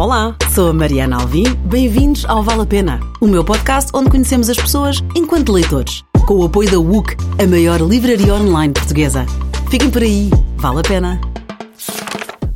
Olá, 0.00 0.34
sou 0.54 0.70
a 0.70 0.72
Mariana 0.72 1.20
Alvim. 1.20 1.44
Bem-vindos 1.66 2.24
ao 2.24 2.42
Vale 2.42 2.62
a 2.62 2.66
Pena, 2.66 3.00
o 3.20 3.26
meu 3.26 3.44
podcast 3.44 3.90
onde 3.92 4.08
conhecemos 4.08 4.48
as 4.48 4.56
pessoas 4.56 5.04
enquanto 5.14 5.52
leitores, 5.52 6.02
com 6.26 6.36
o 6.36 6.44
apoio 6.44 6.70
da 6.70 6.78
WUC, 6.78 7.14
a 7.38 7.46
maior 7.46 7.82
livraria 7.82 8.34
online 8.34 8.72
portuguesa. 8.72 9.26
Fiquem 9.68 9.90
por 9.90 10.00
aí, 10.00 10.30
vale 10.56 10.80
a 10.80 10.82
pena. 10.82 11.20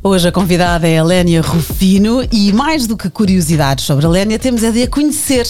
Hoje 0.07 0.27
a 0.27 0.31
convidada 0.31 0.87
é 0.87 0.99
a 0.99 1.03
Lénia 1.03 1.41
Rufino 1.41 2.21
e 2.31 2.53
mais 2.53 2.85
do 2.85 2.95
que 2.95 3.09
curiosidades 3.09 3.85
sobre 3.85 4.05
a 4.05 4.09
Lénia, 4.09 4.37
temos 4.37 4.63
a 4.63 4.69
de 4.69 4.83
a 4.83 4.87
conhecer. 4.87 5.47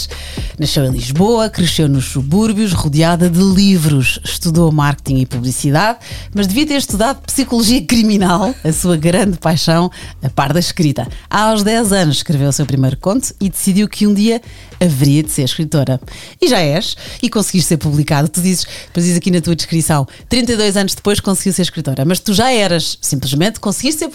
Nasceu 0.57 0.85
em 0.85 0.91
Lisboa, 0.91 1.49
cresceu 1.49 1.89
nos 1.89 2.05
subúrbios, 2.05 2.71
rodeada 2.71 3.29
de 3.29 3.37
livros. 3.37 4.17
Estudou 4.23 4.71
marketing 4.71 5.17
e 5.17 5.25
publicidade, 5.25 5.99
mas 6.33 6.47
devia 6.47 6.65
ter 6.65 6.77
estudado 6.77 7.21
psicologia 7.23 7.85
criminal, 7.85 8.55
a 8.63 8.71
sua 8.71 8.95
grande 8.95 9.37
paixão, 9.37 9.91
a 10.23 10.29
par 10.29 10.53
da 10.53 10.59
escrita. 10.61 11.05
Aos 11.29 11.61
10 11.61 11.91
anos 11.91 12.15
escreveu 12.15 12.47
o 12.47 12.53
seu 12.53 12.65
primeiro 12.65 12.95
conto 12.95 13.35
e 13.41 13.49
decidiu 13.49 13.89
que 13.89 14.07
um 14.07 14.13
dia 14.13 14.41
haveria 14.79 15.21
de 15.21 15.31
ser 15.31 15.43
escritora. 15.43 15.99
E 16.41 16.47
já 16.47 16.59
és, 16.59 16.95
e 17.21 17.29
conseguiste 17.29 17.67
ser 17.67 17.77
publicado. 17.77 18.29
Tu 18.29 18.41
dizes, 18.41 18.65
depois 18.85 19.05
dizes 19.05 19.17
aqui 19.17 19.31
na 19.31 19.41
tua 19.41 19.55
descrição, 19.55 20.07
32 20.29 20.77
anos 20.77 20.95
depois 20.95 21.19
conseguiu 21.19 21.51
ser 21.51 21.63
escritora, 21.63 22.05
mas 22.05 22.21
tu 22.21 22.33
já 22.33 22.53
eras, 22.53 22.97
simplesmente 23.01 23.59
conseguiste 23.59 23.99
ser 23.99 24.09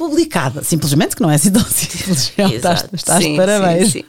Simplesmente 0.62 1.16
que 1.16 1.22
não 1.22 1.30
é 1.30 1.34
assim 1.34 1.50
simples. 1.70 2.32
estás, 2.38 2.86
estás 2.92 3.22
sim, 3.22 3.36
parabéns. 3.36 3.92
Sim, 3.92 4.00
sim. 4.00 4.04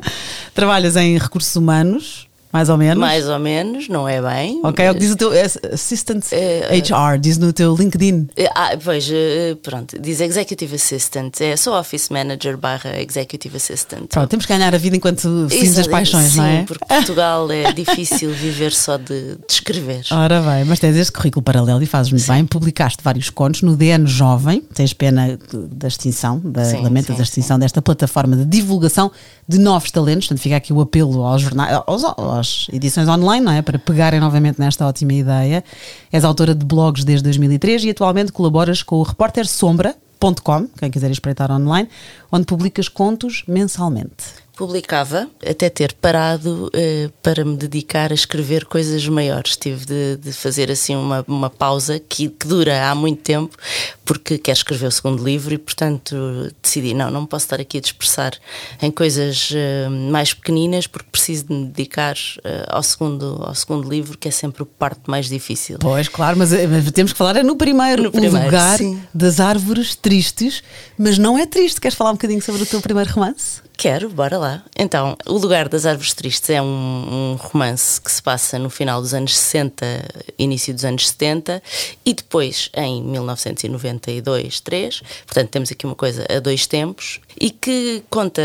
Trabalhas 0.54 0.96
em 0.96 1.16
recursos 1.18 1.54
humanos 1.56 2.29
mais 2.52 2.68
ou 2.68 2.76
menos? 2.76 2.98
Mais 2.98 3.28
ou 3.28 3.38
menos, 3.38 3.88
não 3.88 4.08
é 4.08 4.20
bem. 4.20 4.60
Ok, 4.64 4.84
é 4.84 4.90
o 4.90 4.94
que 4.94 5.00
diz 5.00 5.12
o 5.12 5.16
teu 5.16 5.30
Assistant 5.72 6.24
uh, 6.24 7.14
HR, 7.14 7.18
diz 7.18 7.38
no 7.38 7.52
teu 7.52 7.74
LinkedIn. 7.76 8.28
Uh, 8.36 8.48
ah, 8.54 8.76
veja, 8.76 9.14
uh, 9.14 9.56
pronto, 9.56 9.96
diz 10.00 10.20
Executive 10.20 10.74
Assistant, 10.74 11.40
é 11.40 11.56
só 11.56 11.78
Office 11.78 12.08
Manager 12.08 12.56
barra 12.56 13.00
Executive 13.00 13.56
Assistant. 13.56 14.08
Pronto, 14.08 14.28
temos 14.28 14.46
que 14.46 14.52
ganhar 14.52 14.74
a 14.74 14.78
vida 14.78 14.96
enquanto 14.96 15.46
fins 15.48 15.76
das 15.76 15.86
paixões, 15.86 16.32
sim, 16.32 16.38
não 16.38 16.44
é? 16.44 16.58
Sim, 16.60 16.64
porque 16.66 16.84
Portugal 16.84 17.50
é 17.52 17.70
difícil 17.72 18.32
viver 18.32 18.72
só 18.72 18.96
de, 18.96 19.36
de, 19.36 19.38
escrever. 19.48 20.04
Ora 20.10 20.40
bem, 20.40 20.64
mas 20.64 20.80
tens 20.80 20.96
este 20.96 21.12
currículo 21.12 21.44
paralelo 21.44 21.80
e 21.82 21.86
fazes 21.86 22.10
muito 22.10 22.26
bem, 22.26 22.44
publicaste 22.44 23.02
vários 23.02 23.30
contos 23.30 23.62
no 23.62 23.76
DN 23.76 24.06
Jovem, 24.08 24.60
tens 24.74 24.92
pena 24.92 25.38
da 25.52 25.86
extinção, 25.86 26.40
da, 26.44 26.64
sim, 26.64 26.82
lamentas 26.82 27.16
da 27.16 27.22
extinção 27.22 27.56
sim. 27.56 27.60
desta 27.60 27.80
plataforma 27.80 28.36
de 28.36 28.44
divulgação 28.44 29.12
de 29.46 29.58
novos 29.58 29.90
talentos, 29.90 30.26
portanto 30.26 30.42
fica 30.42 30.56
aqui 30.56 30.72
o 30.72 30.80
apelo 30.80 31.24
aos 31.24 31.42
jornais, 31.42 31.80
aos, 31.86 32.04
aos 32.04 32.39
edições 32.72 33.08
online, 33.08 33.44
não 33.44 33.52
é? 33.52 33.62
Para 33.62 33.78
pegarem 33.78 34.20
novamente 34.20 34.58
nesta 34.58 34.86
ótima 34.86 35.12
ideia. 35.12 35.64
És 36.12 36.24
autora 36.24 36.54
de 36.54 36.64
blogs 36.64 37.04
desde 37.04 37.24
2003 37.24 37.84
e 37.84 37.90
atualmente 37.90 38.32
colaboras 38.32 38.82
com 38.82 38.96
o 38.96 39.02
repórter 39.02 39.46
Sombra.com, 39.46 40.68
quem 40.78 40.90
quiser 40.90 41.10
espreitar 41.10 41.50
online, 41.50 41.88
onde 42.30 42.46
publicas 42.46 42.88
contos 42.88 43.44
mensalmente 43.46 44.49
publicava, 44.60 45.26
até 45.48 45.70
ter 45.70 45.94
parado 45.94 46.66
uh, 46.66 47.10
para 47.22 47.46
me 47.46 47.56
dedicar 47.56 48.12
a 48.12 48.14
escrever 48.14 48.66
coisas 48.66 49.08
maiores. 49.08 49.56
Tive 49.56 49.86
de, 49.86 50.16
de 50.18 50.32
fazer 50.34 50.70
assim 50.70 50.94
uma, 50.94 51.24
uma 51.26 51.48
pausa 51.48 51.98
que, 51.98 52.28
que, 52.28 52.46
dura 52.46 52.90
há 52.90 52.94
muito 52.94 53.22
tempo, 53.22 53.56
porque 54.04 54.36
quero 54.36 54.58
escrever 54.58 54.88
o 54.88 54.90
segundo 54.90 55.24
livro 55.24 55.54
e, 55.54 55.56
portanto, 55.56 56.14
decidi: 56.60 56.92
não, 56.92 57.10
não 57.10 57.24
posso 57.24 57.46
estar 57.46 57.58
aqui 57.58 57.78
a 57.78 57.80
dispersar 57.80 58.34
em 58.82 58.90
coisas 58.90 59.50
uh, 59.50 59.90
mais 60.10 60.34
pequeninas, 60.34 60.86
porque 60.86 61.08
preciso 61.10 61.46
de 61.46 61.54
me 61.54 61.64
dedicar 61.64 62.14
uh, 62.14 62.66
ao, 62.68 62.82
segundo, 62.82 63.42
ao 63.42 63.54
segundo 63.54 63.88
livro, 63.88 64.18
que 64.18 64.28
é 64.28 64.30
sempre 64.30 64.62
a 64.62 64.66
parte 64.66 65.00
mais 65.06 65.26
difícil. 65.26 65.78
Pois, 65.78 66.06
claro, 66.06 66.36
mas, 66.36 66.50
mas 66.50 66.90
temos 66.92 67.12
que 67.12 67.18
falar 67.18 67.36
é 67.36 67.42
no 67.42 67.56
primeiro, 67.56 68.02
no 68.02 68.12
primeiro 68.12 68.44
lugar 68.44 68.76
sim. 68.76 69.02
das 69.14 69.40
árvores 69.40 69.94
tristes, 69.94 70.62
mas 70.98 71.16
não 71.16 71.38
é 71.38 71.46
triste. 71.46 71.80
Queres 71.80 71.96
falar 71.96 72.10
um 72.10 72.14
bocadinho 72.14 72.42
sobre 72.42 72.62
o 72.62 72.66
teu 72.66 72.82
primeiro 72.82 73.10
romance? 73.10 73.69
Quero, 73.80 74.10
bora 74.10 74.36
lá. 74.36 74.62
Então, 74.78 75.16
O 75.24 75.38
Lugar 75.38 75.66
das 75.66 75.86
Árvores 75.86 76.12
Tristes 76.12 76.50
é 76.50 76.60
um, 76.60 76.66
um, 76.66 77.36
romance 77.36 77.98
que 77.98 78.12
se 78.12 78.22
passa 78.22 78.58
no 78.58 78.68
final 78.68 79.00
dos 79.00 79.14
anos 79.14 79.34
60, 79.34 80.04
início 80.38 80.74
dos 80.74 80.84
anos 80.84 81.08
70 81.08 81.62
e 82.04 82.12
depois 82.12 82.68
em 82.74 83.02
1992, 83.02 84.60
3. 84.60 85.02
Portanto, 85.24 85.48
temos 85.48 85.72
aqui 85.72 85.86
uma 85.86 85.94
coisa 85.94 86.26
a 86.28 86.38
dois 86.40 86.66
tempos 86.66 87.20
e 87.40 87.48
que 87.48 88.02
conta, 88.10 88.42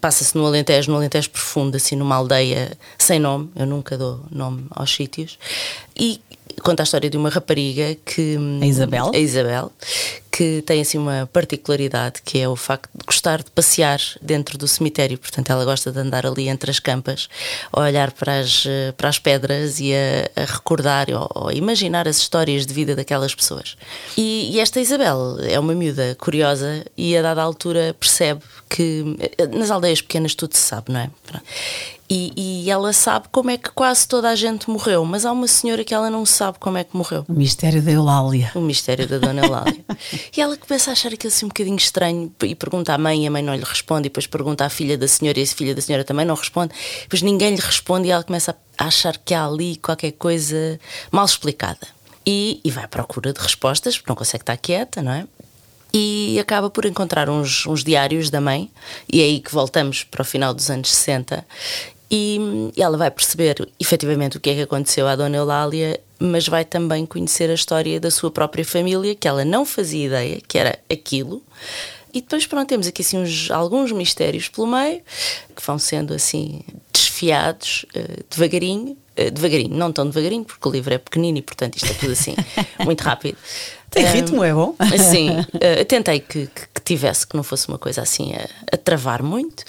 passa-se 0.00 0.34
no 0.34 0.46
Alentejo, 0.46 0.90
no 0.90 0.96
Alentejo 0.96 1.28
profundo, 1.28 1.76
assim 1.76 1.94
numa 1.94 2.16
aldeia 2.16 2.72
sem 2.96 3.20
nome, 3.20 3.50
eu 3.56 3.66
nunca 3.66 3.98
dou 3.98 4.22
nome 4.30 4.64
aos 4.70 4.90
sítios, 4.90 5.38
e 5.94 6.18
conta 6.62 6.82
a 6.82 6.84
história 6.84 7.10
de 7.10 7.16
uma 7.18 7.28
rapariga 7.28 7.94
que. 8.06 8.38
A 8.62 8.66
Isabel? 8.66 9.10
A 9.14 9.18
Isabel, 9.18 9.70
que 10.38 10.62
tem 10.62 10.80
assim 10.80 10.98
uma 10.98 11.28
particularidade 11.32 12.22
que 12.24 12.38
é 12.38 12.48
o 12.48 12.54
facto 12.54 12.88
de 12.94 13.04
gostar 13.04 13.42
de 13.42 13.50
passear 13.50 13.98
dentro 14.22 14.56
do 14.56 14.68
cemitério. 14.68 15.18
Portanto, 15.18 15.50
ela 15.50 15.64
gosta 15.64 15.90
de 15.90 15.98
andar 15.98 16.24
ali 16.24 16.48
entre 16.48 16.70
as 16.70 16.78
campas, 16.78 17.28
a 17.72 17.80
olhar 17.80 18.12
para 18.12 18.38
as, 18.38 18.64
para 18.96 19.08
as 19.08 19.18
pedras 19.18 19.80
e 19.80 19.92
a, 19.92 20.30
a 20.40 20.44
recordar 20.44 21.08
ou, 21.10 21.28
ou, 21.34 21.50
imaginar 21.50 22.06
as 22.06 22.18
histórias 22.18 22.64
de 22.64 22.72
vida 22.72 22.94
daquelas 22.94 23.34
pessoas. 23.34 23.76
E, 24.16 24.50
e 24.52 24.60
esta 24.60 24.78
Isabel 24.78 25.38
é 25.40 25.58
uma 25.58 25.74
miúda 25.74 26.16
curiosa 26.20 26.86
e 26.96 27.16
a 27.16 27.22
dada 27.22 27.42
altura 27.42 27.96
percebe 27.98 28.42
que 28.70 29.16
nas 29.52 29.72
aldeias 29.72 30.00
pequenas 30.00 30.36
tudo 30.36 30.54
se 30.54 30.60
sabe, 30.60 30.92
não 30.92 31.00
é? 31.00 31.10
E, 32.10 32.32
e, 32.64 32.70
ela 32.70 32.90
sabe 32.94 33.28
como 33.30 33.50
é 33.50 33.58
que 33.58 33.70
quase 33.70 34.08
toda 34.08 34.30
a 34.30 34.34
gente 34.34 34.70
morreu, 34.70 35.04
mas 35.04 35.26
há 35.26 35.32
uma 35.32 35.46
senhora 35.46 35.84
que 35.84 35.92
ela 35.92 36.08
não 36.08 36.24
sabe 36.24 36.58
como 36.58 36.78
é 36.78 36.84
que 36.84 36.96
morreu. 36.96 37.26
O 37.28 37.34
mistério 37.34 37.82
da 37.82 37.90
Eulália. 37.90 38.50
O 38.54 38.60
mistério 38.62 39.06
da 39.06 39.18
Dona 39.18 39.44
Eulália. 39.44 39.84
e 40.34 40.40
ela 40.40 40.56
começa 40.56 40.90
a 40.90 40.92
achar 40.92 41.12
aquilo 41.12 41.30
assim 41.30 41.44
um 41.44 41.48
bocadinho 41.48 41.76
estranho 41.76 42.32
e 42.42 42.54
pergunta 42.54 42.94
à 42.94 42.98
mãe, 42.98 43.24
e 43.24 43.26
a 43.26 43.30
mãe 43.30 43.42
não 43.42 43.54
lhe 43.54 43.62
responde, 43.62 44.06
e 44.06 44.08
depois 44.08 44.26
pergunta 44.26 44.64
à 44.64 44.70
filha 44.70 44.96
da 44.96 45.06
senhora, 45.06 45.38
e 45.38 45.42
a 45.42 45.46
filha 45.46 45.74
da 45.74 45.82
senhora 45.82 46.02
também 46.02 46.24
não 46.24 46.34
responde. 46.34 46.72
Depois 47.02 47.20
ninguém 47.20 47.54
lhe 47.54 47.60
responde 47.60 48.08
e 48.08 48.10
ela 48.10 48.24
começa 48.24 48.56
a 48.78 48.86
achar 48.86 49.18
que 49.18 49.34
há 49.34 49.44
ali 49.44 49.76
qualquer 49.76 50.12
coisa 50.12 50.80
mal 51.12 51.26
explicada. 51.26 51.86
E, 52.24 52.58
e 52.64 52.70
vai 52.70 52.84
à 52.84 52.88
procura 52.88 53.34
de 53.34 53.40
respostas, 53.40 53.98
porque 53.98 54.10
não 54.10 54.16
consegue 54.16 54.42
estar 54.42 54.56
quieta, 54.56 55.02
não 55.02 55.12
é? 55.12 55.26
e 55.92 56.38
acaba 56.38 56.68
por 56.68 56.84
encontrar 56.84 57.30
uns, 57.30 57.66
uns, 57.66 57.82
diários 57.82 58.28
da 58.28 58.40
mãe, 58.40 58.70
e 59.10 59.20
é 59.20 59.24
aí 59.24 59.40
que 59.40 59.52
voltamos 59.52 60.04
para 60.04 60.22
o 60.22 60.24
final 60.24 60.52
dos 60.52 60.70
anos 60.70 60.90
60, 60.90 61.44
e, 62.10 62.72
ela 62.76 62.96
vai 62.96 63.10
perceber 63.10 63.68
efetivamente 63.78 64.36
o 64.36 64.40
que 64.40 64.50
é 64.50 64.54
que 64.54 64.62
aconteceu 64.62 65.06
à 65.06 65.14
Dona 65.14 65.36
Eulália, 65.36 66.00
mas 66.18 66.48
vai 66.48 66.64
também 66.64 67.04
conhecer 67.04 67.50
a 67.50 67.54
história 67.54 68.00
da 68.00 68.10
sua 68.10 68.30
própria 68.30 68.64
família, 68.64 69.14
que 69.14 69.28
ela 69.28 69.44
não 69.44 69.64
fazia 69.64 70.06
ideia 70.06 70.40
que 70.46 70.58
era 70.58 70.78
aquilo. 70.90 71.42
E 72.12 72.20
depois, 72.20 72.46
pronto, 72.46 72.66
temos 72.66 72.86
aqui 72.86 73.02
assim 73.02 73.18
uns, 73.18 73.50
alguns 73.50 73.92
mistérios 73.92 74.48
pelo 74.48 74.66
meio, 74.66 75.02
que 75.54 75.62
vão 75.64 75.78
sendo 75.78 76.14
assim 76.14 76.60
desfiados 76.92 77.84
uh, 77.94 78.24
devagarinho, 78.30 78.96
uh, 79.18 79.30
devagarinho, 79.30 79.76
não 79.76 79.92
tão 79.92 80.06
devagarinho, 80.06 80.44
porque 80.44 80.66
o 80.66 80.72
livro 80.72 80.94
é 80.94 80.98
pequenino 80.98 81.38
e, 81.38 81.42
portanto, 81.42 81.76
isto 81.76 81.90
é 81.90 81.94
tudo 81.94 82.12
assim 82.12 82.34
muito 82.84 83.02
rápido. 83.02 83.36
Tem 83.90 84.04
ritmo, 84.06 84.40
um, 84.40 84.44
é 84.44 84.52
bom? 84.52 84.74
Sim, 85.10 85.30
uh, 85.40 85.84
tentei 85.86 86.20
que, 86.20 86.46
que, 86.46 86.68
que, 86.74 86.80
tivesse, 86.82 87.26
que 87.26 87.36
não 87.36 87.42
fosse 87.42 87.68
uma 87.68 87.78
coisa 87.78 88.02
assim 88.02 88.32
a, 88.34 88.48
a 88.72 88.76
travar 88.76 89.22
muito. 89.22 89.64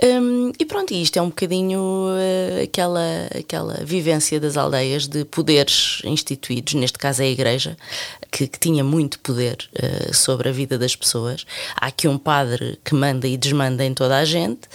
Um, 0.00 0.52
e 0.56 0.64
pronto, 0.64 0.94
isto 0.94 1.18
é 1.18 1.22
um 1.22 1.28
bocadinho 1.28 1.80
uh, 1.80 2.62
aquela, 2.62 3.28
aquela 3.36 3.74
vivência 3.84 4.38
das 4.38 4.56
aldeias 4.56 5.08
de 5.08 5.24
poderes 5.24 6.00
instituídos, 6.04 6.74
neste 6.74 6.96
caso 6.96 7.22
é 7.22 7.24
a 7.24 7.28
Igreja, 7.28 7.76
que, 8.30 8.46
que 8.46 8.60
tinha 8.60 8.84
muito 8.84 9.18
poder 9.18 9.56
uh, 9.74 10.14
sobre 10.14 10.48
a 10.48 10.52
vida 10.52 10.78
das 10.78 10.94
pessoas. 10.94 11.44
Há 11.74 11.86
aqui 11.86 12.06
um 12.06 12.16
padre 12.16 12.78
que 12.84 12.94
manda 12.94 13.26
e 13.26 13.36
desmanda 13.36 13.84
em 13.84 13.92
toda 13.92 14.16
a 14.16 14.24
gente 14.24 14.68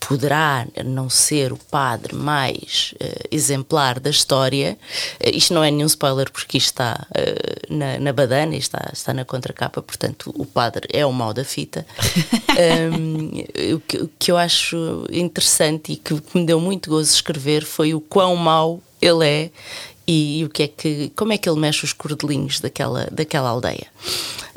poderá 0.00 0.66
não 0.84 1.10
ser 1.10 1.52
o 1.52 1.56
padre 1.56 2.14
mais 2.14 2.94
uh, 2.94 3.28
exemplar 3.30 3.98
da 3.98 4.10
história. 4.10 4.78
Uh, 5.20 5.36
isto 5.36 5.52
não 5.52 5.62
é 5.64 5.70
nenhum 5.70 5.86
spoiler, 5.86 6.30
porque 6.30 6.58
isto 6.58 6.68
está 6.68 7.06
uh, 7.10 7.74
na, 7.74 7.98
na 7.98 8.12
badana, 8.12 8.56
está, 8.56 8.90
está 8.92 9.12
na 9.12 9.24
contracapa, 9.24 9.82
portanto, 9.82 10.32
o 10.36 10.46
padre 10.46 10.86
é 10.92 11.04
o 11.04 11.12
mal 11.12 11.32
da 11.32 11.44
fita. 11.44 11.86
um, 12.96 13.74
o, 13.74 13.80
que, 13.80 13.96
o, 13.98 14.10
que, 14.18 14.30
eu 14.30 14.36
acho 14.36 15.06
interessante 15.10 15.92
e 15.92 15.96
que, 15.96 16.20
que 16.20 16.38
me 16.38 16.46
deu 16.46 16.60
muito 16.60 16.90
gozo 16.90 17.12
escrever 17.12 17.64
foi 17.64 17.94
o 17.94 18.00
quão 18.00 18.36
mau 18.36 18.82
ele 19.00 19.26
é 19.26 19.50
e, 20.06 20.40
e, 20.40 20.44
o 20.44 20.48
que 20.48 20.62
é 20.62 20.68
que, 20.68 21.12
como 21.16 21.32
é 21.32 21.38
que 21.38 21.48
ele 21.48 21.58
mexe 21.58 21.84
os 21.84 21.92
cordelinhos 21.92 22.60
daquela, 22.60 23.08
daquela 23.10 23.48
aldeia. 23.48 23.86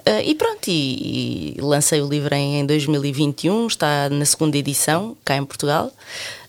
Uh, 0.10 0.24
e 0.26 0.34
pronto, 0.34 0.68
e, 0.68 1.54
e, 1.56 1.62
lancei 1.62 2.02
o 2.02 2.08
livro 2.10 2.34
em, 2.34 2.62
em 2.62 2.66
2021, 2.66 3.68
está 3.68 4.10
na 4.10 4.26
segunda 4.26 4.58
edição, 4.58 5.16
cá 5.24 5.38
em 5.38 5.46
Portugal. 5.46 5.92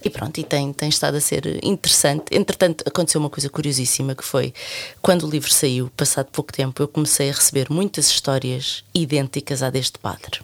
E 0.02 0.08
pronto, 0.08 0.40
e 0.40 0.44
tem, 0.44 0.72
tem 0.72 0.88
estado 0.88 1.16
a 1.18 1.20
ser 1.20 1.62
interessante. 1.62 2.24
Entretanto, 2.30 2.82
aconteceu 2.86 3.20
uma 3.20 3.28
coisa 3.28 3.50
curiosíssima 3.50 4.14
que 4.14 4.24
foi 4.24 4.54
quando 5.02 5.26
o 5.26 5.30
livro 5.30 5.52
saiu, 5.52 5.90
passado 5.94 6.28
pouco 6.32 6.50
tempo, 6.50 6.82
eu 6.82 6.88
comecei 6.88 7.28
a 7.28 7.34
receber 7.34 7.66
muitas 7.68 8.06
histórias 8.08 8.82
idênticas 8.94 9.62
à 9.62 9.68
deste 9.68 9.98
padre 9.98 10.40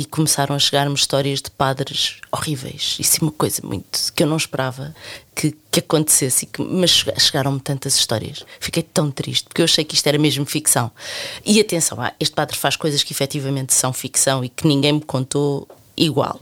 e 0.00 0.06
começaram 0.06 0.56
a 0.56 0.58
chegar-me 0.58 0.94
histórias 0.94 1.42
de 1.42 1.50
padres 1.50 2.22
horríveis. 2.32 2.96
Isso 2.98 3.18
é 3.20 3.22
uma 3.22 3.30
coisa 3.30 3.60
muito 3.62 4.10
que 4.14 4.22
eu 4.22 4.26
não 4.26 4.38
esperava 4.38 4.94
que, 5.34 5.54
que 5.70 5.80
acontecesse, 5.80 6.46
que, 6.46 6.62
mas 6.62 7.04
chegaram-me 7.18 7.60
tantas 7.60 7.96
histórias. 7.96 8.42
Fiquei 8.58 8.82
tão 8.82 9.10
triste, 9.10 9.44
porque 9.44 9.60
eu 9.60 9.66
achei 9.66 9.84
que 9.84 9.94
isto 9.94 10.06
era 10.06 10.16
mesmo 10.16 10.46
ficção. 10.46 10.90
E 11.44 11.60
atenção, 11.60 11.98
este 12.18 12.34
padre 12.34 12.56
faz 12.56 12.76
coisas 12.76 13.02
que 13.02 13.12
efetivamente 13.12 13.74
são 13.74 13.92
ficção 13.92 14.42
e 14.42 14.48
que 14.48 14.66
ninguém 14.66 14.94
me 14.94 15.02
contou 15.02 15.68
igual, 15.94 16.40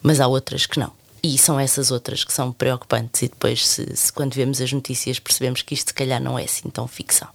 mas 0.00 0.20
há 0.20 0.28
outras 0.28 0.64
que 0.64 0.78
não. 0.78 0.92
E 1.20 1.36
são 1.36 1.58
essas 1.58 1.90
outras 1.90 2.22
que 2.22 2.32
são 2.32 2.52
preocupantes, 2.52 3.22
e 3.22 3.28
depois, 3.28 3.66
se, 3.66 3.96
se 3.96 4.12
quando 4.12 4.34
vemos 4.34 4.60
as 4.60 4.72
notícias, 4.72 5.18
percebemos 5.18 5.62
que 5.62 5.74
isto 5.74 5.88
se 5.88 5.94
calhar 5.94 6.22
não 6.22 6.38
é 6.38 6.44
assim 6.44 6.70
tão 6.70 6.86
ficção. 6.86 7.28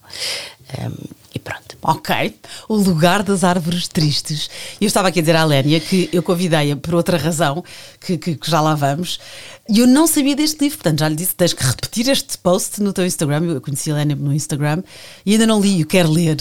Um, 0.80 1.25
e 1.36 1.40
pronto. 1.40 1.78
Ok. 1.84 2.40
O 2.70 2.76
lugar 2.78 3.22
das 3.22 3.44
árvores 3.44 3.90
tristes. 3.90 4.50
Eu 4.80 4.88
estava 4.88 5.10
aqui 5.10 5.20
a 5.20 5.22
dizer 5.22 5.36
à 5.36 5.44
Lénia 5.44 5.82
que 5.82 6.10
eu 6.14 6.24
convidei-a 6.24 6.78
por 6.78 6.96
outra 6.96 7.18
razão, 7.18 7.64
que, 8.00 8.18
que, 8.18 8.36
que, 8.36 8.50
já 8.50 8.62
lá 8.62 8.74
vamos, 8.74 9.20
e 9.68 9.80
eu 9.80 9.88
não 9.88 10.08
sabia 10.08 10.36
deste 10.36 10.62
livro, 10.62 10.78
portanto 10.78 11.00
já 11.00 11.10
lhe 11.10 11.16
disse: 11.16 11.36
tens 11.36 11.52
que 11.52 11.64
repetir 11.64 12.08
este 12.10 12.38
post 12.38 12.82
no 12.82 12.94
teu 12.94 13.06
Instagram. 13.06 13.44
Eu 13.44 13.62
conheci 13.62 13.92
a 13.92 13.96
Lénia 13.96 14.16
no 14.16 14.32
Instagram 14.34 14.82
e 15.26 15.34
ainda 15.34 15.46
não 15.46 15.60
li, 15.60 15.82
eu 15.82 15.88
quero 15.88 16.10
ler. 16.10 16.38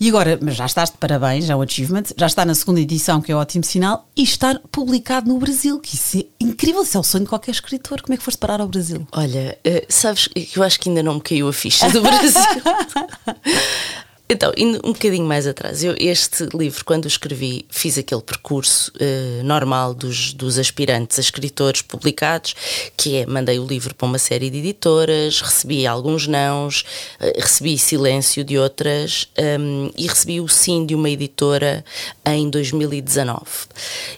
E 0.00 0.08
agora, 0.08 0.38
mas 0.40 0.56
já 0.56 0.64
estás 0.64 0.90
de 0.90 0.96
parabéns, 0.96 1.44
já 1.44 1.52
é 1.52 1.56
um 1.56 1.62
achievement, 1.62 2.04
já 2.16 2.26
está 2.26 2.46
na 2.46 2.54
segunda 2.54 2.80
edição, 2.80 3.20
que 3.20 3.30
é 3.30 3.36
um 3.36 3.38
ótimo 3.38 3.64
sinal, 3.64 4.08
e 4.16 4.22
está 4.22 4.58
publicado 4.72 5.28
no 5.28 5.38
Brasil, 5.38 5.78
que 5.78 5.94
isso 5.94 6.18
é 6.18 6.24
incrível, 6.40 6.82
isso 6.82 6.96
é 6.96 7.00
o 7.00 7.04
sonho 7.04 7.24
de 7.24 7.30
qualquer 7.30 7.50
escritor. 7.50 8.00
Como 8.00 8.14
é 8.14 8.16
que 8.16 8.22
foste 8.22 8.38
parar 8.38 8.62
ao 8.62 8.68
Brasil? 8.68 9.06
Olha, 9.12 9.58
uh, 9.66 9.86
sabes, 9.90 10.30
eu 10.56 10.62
acho 10.62 10.80
que 10.80 10.88
ainda 10.88 11.02
não 11.02 11.16
me 11.16 11.20
caiu 11.20 11.48
a 11.48 11.52
ficha 11.52 11.90
do 11.90 12.00
Brasil. 12.00 12.40
Então, 14.30 14.52
indo 14.58 14.78
um 14.84 14.92
bocadinho 14.92 15.24
mais 15.24 15.46
atrás, 15.46 15.82
eu 15.82 15.94
este 15.98 16.46
livro, 16.54 16.84
quando 16.84 17.06
o 17.06 17.08
escrevi, 17.08 17.64
fiz 17.70 17.96
aquele 17.96 18.20
percurso 18.20 18.92
uh, 18.96 19.42
normal 19.42 19.94
dos, 19.94 20.34
dos 20.34 20.58
aspirantes 20.58 21.18
a 21.18 21.22
escritores 21.22 21.80
publicados, 21.80 22.54
que 22.94 23.16
é, 23.16 23.26
mandei 23.26 23.58
o 23.58 23.66
livro 23.66 23.94
para 23.94 24.06
uma 24.06 24.18
série 24.18 24.50
de 24.50 24.58
editoras, 24.58 25.40
recebi 25.40 25.86
alguns 25.86 26.26
nãos, 26.26 26.84
uh, 27.20 27.40
recebi 27.40 27.78
silêncio 27.78 28.44
de 28.44 28.58
outras 28.58 29.28
um, 29.38 29.86
ehm, 29.86 29.90
e 29.96 30.06
recebi 30.06 30.40
o 30.42 30.48
sim 30.48 30.84
de 30.84 30.94
uma 30.94 31.08
editora 31.08 31.82
em 32.26 32.50
2019. 32.50 33.40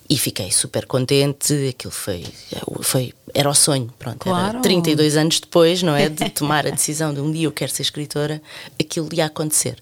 E 0.09 0.19
fiquei 0.19 0.51
super 0.51 0.87
contente, 0.87 1.69
aquilo 1.69 1.93
foi, 1.93 2.25
foi 2.81 3.13
era 3.35 3.49
o 3.49 3.55
sonho, 3.55 3.93
pronto. 3.99 4.19
Claro. 4.19 4.59
Era 4.59 4.61
32 4.61 5.17
anos 5.17 5.41
depois, 5.41 5.83
não 5.83 5.95
é? 5.95 6.09
De 6.09 6.29
tomar 6.31 6.67
a 6.67 6.71
decisão 6.71 7.13
de 7.13 7.21
um 7.21 7.31
dia 7.31 7.47
eu 7.47 7.53
quero 7.53 7.71
ser 7.71 7.83
escritora, 7.83 8.43
aquilo 8.79 9.09
ia 9.13 9.27
acontecer. 9.27 9.77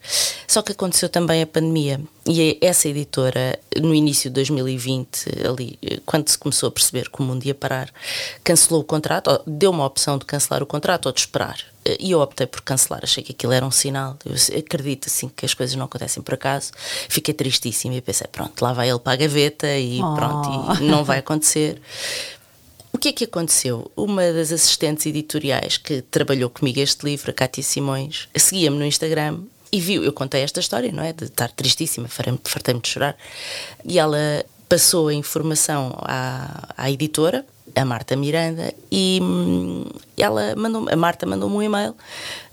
Só 0.47 0.63
que 0.63 0.73
aconteceu 0.73 1.09
também 1.09 1.43
a 1.43 1.47
pandemia 1.47 2.01
e 2.27 2.59
essa 2.61 2.89
editora, 2.89 3.59
no 3.81 3.95
início 3.95 4.31
de 4.31 4.35
2020, 4.35 5.47
ali, 5.47 5.79
quando 6.05 6.29
se 6.29 6.37
começou 6.37 6.69
a 6.69 6.73
perceber 6.73 7.11
que 7.11 7.21
o 7.21 7.23
mundo 7.23 7.45
ia 7.45 7.55
parar, 7.55 7.91
cancelou 8.45 8.83
o 8.83 8.85
contrato, 8.85 9.43
deu 9.47 9.71
uma 9.71 9.85
opção 9.85 10.19
de 10.19 10.25
cancelar 10.25 10.63
o 10.63 10.67
contrato 10.67 11.07
ou 11.07 11.13
de 11.13 11.21
esperar. 11.21 11.59
E 11.99 12.11
eu 12.11 12.21
optei 12.21 12.47
por 12.47 12.61
cancelar, 12.61 13.01
achei 13.03 13.23
que 13.23 13.33
aquilo 13.33 13.53
era 13.53 13.65
um 13.65 13.71
sinal. 13.71 14.19
Eu 14.25 14.35
acredito 14.59 15.07
assim 15.07 15.29
que 15.29 15.47
as 15.47 15.55
coisas 15.55 15.75
não 15.75 15.87
acontecem 15.87 16.23
por 16.23 16.35
acaso. 16.35 16.73
Fiquei 17.09 17.33
tristíssima 17.33 17.95
e 17.95 18.01
pensei: 18.03 18.27
pronto, 18.27 18.61
lá 18.61 18.75
vai 18.75 18.91
ele 18.91 18.99
para 18.99 19.13
a 19.15 19.17
gaveta 19.17 19.75
e 19.77 20.03
oh. 20.03 20.15
pronto, 20.15 20.83
e 20.83 20.85
não 20.85 21.05
vai 21.05 21.19
acontecer. 21.19 21.81
O 22.93 22.99
que 22.99 23.09
é 23.09 23.13
que 23.13 23.25
aconteceu? 23.25 23.91
Uma 23.97 24.33
das 24.33 24.51
assistentes 24.51 25.07
editoriais 25.07 25.77
que 25.77 26.03
trabalhou 26.03 26.51
comigo 26.51 26.81
este 26.81 27.05
livro, 27.05 27.31
a 27.31 27.35
Cátia 27.35 27.63
Simões, 27.63 28.29
seguia-me 28.37 28.77
no 28.77 28.85
Instagram 28.85 29.41
e 29.71 29.81
viu, 29.81 30.03
eu 30.03 30.13
contei 30.13 30.43
esta 30.43 30.61
história, 30.61 30.91
não 30.93 31.03
é? 31.03 31.13
De 31.13 31.25
estar 31.25 31.51
tristíssima, 31.51 32.09
fartei-me 32.09 32.81
de 32.81 32.89
chorar. 32.89 33.17
E 33.85 33.99
ela 33.99 34.45
passou 34.69 35.09
a 35.09 35.15
informação 35.15 35.97
à, 36.03 36.75
à 36.77 36.91
editora, 36.91 37.45
a 37.75 37.85
Marta 37.85 38.17
Miranda, 38.17 38.73
e 38.91 39.21
hum, 39.23 39.85
ela 40.17 40.55
mandou 40.57 40.89
a 40.91 40.97
Marta 40.97 41.25
mandou-me 41.27 41.57
um 41.57 41.63
e-mail 41.63 41.95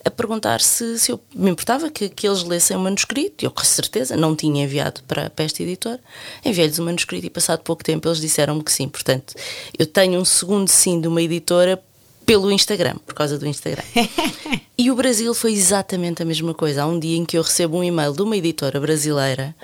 a 0.03 0.12
perguntar 0.12 0.62
se, 0.62 1.00
se 1.00 1.12
eu 1.12 1.19
me 1.33 1.50
importava 1.50 1.89
que, 1.89 2.09
que 2.09 2.27
eles 2.27 2.44
lessem 2.44 2.77
o 2.77 2.79
manuscrito. 2.79 3.44
Eu, 3.44 3.50
com 3.50 3.63
certeza, 3.63 4.15
não 4.15 4.35
tinha 4.35 4.63
enviado 4.63 5.01
para, 5.03 5.29
para 5.31 5.45
esta 5.45 5.63
editora. 5.63 6.00
Enviei-lhes 6.44 6.77
o 6.77 6.83
manuscrito 6.83 7.25
e, 7.25 7.29
passado 7.29 7.62
pouco 7.62 7.83
tempo, 7.83 8.07
eles 8.07 8.19
disseram-me 8.19 8.63
que 8.63 8.71
sim. 8.71 8.88
Portanto, 8.88 9.33
eu 9.77 9.88
tenho 9.88 10.19
um 10.19 10.25
segundo 10.25 10.67
sim 10.67 11.01
de 11.01 11.07
uma 11.07 11.21
editora 11.21 11.81
pelo 12.25 12.51
Instagram, 12.51 12.95
por 13.06 13.13
causa 13.13 13.38
do 13.38 13.45
Instagram. 13.45 13.83
e 14.77 14.89
o 14.89 14.95
Brasil 14.95 15.33
foi 15.33 15.54
exatamente 15.54 16.22
a 16.22 16.25
mesma 16.25 16.54
coisa. 16.54 16.83
Há 16.83 16.88
um 16.88 17.00
dia 17.00 17.18
em 17.18 17.25
que 17.25 17.38
eu 17.38 17.42
recebo 17.42 17.77
um 17.77 17.83
e-mail 17.83 18.13
de 18.13 18.22
uma 18.22 18.36
editora 18.36 18.80
brasileira, 18.80 19.56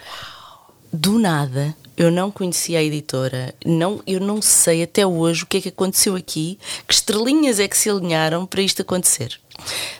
do 0.94 1.18
nada, 1.18 1.76
eu 1.98 2.12
não 2.12 2.30
conhecia 2.30 2.80
a 2.80 2.84
editora, 2.84 3.56
não, 3.66 4.02
eu 4.06 4.20
não 4.20 4.42
sei 4.42 4.84
até 4.84 5.06
hoje 5.06 5.44
o 5.44 5.48
que 5.48 5.58
é 5.58 5.62
que 5.62 5.70
aconteceu 5.70 6.16
aqui, 6.16 6.60
que 6.88 6.94
estrelinhas 6.94 7.60
é 7.60 7.68
que 7.68 7.78
se 7.78 7.90
alinharam 7.90 8.46
para 8.46 8.62
isto 8.62 8.82
acontecer. 8.82 9.41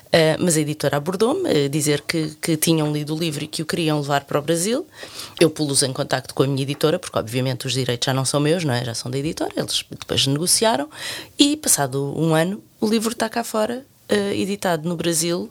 Uh, 0.08 0.36
mas 0.40 0.58
a 0.58 0.60
editora 0.60 0.98
abordou-me 0.98 1.70
dizer 1.70 2.02
que, 2.02 2.32
que 2.42 2.58
tinham 2.58 2.92
lido 2.92 3.16
o 3.16 3.18
livro 3.18 3.46
e 3.46 3.48
que 3.48 3.62
o 3.62 3.66
queriam 3.66 4.00
levar 4.02 4.26
para 4.26 4.40
o 4.40 4.42
Brasil. 4.42 4.86
Eu 5.40 5.50
pus 5.50 5.84
em 5.84 5.94
contacto 5.94 6.34
com 6.34 6.44
a 6.44 6.48
minha 6.48 6.64
editora, 6.64 7.00
porque 7.00 7.18
obviamente 7.18 7.66
os 7.66 7.74
direitos 7.74 8.06
já 8.06 8.14
não 8.14 8.26
são 8.26 8.40
meus, 8.40 8.66
não 8.66 8.74
é? 8.74 8.84
já 8.84 8.94
são 8.94 9.10
da 9.10 9.18
editora. 9.18 9.54
Eles 9.56 9.86
depois 9.90 10.28
negociaram 10.28 10.90
e, 11.40 11.56
passado 11.56 12.14
um 12.18 12.36
ano, 12.36 12.62
o 12.82 12.88
livro 12.88 13.14
está 13.14 13.30
cá 13.30 13.44
fora, 13.44 13.86
uh, 14.12 14.34
editado 14.34 14.88
no 14.88 14.98
Brasil, 14.98 15.50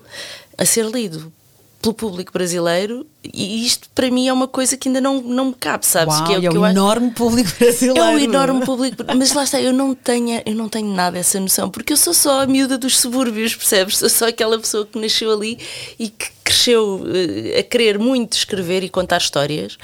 a 0.58 0.66
ser 0.66 0.84
lido 0.84 1.32
pelo 1.80 1.94
público 1.94 2.32
brasileiro 2.32 3.06
e 3.24 3.64
isto 3.66 3.88
para 3.94 4.10
mim 4.10 4.28
é 4.28 4.32
uma 4.32 4.46
coisa 4.46 4.76
que 4.76 4.88
ainda 4.88 5.00
não, 5.00 5.20
não 5.22 5.46
me 5.46 5.54
cabe, 5.54 5.86
sabes? 5.86 6.14
Uau, 6.14 6.26
que 6.26 6.34
é, 6.34 6.44
é 6.44 6.50
um 6.50 6.66
enorme 6.66 7.06
acho... 7.06 7.14
público 7.14 7.50
brasileiro. 7.58 8.00
É 8.00 8.04
um 8.10 8.18
enorme 8.18 8.64
público, 8.66 9.04
mas 9.16 9.32
lá 9.32 9.44
está, 9.44 9.60
eu 9.60 9.72
não 9.72 9.94
tenho, 9.94 10.42
eu 10.44 10.54
não 10.54 10.68
tenho 10.68 10.92
nada 10.92 11.18
essa 11.18 11.40
noção, 11.40 11.70
porque 11.70 11.92
eu 11.92 11.96
sou 11.96 12.12
só 12.12 12.42
a 12.42 12.46
miúda 12.46 12.76
dos 12.76 12.98
subúrbios, 12.98 13.54
percebes? 13.54 13.98
Sou 13.98 14.08
só 14.08 14.28
aquela 14.28 14.58
pessoa 14.58 14.86
que 14.86 14.98
nasceu 14.98 15.32
ali 15.32 15.58
e 15.98 16.08
que 16.10 16.39
cresceu 16.50 16.96
uh, 16.96 17.58
a 17.58 17.62
querer 17.62 17.98
muito 17.98 18.32
escrever 18.32 18.82
e 18.82 18.88
contar 18.88 19.18
histórias. 19.18 19.78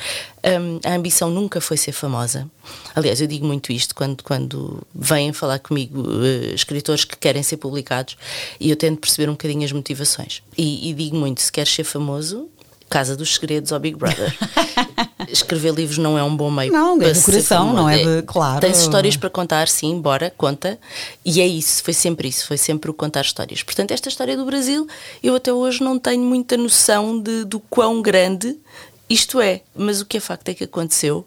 Um, 0.45 0.81
a 0.85 0.95
ambição 0.95 1.31
nunca 1.31 1.61
foi 1.61 1.77
ser 1.77 1.93
famosa. 1.93 2.49
Aliás, 2.95 3.21
eu 3.21 3.27
digo 3.27 3.47
muito 3.47 3.73
isto 3.73 3.95
quando, 3.95 4.23
quando 4.25 4.83
vêm 4.95 5.33
falar 5.33 5.61
comigo 5.61 6.03
uh, 6.03 6.55
escritores 6.55 7.05
que 7.05 7.17
querem 7.17 7.43
ser 7.43 7.57
publicados 7.59 8.17
e 8.59 8.69
eu 8.69 8.77
tento 8.77 9.01
perceber 9.01 9.29
um 9.29 9.33
bocadinho 9.33 9.65
as 9.65 9.73
motivações. 9.73 10.43
E, 10.59 10.91
e 10.91 10.95
digo 10.95 11.17
muito: 11.17 11.41
se 11.41 11.53
queres 11.53 11.73
ser 11.73 11.85
famoso, 11.85 12.49
Casa 12.91 13.17
dos 13.17 13.35
Segredos 13.35 13.73
ao 13.73 13.79
Big 13.79 13.97
Brother. 13.97 14.37
Escrever 15.29 15.75
livros 15.75 15.99
não 15.99 16.19
é 16.19 16.23
um 16.23 16.37
bom 16.37 16.51
meio. 16.51 16.73
Não, 16.73 17.01
é 17.01 17.13
do 17.13 17.23
coração, 17.23 17.73
não 17.73 17.89
é 17.89 17.99
de. 17.99 18.23
Claro. 18.23 18.61
Tens 18.61 18.81
histórias 18.81 19.17
para 19.17 19.31
contar, 19.31 19.69
sim, 19.69 20.01
bora, 20.01 20.33
conta. 20.37 20.79
E 21.25 21.41
é 21.41 21.47
isso, 21.47 21.83
foi 21.83 21.95
sempre 21.95 22.29
isso, 22.29 22.47
foi 22.47 22.57
sempre 22.57 22.91
o 22.91 22.95
contar 22.95 23.23
histórias. 23.23 23.63
Portanto, 23.63 23.93
esta 23.93 24.09
história 24.09 24.37
do 24.37 24.45
Brasil, 24.45 24.87
eu 25.23 25.35
até 25.35 25.53
hoje 25.53 25.83
não 25.83 25.99
tenho 25.99 26.23
muita 26.23 26.57
noção 26.57 27.21
de, 27.21 27.45
do 27.45 27.61
quão 27.61 28.03
grande 28.03 28.57
isto 29.09 29.41
é. 29.41 29.63
Mas 29.75 30.01
o 30.01 30.07
que 30.07 30.17
é 30.17 30.21
facto 30.21 30.49
é 30.49 30.55
que 30.55 30.65
aconteceu. 30.65 31.25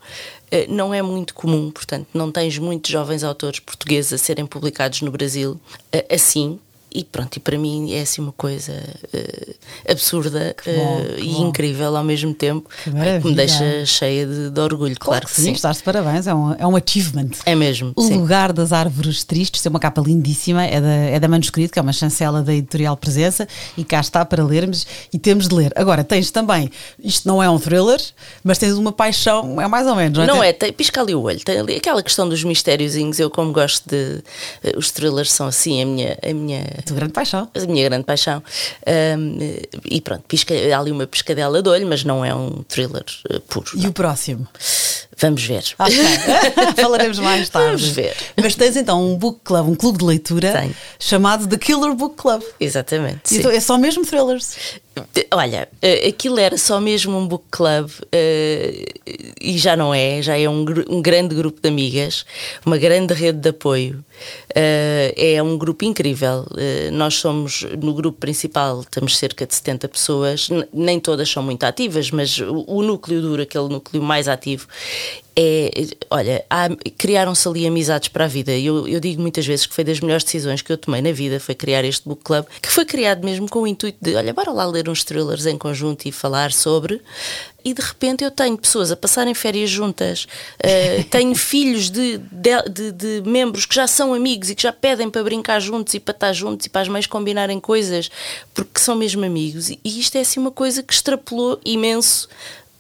Eh, 0.52 0.66
não 0.68 0.94
é 0.94 1.02
muito 1.02 1.34
comum, 1.34 1.70
portanto, 1.70 2.08
não 2.14 2.32
tens 2.32 2.58
muitos 2.58 2.90
jovens 2.92 3.24
autores 3.24 3.60
portugueses 3.60 4.14
a 4.14 4.18
serem 4.18 4.46
publicados 4.46 5.02
no 5.02 5.12
Brasil 5.12 5.60
eh, 5.92 6.06
assim, 6.10 6.60
e 6.92 7.04
pronto, 7.04 7.38
e 7.38 7.40
para 7.40 7.58
mim 7.58 7.94
é 7.94 8.02
assim 8.02 8.22
uma 8.22 8.32
coisa 8.32 8.74
uh, 8.74 9.56
absurda 9.88 10.56
bom, 10.66 11.02
uh, 11.02 11.20
e 11.20 11.34
bom. 11.34 11.48
incrível 11.48 11.96
ao 11.96 12.04
mesmo 12.04 12.34
tempo, 12.34 12.68
que, 12.84 12.90
que 12.92 13.28
me 13.28 13.36
deixa 13.36 13.86
cheia 13.86 14.26
de, 14.26 14.50
de 14.50 14.60
orgulho, 14.60 14.96
claro, 14.98 15.22
claro 15.22 15.26
que 15.28 15.36
sim. 15.36 15.44
sim. 15.44 15.52
Estás 15.52 15.78
de 15.78 15.84
parabéns, 15.84 16.26
é 16.26 16.34
um, 16.34 16.54
é 16.54 16.66
um 16.66 16.76
achievement. 16.76 17.30
É 17.46 17.54
mesmo. 17.54 17.94
O 17.96 18.02
sim. 18.02 18.18
Lugar 18.18 18.52
das 18.52 18.74
Árvores 18.74 19.24
Tristes, 19.24 19.64
é 19.64 19.70
uma 19.70 19.80
capa 19.80 20.02
lindíssima, 20.02 20.66
é 20.66 20.82
da, 20.82 20.88
é 20.88 21.20
da 21.20 21.28
Manuscrito, 21.28 21.74
que 21.74 21.80
é 21.80 21.82
uma 21.82 21.94
chancela 21.94 22.42
da 22.42 22.54
editorial 22.54 22.98
Presença, 22.98 23.48
e 23.78 23.84
cá 23.84 24.00
está 24.00 24.26
para 24.26 24.44
lermos 24.44 24.88
e 25.14 25.20
temos 25.20 25.48
de 25.48 25.54
ler. 25.54 25.72
Agora, 25.76 26.04
tens 26.04 26.32
também, 26.32 26.72
isto 27.04 27.28
não 27.28 27.42
é 27.42 27.48
um 27.50 27.60
thriller, 27.60 28.02
mas 28.44 28.58
tens 28.58 28.74
uma 28.74 28.92
paixão, 28.92 29.62
é 29.62 29.68
mais 29.68 29.86
ou 29.86 29.96
menos, 29.96 30.18
não 30.18 30.24
é? 30.24 30.28
Não 30.28 30.44
é, 30.44 30.54
tem, 30.54 30.74
pisca 30.74 31.02
ali 31.02 31.14
o 31.14 31.22
olho, 31.22 31.40
tem 31.40 31.60
ali 31.60 31.76
aquela 31.76 32.02
questão 32.02 32.28
dos 32.28 32.44
mistériozinhos, 32.44 33.20
eu 33.20 33.30
como 33.30 33.54
gosto 33.54 33.88
de. 33.88 34.24
Uh, 34.64 34.80
os 34.80 34.90
thrillers 34.90 35.32
são 35.32 35.46
assim, 35.46 35.82
a 35.82 35.86
minha. 35.86 36.18
A 36.24 36.34
minha 36.34 36.79
a 36.80 36.82
tua 36.82 36.96
grande 36.96 37.14
paixão. 37.14 37.50
A 37.54 37.66
minha 37.68 37.88
grande 37.90 38.06
paixão. 38.06 38.42
Um, 39.18 39.38
e 39.86 40.00
pronto, 40.02 40.24
pisca, 40.28 40.54
há 40.54 40.80
ali 40.80 40.92
uma 40.92 41.06
pescadela 41.06 41.62
de 41.62 41.70
olho, 41.70 41.86
mas 41.86 42.04
não 42.04 42.24
é 42.24 42.34
um 42.34 42.64
thriller 42.64 43.04
uh, 43.30 43.40
puro. 43.42 43.70
E 43.76 43.84
não. 43.84 43.90
o 43.90 43.94
próximo? 43.94 44.48
Vamos 45.20 45.44
ver. 45.44 45.64
Okay. 45.78 46.74
Falaremos 46.82 47.20
mais 47.20 47.50
tarde. 47.50 47.68
Vamos 47.68 47.90
ver. 47.90 48.16
Mas 48.42 48.56
tens 48.56 48.76
então 48.76 49.06
um 49.06 49.18
book 49.18 49.40
club, 49.44 49.68
um 49.68 49.76
clube 49.76 50.00
de 50.00 50.06
leitura 50.06 50.52
Tenho. 50.54 50.76
chamado 50.98 51.48
The 51.48 51.58
Killer 51.58 51.94
Book 51.94 52.16
Club. 52.16 52.42
Exatamente. 52.60 53.36
Então 53.38 53.52
é 53.52 53.60
só 53.60 53.78
mesmo 53.78 54.06
thrillers. 54.06 54.56
Olha, 55.32 55.68
eh, 55.82 56.08
aquilo 56.08 56.40
era 56.40 56.58
só 56.58 56.80
mesmo 56.80 57.18
um 57.18 57.28
book 57.28 57.46
club 57.52 57.90
uh, 57.90 59.30
e 59.42 59.58
já 59.58 59.76
não 59.76 59.94
é, 59.94 60.22
já 60.22 60.38
é 60.38 60.50
um, 60.50 60.66
um, 60.90 61.02
grande 61.02 61.36
grupo 61.36 61.62
de 61.62 61.70
amigas, 61.70 62.26
uma 62.66 62.78
grande 62.78 63.14
rede 63.14 63.40
de 63.40 63.50
apoio. 63.50 64.04
Uh, 64.50 65.14
é 65.16 65.42
um 65.42 65.58
grupo 65.58 65.86
incrível. 65.86 66.46
Nós 66.92 67.16
somos, 67.16 67.66
no 67.82 67.94
grupo 67.94 68.20
principal, 68.20 68.82
estamos 68.82 69.18
cerca 69.18 69.46
de 69.46 69.56
70 69.56 69.88
pessoas, 69.88 70.50
nem 70.74 71.00
todas 71.00 71.30
são 71.30 71.42
muito 71.42 71.64
ativas, 71.64 72.12
mas 72.12 72.40
o, 72.40 72.66
o 72.68 72.82
núcleo 72.82 73.22
duro, 73.22 73.42
aquele 73.42 73.70
núcleo 73.70 74.02
mais 74.02 74.28
ativo, 74.28 74.68
é, 75.36 75.72
olha, 76.10 76.46
criaram-se 76.98 77.48
ali 77.48 77.66
amizades 77.66 78.10
para 78.10 78.26
a 78.26 78.28
vida. 78.28 78.52
Eu, 78.52 78.88
eu 78.88 79.00
digo 79.00 79.22
muitas 79.22 79.46
vezes 79.46 79.66
que 79.66 79.74
foi 79.74 79.84
das 79.84 80.00
melhores 80.00 80.24
decisões 80.24 80.62
que 80.62 80.72
eu 80.72 80.78
tomei 80.78 81.02
na 81.02 81.12
vida, 81.12 81.40
foi 81.40 81.56
criar 81.56 81.86
este 81.86 82.08
book 82.08 82.24
club, 82.24 82.46
que 82.62 82.70
foi 82.70 82.84
criado 82.84 83.24
mesmo 83.24 83.50
com 83.50 83.60
o 83.62 83.68
intuito 83.68 83.98
de, 84.02 84.16
olha, 84.16 84.34
bora 84.34 84.52
lá 84.52 84.66
ler 84.66 84.90
uns 84.90 85.04
thrillers 85.04 85.46
em 85.46 85.58
conjunto 85.58 86.08
e 86.08 86.12
falar 86.12 86.52
sobre 86.52 87.02
e 87.64 87.74
de 87.74 87.82
repente 87.82 88.24
eu 88.24 88.32
tenho 88.32 88.58
pessoas 88.58 88.92
a 88.92 88.96
passarem 88.96 89.34
férias 89.34 89.70
juntas, 89.70 90.28
uh, 90.64 91.04
tenho 91.12 91.36
filhos 91.36 91.90
de, 91.90 92.18
de, 92.18 92.62
de, 92.70 92.92
de, 92.92 93.30
membros 93.30 93.66
que 93.66 93.76
já 93.76 93.86
são 93.88 94.14
amigos 94.14 94.50
e 94.50 94.56
que 94.56 94.64
já 94.64 94.72
pedem 94.72 95.10
para 95.10 95.24
brincar 95.24 95.60
juntos 95.60 95.94
e 95.94 96.00
para 96.00 96.14
estar 96.14 96.34
juntos 96.34 96.66
e 96.66 96.70
para 96.70 96.82
as 96.82 96.88
mães 96.88 97.06
combinarem 97.06 97.60
coisas 97.60 98.10
porque 98.54 98.80
são 98.80 98.96
mesmo 98.96 99.26
amigos. 99.26 99.70
E 99.70 99.80
isto 99.84 100.16
é 100.16 100.22
assim 100.22 100.40
uma 100.40 100.52
coisa 100.52 100.82
que 100.82 100.94
extrapolou 100.94 101.60
imenso 101.66 102.30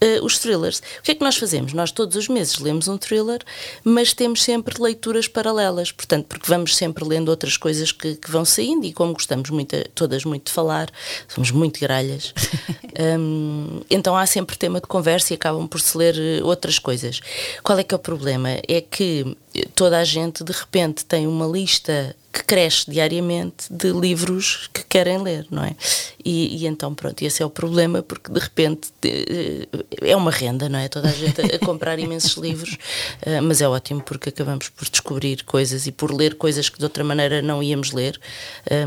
uh, 0.03 0.25
os 0.25 0.39
thrillers. 0.39 0.79
O 0.99 1.03
que 1.03 1.11
é 1.11 1.15
que 1.15 1.23
nós 1.23 1.37
fazemos? 1.37 1.73
Nós 1.73 1.91
todos 1.91 2.15
os 2.15 2.27
meses 2.27 2.57
lemos 2.59 2.87
um 2.87 2.97
thriller, 2.97 3.41
mas 3.83 4.13
temos 4.13 4.43
sempre 4.43 4.81
leituras 4.81 5.27
paralelas, 5.27 5.91
portanto, 5.91 6.25
porque 6.27 6.47
vamos 6.47 6.75
sempre 6.75 7.05
lendo 7.05 7.29
outras 7.29 7.57
coisas 7.57 7.91
que, 7.91 8.15
que 8.15 8.31
vão 8.31 8.45
saindo 8.45 8.85
e 8.85 8.93
como 8.93 9.13
gostamos 9.13 9.49
muito, 9.49 9.75
todas 9.95 10.23
muito 10.25 10.47
de 10.47 10.51
falar, 10.51 10.89
somos 11.27 11.51
muito 11.51 11.79
gralhas, 11.79 12.33
um, 13.19 13.81
então 13.89 14.15
há 14.15 14.25
sempre 14.25 14.57
tema 14.57 14.79
de 14.79 14.87
conversa 14.87 15.33
e 15.33 15.35
acabam 15.35 15.67
por 15.67 15.79
se 15.79 15.97
ler 15.97 16.15
eh, 16.17 16.43
outras 16.43 16.79
coisas. 16.79 17.21
Qual 17.63 17.77
é 17.77 17.83
que 17.83 17.93
é 17.93 17.97
o 17.97 17.99
problema? 17.99 18.49
É 18.67 18.81
que 18.81 19.37
toda 19.75 19.97
a 19.97 20.03
gente 20.03 20.43
de 20.43 20.51
repente 20.51 21.05
tem 21.05 21.27
uma 21.27 21.45
lista 21.45 22.15
que 22.31 22.43
cresce 22.43 22.89
diariamente 22.89 23.71
de 23.71 23.91
livros 23.91 24.69
que 24.71 24.83
querem 24.83 25.21
ler, 25.21 25.47
não 25.49 25.63
é? 25.63 25.75
E, 26.23 26.57
e, 26.57 26.67
então, 26.67 26.93
pronto, 26.93 27.21
esse 27.23 27.41
é 27.41 27.45
o 27.45 27.49
problema, 27.49 28.03
porque 28.03 28.31
de 28.31 28.39
repente 28.39 28.91
é 30.01 30.15
uma 30.15 30.29
renda, 30.29 30.69
não 30.69 30.77
é? 30.77 30.87
Toda 30.87 31.09
a 31.09 31.11
gente 31.11 31.41
a, 31.41 31.59
comprar 31.59 31.97
imensos 31.99 32.33
livros, 32.33 32.73
uh, 33.25 33.41
mas 33.41 33.61
é 33.61 33.67
ótimo 33.67 34.01
porque 34.01 34.29
acabamos 34.29 34.69
por 34.69 34.87
descobrir 34.87 35.43
coisas 35.43 35.87
e 35.87 35.91
por 35.91 36.13
ler 36.13 36.35
coisas 36.35 36.69
que 36.69 36.77
de 36.77 36.83
outra 36.83 37.03
maneira 37.03 37.41
não 37.41 37.63
íamos 37.63 37.91
ler, 37.91 38.19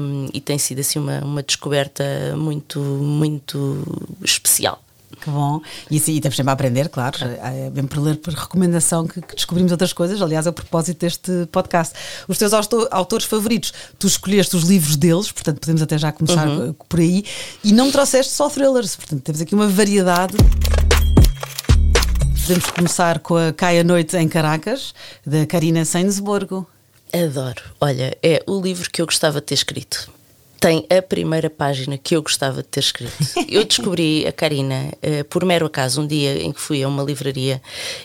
um, 0.01 0.29
e 0.33 0.41
tem 0.41 0.59
sido 0.59 0.81
assim 0.81 1.01
uma, 1.01 1.19
uma 1.21 1.43
descoberta 1.43 2.05
muito, 2.37 2.79
muito 2.79 3.83
especial. 4.23 4.83
Que 5.21 5.31
bom. 5.31 5.61
E, 5.91 6.01
sim, 6.01 6.15
e 6.15 6.21
temos 6.21 6.37
sempre 6.37 6.51
a 6.51 6.53
aprender, 6.55 6.89
claro. 6.89 7.19
É 7.25 7.71
bem 7.71 7.85
por 7.85 7.99
ler 7.99 8.17
por 8.17 8.33
recomendação 8.35 9.07
que, 9.07 9.21
que, 9.21 9.37
descobrimos 9.37 9.71
outras 9.71 9.93
coisas. 9.93 10.21
Aliás, 10.21 10.47
a 10.47 10.53
propósito 10.53 11.01
deste 11.01 11.47
podcast. 11.53 11.95
Os 12.27 12.39
teus 12.39 12.53
autores 12.53 13.27
favoritos, 13.27 13.73
tu 13.99 14.07
escolheste 14.07 14.57
os 14.57 14.65
livros 14.65 14.97
deles, 14.97 15.31
portanto 15.31 15.61
podemos 15.61 15.83
até 15.83 15.97
já 15.99 16.11
começar 16.11 16.49
uhum. 16.49 16.75
por 16.89 17.01
aí. 17.01 17.25
E 17.63 17.73
não 17.73 17.87
me 17.87 17.93
trouxeste 17.93 18.33
só 18.33 18.49
thrillers, 18.49 18.97
portanto 18.97 19.23
temos 19.23 19.41
aqui 19.41 19.55
uma 19.55 19.69
variedade. 19.69 20.35
Podemos 22.41 22.71
começar 22.71 23.21
com 23.21 23.37
a 23.37 23.53
Cai 23.53 23.79
a 23.79 23.85
Noite 23.85 24.17
em 24.17 24.29
Caracas, 24.29 24.93
da 25.25 25.47
Karina 25.47 25.85
Sainsborgo. 25.85 26.67
Adoro. 27.13 27.63
Olha, 27.81 28.17
é 28.23 28.43
o 28.47 28.61
livro 28.61 28.91
que 28.91 29.01
eu 29.01 29.07
gostava 29.07 29.41
de 29.41 29.47
ter 29.47 29.55
escrito 29.55 30.11
tem 30.63 30.87
a 30.97 31.03
primeira 31.03 31.51
página 31.51 31.99
que 31.99 32.15
eu 32.15 32.23
gostava 32.23 32.63
de 32.63 32.69
ter 32.69 32.79
escrito. 32.79 33.13
Eu 33.51 33.65
descobri 33.65 34.25
a 34.25 34.31
Karina 34.31 34.93
uh, 35.03 35.25
por 35.25 35.45
mero 35.45 35.67
acaso, 35.67 36.01
um 36.01 36.07
dia 36.07 36.41
em 36.41 36.53
que 36.53 36.61
fui 36.61 36.85
a 36.85 36.89
uma 36.89 37.03
livraria 37.03 37.61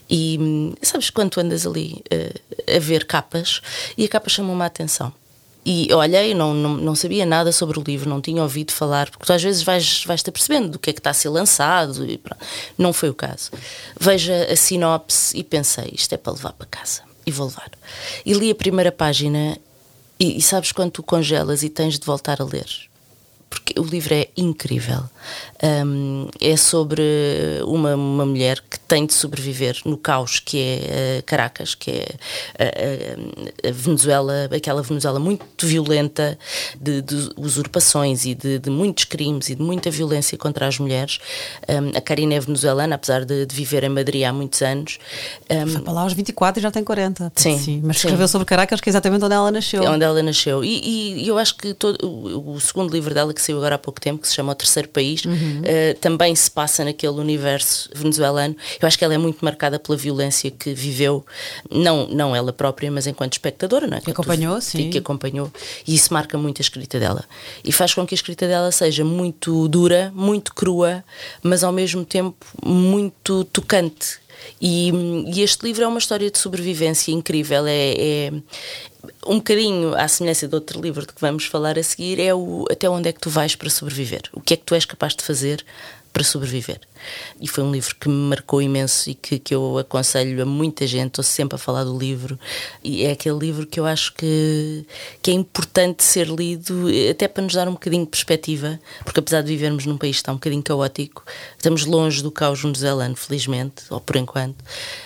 e 0.09 0.39
hum, 0.41 0.73
sabes 0.81 1.11
quando 1.11 1.39
andas 1.39 1.67
ali 1.67 2.03
uh, 2.11 2.75
a 2.75 2.79
ver 2.79 3.05
capas 3.05 3.61
e 3.95 4.05
a 4.05 4.07
capa 4.07 4.27
chamou-me 4.27 4.63
a 4.63 4.65
atenção. 4.65 5.13
E 5.63 5.93
olhei, 5.93 6.33
não, 6.33 6.51
não, 6.51 6.77
não, 6.77 6.95
sabia 6.95 7.27
nada 7.27 7.51
sobre 7.51 7.77
o 7.77 7.83
livro, 7.83 8.09
não 8.09 8.21
tinha 8.21 8.41
ouvido 8.41 8.71
falar, 8.71 9.11
porque 9.11 9.25
tu 9.25 9.33
às 9.33 9.43
vezes 9.43 9.61
vais, 9.61 10.03
vais-te 10.05 10.29
apercebendo 10.29 10.69
do 10.69 10.79
que 10.79 10.89
é 10.89 10.93
que 10.93 10.99
está 10.99 11.11
a 11.11 11.13
ser 11.13 11.29
lançado. 11.29 12.09
E 12.09 12.19
não 12.75 12.91
foi 12.91 13.09
o 13.09 13.13
caso. 13.13 13.51
Veja 13.99 14.47
a 14.51 14.55
sinopse 14.55 15.37
e 15.37 15.43
pensei, 15.43 15.91
isto 15.93 16.13
é 16.13 16.17
para 16.17 16.33
levar 16.33 16.53
para 16.53 16.65
casa. 16.67 17.01
E 17.25 17.31
vou 17.31 17.47
levar. 17.47 17.69
E 18.25 18.33
li 18.33 18.49
a 18.49 18.55
primeira 18.55 18.91
página 18.91 19.59
e, 20.19 20.37
e, 20.37 20.41
sabes 20.41 20.71
quando 20.71 20.91
tu 20.91 21.03
congelas 21.03 21.63
e 21.63 21.69
tens 21.69 21.99
de 21.99 22.05
voltar 22.05 22.41
a 22.41 22.45
ler? 22.45 22.67
Porque 23.49 23.79
o 23.79 23.83
livro 23.83 24.13
é 24.13 24.29
incrível. 24.35 25.03
Um, 25.63 26.27
é 26.39 26.55
sobre 26.55 27.01
uma, 27.65 27.95
uma 27.95 28.25
mulher 28.25 28.61
que 28.69 28.79
tem 28.81 29.05
de 29.05 29.13
sobreviver 29.13 29.79
no 29.85 29.97
caos 29.97 30.39
que 30.39 30.59
é 30.59 31.19
uh, 31.19 31.23
Caracas, 31.23 31.73
que 31.73 31.91
é 31.91 32.05
a, 32.59 33.67
a, 33.67 33.69
a, 33.69 33.71
Venezuela, 33.71 34.49
aquela 34.55 34.81
Venezuela 34.81 35.19
muito 35.19 35.65
violenta 35.65 36.37
de, 36.79 37.01
de 37.01 37.29
usurpações 37.37 38.25
e 38.25 38.35
de, 38.35 38.59
de, 38.59 38.69
muitos 38.69 39.05
crimes 39.05 39.49
e 39.49 39.55
de 39.55 39.61
muita 39.61 39.89
violência 39.89 40.37
contra 40.37 40.67
as 40.67 40.77
mulheres. 40.77 41.19
Um, 41.67 41.97
a 41.97 42.01
Karina 42.01 42.35
é 42.35 42.39
venezuelana, 42.39 42.95
apesar 42.95 43.25
de, 43.25 43.45
de, 43.45 43.55
viver 43.55 43.83
em 43.83 43.89
Madrid 43.89 44.23
há 44.23 44.31
muitos 44.31 44.61
anos. 44.61 44.99
Um, 45.49 45.67
Foi 45.67 45.81
para 45.81 45.93
lá 45.93 46.01
aos 46.01 46.13
24 46.13 46.59
e 46.59 46.63
já 46.63 46.71
tem 46.71 46.83
40. 46.83 47.31
Sim, 47.35 47.57
sim 47.57 47.81
mas 47.83 47.97
escreveu 47.97 48.27
sim. 48.27 48.31
sobre 48.31 48.45
Caracas, 48.45 48.79
que 48.79 48.89
é 48.89 48.91
exatamente 48.91 49.25
onde 49.25 49.33
ela 49.33 49.51
nasceu. 49.51 49.83
É 49.83 49.89
onde 49.89 50.03
ela 50.03 50.21
nasceu. 50.21 50.63
E, 50.63 51.23
e 51.23 51.27
eu 51.27 51.37
acho 51.37 51.55
que 51.55 51.73
todo, 51.73 51.97
o, 52.05 52.53
o, 52.53 52.61
segundo 52.61 52.91
livro 52.91 53.13
dela, 53.13 53.33
que 53.33 53.41
saiu 53.41 53.57
agora 53.57 53.75
há 53.75 53.77
pouco 53.77 53.99
tempo, 53.99 54.21
que 54.21 54.27
se 54.27 54.35
chama 54.35 54.51
O 54.51 54.55
Terceiro 54.55 54.89
País, 54.89 55.16
uhum. 55.25 55.61
uh, 55.61 55.97
também 55.99 56.35
se 56.35 56.49
passa 56.49 56.83
naquele 56.83 57.19
universo 57.19 57.89
venezuelano. 57.93 58.55
Eu 58.81 58.87
acho 58.87 58.97
que 58.97 59.03
ela 59.03 59.13
é 59.13 59.17
muito 59.17 59.43
marcada 59.43 59.79
pela 59.79 59.97
violência 59.97 60.51
que 60.51 60.73
viveu, 60.73 61.25
não, 61.69 62.07
não 62.07 62.35
ela 62.35 62.51
própria, 62.53 62.91
mas 62.91 63.07
enquanto 63.07 63.33
espectadora, 63.33 63.87
não 63.87 63.97
é? 63.97 64.01
Que 64.01 64.11
acompanhou, 64.11 64.59
sim. 64.61 64.89
Que 64.89 64.97
acompanhou. 64.97 65.51
E 65.87 65.95
isso 65.95 66.13
marca 66.13 66.37
muito 66.37 66.59
a 66.59 66.63
escrita 66.63 66.99
dela. 66.99 67.23
E 67.63 67.71
faz 67.71 67.93
com 67.93 68.05
que 68.05 68.13
a 68.13 68.17
escrita 68.17 68.47
dela 68.47 68.71
seja 68.71 69.03
muito 69.03 69.67
dura, 69.67 70.11
muito 70.15 70.53
crua, 70.53 71.03
mas 71.41 71.63
ao 71.63 71.71
mesmo 71.71 72.05
tempo 72.05 72.45
muito 72.63 73.43
tocante. 73.45 74.19
E, 74.61 74.91
e, 75.33 75.41
este 75.41 75.65
livro 75.65 75.83
é 75.83 75.87
uma 75.87 75.99
história 75.99 76.29
de 76.29 76.37
sobrevivência 76.37 77.11
incrível. 77.11 77.65
É, 77.67 77.93
é, 77.97 78.33
um 79.25 79.37
bocadinho 79.37 79.95
à 79.95 80.07
semelhança 80.07 80.47
de 80.47 80.55
outro 80.55 80.81
livro 80.81 81.05
de 81.05 81.13
que 81.13 81.21
vamos 81.21 81.45
falar 81.45 81.77
a 81.77 81.83
seguir, 81.83 82.19
é 82.19 82.33
o 82.33 82.65
até 82.69 82.89
onde 82.89 83.09
é 83.09 83.13
que 83.13 83.19
tu 83.19 83.29
vais 83.29 83.55
para 83.55 83.69
sobreviver. 83.69 84.23
O 84.33 84.41
que 84.41 84.53
é 84.53 84.57
que 84.57 84.63
tu 84.63 84.75
és 84.75 84.85
capaz 84.85 85.15
de 85.15 85.23
fazer 85.23 85.63
para 86.17 86.23
sobreviver. 86.23 86.79
E 87.39 87.47
foi 87.47 87.63
um 87.63 87.71
livro 87.71 87.95
que 87.95 88.09
me 88.09 88.29
marcou 88.29 88.59
imenso 88.59 89.07
e 89.07 89.13
que, 89.13 89.37
que 89.37 89.53
eu 89.53 89.77
aconselho 89.77 90.41
a 90.41 90.45
muita 90.47 90.87
gente. 90.87 91.09
Estou 91.09 91.23
sempre 91.23 91.53
a 91.53 91.59
falar 91.59 91.83
do 91.83 91.95
livro, 91.95 92.39
e 92.83 93.03
é 93.03 93.11
aquele 93.11 93.37
livro 93.37 93.67
que 93.67 93.79
eu 93.79 93.85
acho 93.85 94.15
que, 94.15 94.83
que 95.21 95.29
é 95.29 95.33
importante 95.35 96.03
ser 96.03 96.27
lido, 96.27 96.87
até 97.11 97.27
para 97.27 97.43
nos 97.43 97.53
dar 97.53 97.67
um 97.67 97.73
bocadinho 97.73 98.03
de 98.03 98.09
perspectiva, 98.09 98.79
porque 99.03 99.19
apesar 99.19 99.43
de 99.43 99.49
vivermos 99.49 99.85
num 99.85 99.95
país 99.95 100.15
que 100.15 100.21
está 100.21 100.31
um 100.31 100.37
bocadinho 100.37 100.63
caótico, 100.63 101.23
estamos 101.55 101.85
longe 101.85 102.23
do 102.23 102.31
caos 102.31 102.63
venezuelano, 102.63 103.15
felizmente, 103.15 103.83
ou 103.91 104.01
por 104.01 104.15
enquanto, 104.15 104.57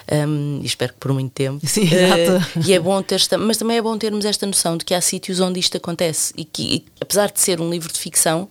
um, 0.09 0.61
e 0.63 0.65
espero 0.65 0.93
que 0.93 0.99
por 0.99 1.11
muito 1.11 1.33
tempo. 1.33 1.59
Sim, 1.67 1.89
exato. 1.93 2.57
Uh, 2.57 2.63
e 2.65 2.71
é 2.71 2.79
bom 2.79 3.01
ter, 3.01 3.21
mas 3.37 3.57
também 3.57 3.75
é 3.75 3.81
bom 3.81 3.97
termos 3.97 4.23
esta 4.23 4.45
noção 4.45 4.77
de 4.77 4.85
que 4.85 4.93
há 4.93 5.01
sítios 5.01 5.41
onde 5.41 5.59
isto 5.59 5.75
acontece 5.75 6.33
e 6.37 6.45
que, 6.45 6.75
e, 6.75 6.85
apesar 7.01 7.29
de 7.29 7.41
ser 7.41 7.59
um 7.59 7.69
livro 7.69 7.91
de 7.91 7.99
ficção, 7.99 8.49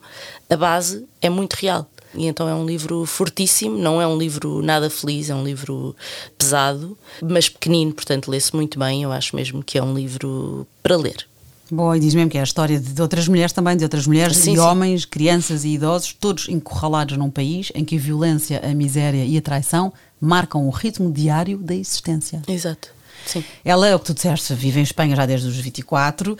a 0.50 0.56
base 0.56 1.06
é 1.22 1.30
muito 1.30 1.54
real. 1.54 1.88
E 2.14 2.26
então 2.26 2.48
é 2.48 2.54
um 2.54 2.66
livro 2.66 3.04
fortíssimo, 3.06 3.78
não 3.78 4.00
é 4.00 4.06
um 4.06 4.18
livro 4.18 4.62
nada 4.62 4.90
feliz, 4.90 5.30
é 5.30 5.34
um 5.34 5.44
livro 5.44 5.94
pesado, 6.36 6.96
mas 7.22 7.48
pequenino, 7.48 7.92
portanto 7.92 8.30
lê-se 8.30 8.54
muito 8.54 8.78
bem. 8.78 9.02
Eu 9.02 9.12
acho 9.12 9.36
mesmo 9.36 9.62
que 9.62 9.78
é 9.78 9.82
um 9.82 9.94
livro 9.94 10.66
para 10.82 10.96
ler. 10.96 11.26
Bom, 11.70 11.94
e 11.94 12.00
diz 12.00 12.14
mesmo 12.14 12.28
que 12.28 12.36
é 12.36 12.40
a 12.40 12.44
história 12.44 12.80
de 12.80 13.00
outras 13.00 13.28
mulheres 13.28 13.52
também, 13.52 13.76
de 13.76 13.84
outras 13.84 14.06
mulheres, 14.06 14.36
sim, 14.36 14.54
de 14.54 14.58
sim. 14.58 14.64
homens, 14.64 15.04
crianças 15.04 15.64
e 15.64 15.68
idosos, 15.68 16.12
todos 16.18 16.48
encurralados 16.48 17.16
num 17.16 17.30
país 17.30 17.70
em 17.74 17.84
que 17.84 17.96
a 17.96 18.00
violência, 18.00 18.60
a 18.64 18.74
miséria 18.74 19.24
e 19.24 19.38
a 19.38 19.42
traição 19.42 19.92
marcam 20.20 20.66
o 20.66 20.70
ritmo 20.70 21.12
diário 21.12 21.58
da 21.58 21.74
existência. 21.74 22.42
Exato. 22.48 22.92
Sim. 23.26 23.44
Ela 23.64 23.88
é 23.88 23.94
o 23.94 23.98
que 23.98 24.06
tu 24.06 24.14
disseste, 24.14 24.54
vive 24.54 24.80
em 24.80 24.82
Espanha 24.82 25.14
já 25.14 25.26
desde 25.26 25.48
os 25.48 25.56
24. 25.56 26.36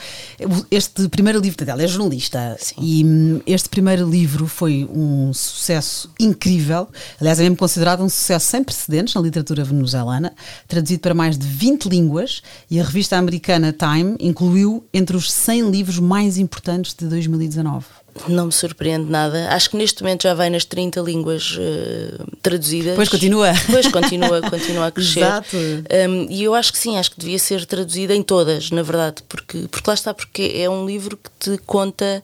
Este 0.70 1.08
primeiro 1.08 1.40
livro 1.40 1.64
dela 1.64 1.82
é 1.82 1.86
jornalista 1.86 2.56
Sim. 2.58 2.74
e 2.78 3.04
hum, 3.04 3.40
este 3.46 3.68
primeiro 3.68 4.08
livro 4.08 4.46
foi 4.46 4.88
um 4.92 5.32
sucesso 5.32 6.10
incrível. 6.18 6.88
Aliás, 7.20 7.38
é 7.38 7.42
mesmo 7.42 7.56
considerado 7.56 8.02
um 8.02 8.08
sucesso 8.08 8.46
sem 8.46 8.64
precedentes 8.64 9.14
na 9.14 9.20
literatura 9.20 9.64
venezuelana, 9.64 10.32
traduzido 10.66 11.00
para 11.00 11.14
mais 11.14 11.38
de 11.38 11.46
20 11.46 11.88
línguas 11.88 12.42
e 12.70 12.80
a 12.80 12.84
revista 12.84 13.16
americana 13.16 13.72
Time 13.72 14.16
incluiu 14.20 14.84
entre 14.92 15.16
os 15.16 15.30
100 15.30 15.70
livros 15.70 15.98
mais 15.98 16.38
importantes 16.38 16.94
de 16.94 17.06
2019. 17.06 17.84
Não 18.28 18.46
me 18.46 18.52
surpreende 18.52 19.10
nada. 19.10 19.48
Acho 19.50 19.70
que 19.70 19.76
neste 19.76 20.02
momento 20.02 20.22
já 20.24 20.34
vai 20.34 20.50
nas 20.50 20.64
30 20.64 21.00
línguas 21.00 21.56
uh, 21.56 22.36
traduzidas. 22.42 22.96
Pois 22.96 23.08
continua. 23.08 23.52
Pois 23.70 23.86
continua, 23.88 24.40
continua 24.42 24.86
a 24.86 24.90
crescer. 24.90 25.20
Exato. 25.20 25.56
Um, 25.56 26.26
e 26.28 26.44
eu 26.44 26.54
acho 26.54 26.72
que 26.72 26.78
sim, 26.78 26.98
acho 26.98 27.10
que 27.12 27.20
devia 27.20 27.38
ser 27.38 27.64
traduzida 27.66 28.14
em 28.14 28.22
todas, 28.22 28.70
na 28.70 28.82
verdade, 28.82 29.22
porque, 29.28 29.66
porque 29.70 29.88
lá 29.88 29.94
está, 29.94 30.12
porque 30.12 30.52
é 30.54 30.68
um 30.68 30.86
livro 30.86 31.16
que 31.16 31.30
te 31.38 31.58
conta 31.64 32.22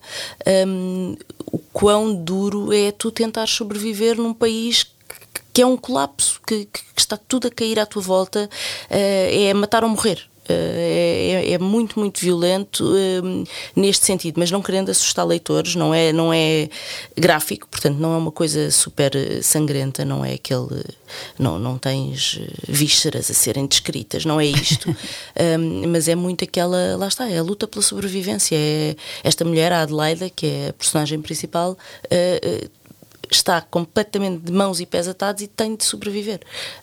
um, 0.66 1.16
o 1.46 1.58
quão 1.72 2.14
duro 2.14 2.72
é 2.72 2.92
tu 2.92 3.10
tentar 3.10 3.46
sobreviver 3.46 4.16
num 4.16 4.34
país 4.34 4.86
que 5.52 5.62
é 5.62 5.66
um 5.66 5.76
colapso, 5.76 6.38
que, 6.46 6.66
que 6.66 6.80
está 7.00 7.16
tudo 7.16 7.48
a 7.48 7.50
cair 7.50 7.78
à 7.78 7.86
tua 7.86 8.02
volta, 8.02 8.44
uh, 8.44 8.90
é 8.90 9.54
matar 9.54 9.84
ou 9.84 9.90
morrer. 9.90 10.28
É, 10.48 11.52
é, 11.52 11.58
muito, 11.58 11.98
muito 11.98 12.20
violento 12.20 12.84
neste 13.74 14.04
sentido, 14.04 14.38
mas 14.38 14.50
não 14.50 14.62
querendo 14.62 14.90
assustar 14.90 15.26
leitores, 15.26 15.74
não 15.74 15.94
é, 15.94 16.12
não 16.12 16.32
é 16.32 16.68
gráfico, 17.16 17.68
portanto, 17.68 17.98
não 17.98 18.14
é 18.14 18.16
uma 18.16 18.32
coisa 18.32 18.70
super 18.70 19.12
sangrenta, 19.42 20.04
não 20.04 20.24
é 20.24 20.34
aquele. 20.34 20.84
Não, 21.38 21.58
não 21.58 21.78
tens 21.78 22.40
vísceras 22.68 23.30
a 23.30 23.34
serem 23.34 23.66
descritas, 23.66 24.24
não 24.24 24.40
é 24.40 24.46
isto. 24.46 24.94
mas 25.88 26.08
é 26.08 26.14
muito 26.14 26.44
aquela. 26.44 26.96
Lá 26.96 27.08
está, 27.08 27.28
é 27.28 27.38
a 27.38 27.42
luta 27.42 27.66
pela 27.66 27.82
sobrevivência. 27.82 28.56
É 28.56 28.96
esta 29.22 29.44
mulher, 29.44 29.72
a 29.72 29.82
Adelaida, 29.82 30.30
que 30.30 30.46
é 30.46 30.68
a 30.68 30.72
personagem 30.72 31.20
principal 31.20 31.76
está 33.30 33.60
completamente 33.60 34.44
de 34.44 34.52
mãos 34.52 34.80
e 34.80 34.86
pés 34.86 35.08
atados 35.08 35.42
e 35.42 35.46
tem 35.46 35.76
de 35.76 35.84
sobreviver. 35.84 36.40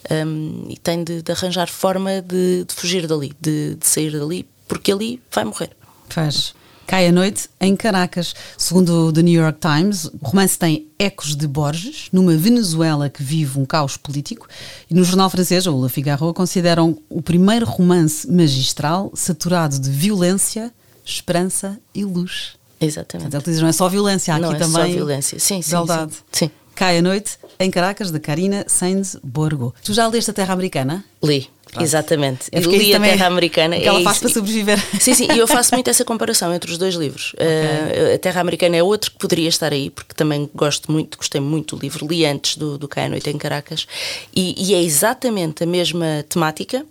Um, 0.09 0.65
e 0.69 0.77
tem 0.77 1.03
de, 1.03 1.21
de 1.21 1.31
arranjar 1.31 1.69
forma 1.69 2.21
de, 2.21 2.65
de 2.65 2.73
fugir 2.73 3.07
dali, 3.07 3.33
de, 3.39 3.75
de, 3.75 3.85
sair 3.85 4.11
dali, 4.11 4.47
porque 4.67 4.91
ali 4.91 5.21
vai 5.31 5.45
morrer. 5.45 5.71
Faz. 6.09 6.53
Cai 6.85 7.07
a 7.07 7.11
noite 7.11 7.49
em 7.61 7.75
Caracas. 7.75 8.35
Segundo 8.57 9.07
o 9.07 9.13
The 9.13 9.21
New 9.21 9.41
York 9.41 9.59
Times, 9.59 10.05
o 10.05 10.19
romance 10.21 10.59
tem 10.59 10.87
ecos 10.99 11.35
de 11.35 11.47
Borges, 11.47 12.09
numa 12.11 12.35
Venezuela 12.35 13.09
que 13.09 13.23
vive 13.23 13.57
um 13.57 13.65
caos 13.65 13.95
político. 13.95 14.47
E 14.89 14.93
no 14.93 15.03
jornal 15.03 15.29
francês, 15.29 15.65
o 15.65 15.81
Le 15.81 15.89
Figaro, 15.89 16.33
consideram 16.33 16.97
o 17.09 17.21
primeiro 17.21 17.65
romance 17.65 18.29
magistral 18.29 19.11
saturado 19.15 19.79
de 19.79 19.89
violência, 19.89 20.73
esperança 21.05 21.79
e 21.95 22.03
luz. 22.03 22.55
Exatamente. 22.85 23.31
Portanto, 23.31 23.51
diz, 23.51 23.61
não 23.61 23.67
é 23.67 23.71
só 23.71 23.89
violência, 23.89 24.33
há 24.33 24.39
não 24.39 24.49
aqui 24.49 24.57
é 24.57 24.65
também. 24.65 24.91
Só 24.91 24.97
violência, 24.97 25.39
sim, 25.39 25.61
sim. 25.61 25.71
Beldade. 25.71 26.13
Sim. 26.31 26.45
sim. 26.45 26.51
Cai 26.75 26.97
a 26.97 27.01
noite 27.01 27.37
em 27.59 27.69
Caracas, 27.69 28.11
de 28.11 28.19
Karina 28.19 28.65
Sainz 28.67 29.15
Borgo. 29.23 29.73
Tu 29.83 29.93
já 29.93 30.07
leste 30.07 30.31
a 30.31 30.33
Terra 30.33 30.53
Americana? 30.53 31.05
Li. 31.23 31.47
Pronto. 31.73 31.83
Exatamente. 31.83 32.49
Eu 32.51 32.61
li 32.69 32.93
a 32.93 32.99
Terra 32.99 33.25
Americana. 33.25 33.77
Que 33.79 33.87
ela 33.87 33.99
é 33.99 34.03
faz 34.03 34.19
para 34.19 34.29
sobreviver. 34.29 34.79
Sim, 34.99 35.13
sim, 35.15 35.27
e 35.33 35.39
eu 35.39 35.47
faço 35.47 35.73
muito 35.73 35.89
essa 35.89 36.05
comparação 36.05 36.53
entre 36.53 36.71
os 36.71 36.77
dois 36.77 36.93
livros. 36.93 37.33
Okay. 37.33 38.11
Uh, 38.11 38.15
a 38.15 38.17
Terra 38.19 38.41
Americana 38.41 38.77
é 38.77 38.83
outro 38.83 39.11
que 39.11 39.17
poderia 39.17 39.49
estar 39.49 39.73
aí, 39.73 39.89
porque 39.89 40.13
também 40.13 40.49
gosto 40.53 40.91
muito, 40.91 41.17
gostei 41.17 41.41
muito 41.41 41.75
do 41.75 41.81
livro, 41.81 42.07
li 42.07 42.25
antes 42.25 42.57
do, 42.57 42.77
do 42.77 42.87
Cai 42.87 43.05
a 43.05 43.09
Noite 43.09 43.29
em 43.29 43.37
Caracas, 43.37 43.87
e, 44.35 44.53
e 44.57 44.75
é 44.75 44.83
exatamente 44.83 45.63
a 45.63 45.67
mesma 45.67 46.23
temática, 46.29 46.85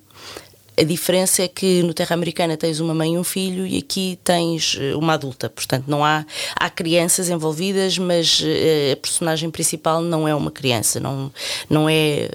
a 0.76 0.82
diferença 0.82 1.42
é 1.42 1.48
que 1.48 1.82
no 1.82 1.92
Terra 1.92 2.14
Americana 2.14 2.56
tens 2.56 2.80
uma 2.80 2.94
mãe 2.94 3.14
e 3.14 3.18
um 3.18 3.24
filho 3.24 3.66
e 3.66 3.78
aqui 3.78 4.18
tens 4.24 4.78
eh, 4.80 4.94
uma 4.94 5.14
adulta. 5.14 5.50
Portanto, 5.50 5.84
não 5.86 6.04
há, 6.04 6.24
há 6.56 6.70
crianças 6.70 7.28
envolvidas, 7.28 7.98
mas 7.98 8.42
eh, 8.44 8.92
a 8.92 8.96
personagem 8.96 9.50
principal 9.50 10.00
não 10.00 10.26
é 10.26 10.34
uma 10.34 10.50
criança, 10.50 10.98
não, 10.98 11.30
não 11.68 11.88
é 11.88 12.30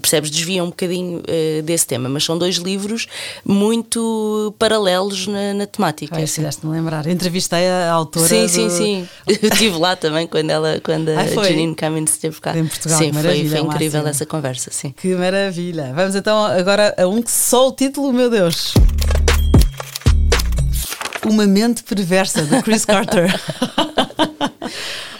percebes, 0.00 0.30
desvia 0.30 0.62
um 0.62 0.68
bocadinho 0.68 1.18
uh, 1.20 1.62
desse 1.62 1.86
tema, 1.86 2.08
mas 2.08 2.24
são 2.24 2.38
dois 2.38 2.56
livros 2.56 3.06
muito 3.44 4.54
paralelos 4.58 5.26
na, 5.26 5.54
na 5.54 5.66
temática. 5.66 6.16
Ai, 6.16 6.26
fizeste-me 6.26 6.72
lembrar. 6.72 7.06
Entrevistei 7.06 7.68
a 7.68 7.92
autora. 7.92 8.28
Sim, 8.28 8.42
do... 8.42 8.48
sim, 8.48 8.70
sim. 8.70 9.08
Eu 9.26 9.48
estive 9.50 9.78
lá 9.78 9.96
também 9.96 10.26
quando, 10.26 10.50
ela, 10.50 10.80
quando 10.82 11.08
a 11.08 11.26
Janine 11.26 11.74
Cummins 11.74 12.12
esteve 12.12 12.40
cá. 12.40 12.56
Em 12.56 12.66
Portugal, 12.66 12.98
sim, 12.98 13.12
foi, 13.12 13.48
foi 13.48 13.60
incrível 13.60 14.06
essa 14.06 14.26
conversa, 14.26 14.70
sim. 14.70 14.94
Que 14.96 15.14
maravilha. 15.14 15.92
Vamos 15.94 16.14
então 16.14 16.44
agora 16.44 16.94
a 16.96 17.06
um 17.06 17.22
que 17.22 17.30
só 17.30 17.68
o 17.68 17.72
título, 17.72 18.12
meu 18.12 18.30
Deus. 18.30 18.74
Uma 21.24 21.46
mente 21.46 21.82
perversa, 21.82 22.42
de 22.42 22.62
Chris 22.62 22.84
Carter. 22.84 23.34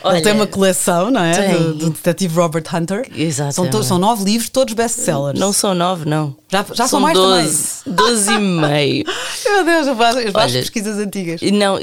Olha, 0.06 0.16
Ele 0.16 0.24
tem 0.24 0.32
uma 0.32 0.46
coleção, 0.46 1.10
não 1.10 1.22
é? 1.22 1.48
Do, 1.48 1.74
do, 1.74 1.90
detetive 1.90 2.34
Robert 2.36 2.64
Hunter. 2.72 3.06
Exato. 3.14 3.54
São, 3.54 3.82
são 3.82 3.98
nove 3.98 4.24
livros, 4.24 4.48
todos 4.48 4.72
best-sellers. 4.74 5.38
Não 5.38 5.52
são 5.52 5.74
nove, 5.74 6.08
não. 6.08 6.36
Já, 6.48 6.64
já 6.68 6.74
são, 6.74 6.88
são 6.88 7.00
mais 7.00 7.18
12, 7.18 7.84
também. 7.84 7.96
12 7.96 8.32
e 8.32 8.38
meio. 8.38 9.04
Meu 9.44 9.64
Deus, 9.64 9.86
eu 9.88 9.96
faço, 9.96 10.18
eu 10.20 10.32
faço 10.32 10.54
Olha, 10.54 10.60
pesquisas 10.60 10.98
antigas. 10.98 11.40
Não, 11.42 11.78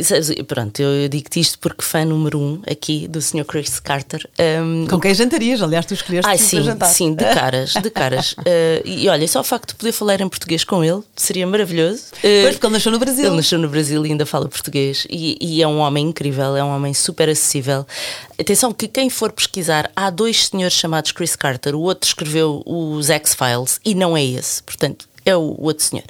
pronto, 0.48 0.82
eu 0.82 1.10
digo-te 1.10 1.42
isto 1.42 1.60
porque 1.60 1.84
fã 1.84 2.06
número 2.06 2.40
um 2.40 2.62
aqui 2.70 3.08
do 3.08 3.22
Sr. 3.22 3.44
Chris 3.46 3.80
Carter. 3.82 4.26
Um, 4.40 4.88
Com 4.88 5.00
quem 5.02 5.14
jantarias? 5.14 5.62
Aliás, 5.62 5.86
tu 5.86 5.94
escolheste 5.94 6.30
ai, 6.30 6.38
sim, 6.38 6.64
jantar. 6.64 6.88
Sim, 6.88 7.14
de 7.14 7.26
caras, 7.36 7.74
de 7.74 7.90
caras. 7.90 8.34
uh, 8.34 8.44
e 8.86 9.10
olha, 9.10 9.28
só 9.28 9.42
o 9.42 9.44
facto 9.44 9.70
de 9.70 9.76
poder 9.76 9.92
falar 9.92 10.22
em 10.22 10.30
português 10.30 10.64
com 10.64 10.82
ele 10.82 11.02
seria 11.16 11.46
maravilhoso. 11.46 12.04
Uh, 12.18 12.44
pois, 12.44 12.52
porque 12.52 12.66
ele 12.66 12.74
nasceu 12.74 12.92
no 12.92 13.00
Brasil. 13.00 13.26
Ele 13.26 13.36
nasceu 13.36 13.60
no 13.60 13.68
Brasil 13.68 14.06
e 14.06 14.12
ainda 14.12 14.26
fala 14.26 14.48
português. 14.48 15.06
E, 15.10 15.38
e 15.42 15.62
é 15.62 15.68
um 15.68 15.80
homem 15.80 16.08
incrível, 16.08 16.56
é 16.56 16.64
um 16.64 16.74
homem 16.74 16.94
super 16.94 17.28
acessível. 17.28 17.86
Atenção 18.40 18.74
que 18.74 18.88
quem 18.88 19.10
for 19.10 19.32
pesquisar, 19.32 19.92
há 19.96 20.10
dois 20.10 20.48
senhores 20.48 20.76
chamados 20.76 21.12
Chris 21.12 21.36
Carter. 21.36 21.76
O 21.76 21.82
outro 21.82 22.08
escreveu 22.08 22.64
os 22.66 23.10
X-Files 23.10 23.80
e 23.86 23.94
não 23.94 24.18
é 24.18 24.24
esse. 24.24 24.62
Portanto, 24.64 25.08
é 25.26 25.36
o 25.36 25.56
outro 25.60 25.84
senhor. 25.84 26.06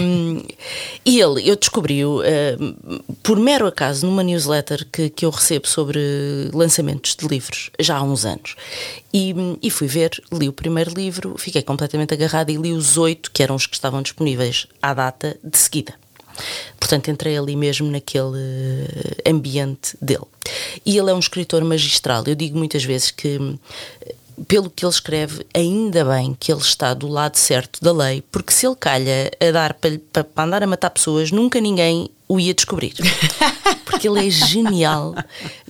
Um, 0.00 0.42
e 1.04 1.20
ele, 1.20 1.48
eu 1.48 1.56
descobri-o 1.56 2.22
um, 2.22 2.98
por 3.22 3.38
mero 3.38 3.66
acaso 3.66 4.06
numa 4.06 4.22
newsletter 4.22 4.86
que, 4.90 5.10
que 5.10 5.24
eu 5.24 5.30
recebo 5.30 5.68
sobre 5.68 6.00
lançamentos 6.52 7.14
de 7.14 7.26
livros 7.26 7.70
já 7.78 7.96
há 7.96 8.02
uns 8.02 8.24
anos. 8.24 8.56
E, 9.12 9.34
e 9.62 9.70
fui 9.70 9.86
ver, 9.86 10.10
li 10.32 10.48
o 10.48 10.52
primeiro 10.52 10.92
livro, 10.92 11.36
fiquei 11.38 11.62
completamente 11.62 12.14
agarrada 12.14 12.50
e 12.50 12.56
li 12.56 12.72
os 12.72 12.98
oito, 12.98 13.30
que 13.30 13.42
eram 13.42 13.54
os 13.54 13.66
que 13.66 13.74
estavam 13.74 14.02
disponíveis 14.02 14.66
à 14.82 14.92
data, 14.92 15.36
de 15.42 15.56
seguida. 15.56 15.94
Portanto, 16.78 17.10
entrei 17.10 17.36
ali 17.36 17.56
mesmo 17.56 17.90
naquele 17.90 18.88
ambiente 19.26 19.96
dele. 20.00 20.26
E 20.84 20.96
ele 20.96 21.10
é 21.10 21.14
um 21.14 21.18
escritor 21.18 21.64
magistral. 21.64 22.22
Eu 22.26 22.34
digo 22.34 22.56
muitas 22.56 22.84
vezes 22.84 23.10
que 23.10 23.38
pelo 24.46 24.68
que 24.68 24.84
ele 24.84 24.92
escreve, 24.92 25.46
ainda 25.54 26.04
bem 26.04 26.36
que 26.38 26.52
ele 26.52 26.60
está 26.60 26.92
do 26.92 27.08
lado 27.08 27.36
certo 27.36 27.82
da 27.82 27.92
lei, 27.92 28.22
porque 28.30 28.52
se 28.52 28.66
ele 28.66 28.76
calha 28.76 29.30
a 29.40 29.50
dar 29.50 29.74
para, 29.74 30.24
para 30.24 30.44
andar 30.44 30.62
a 30.62 30.66
matar 30.66 30.90
pessoas, 30.90 31.30
nunca 31.30 31.60
ninguém 31.60 32.10
o 32.28 32.38
ia 32.38 32.52
descobrir. 32.52 32.94
Porque 33.84 34.08
ele 34.08 34.26
é 34.26 34.30
genial 34.30 35.14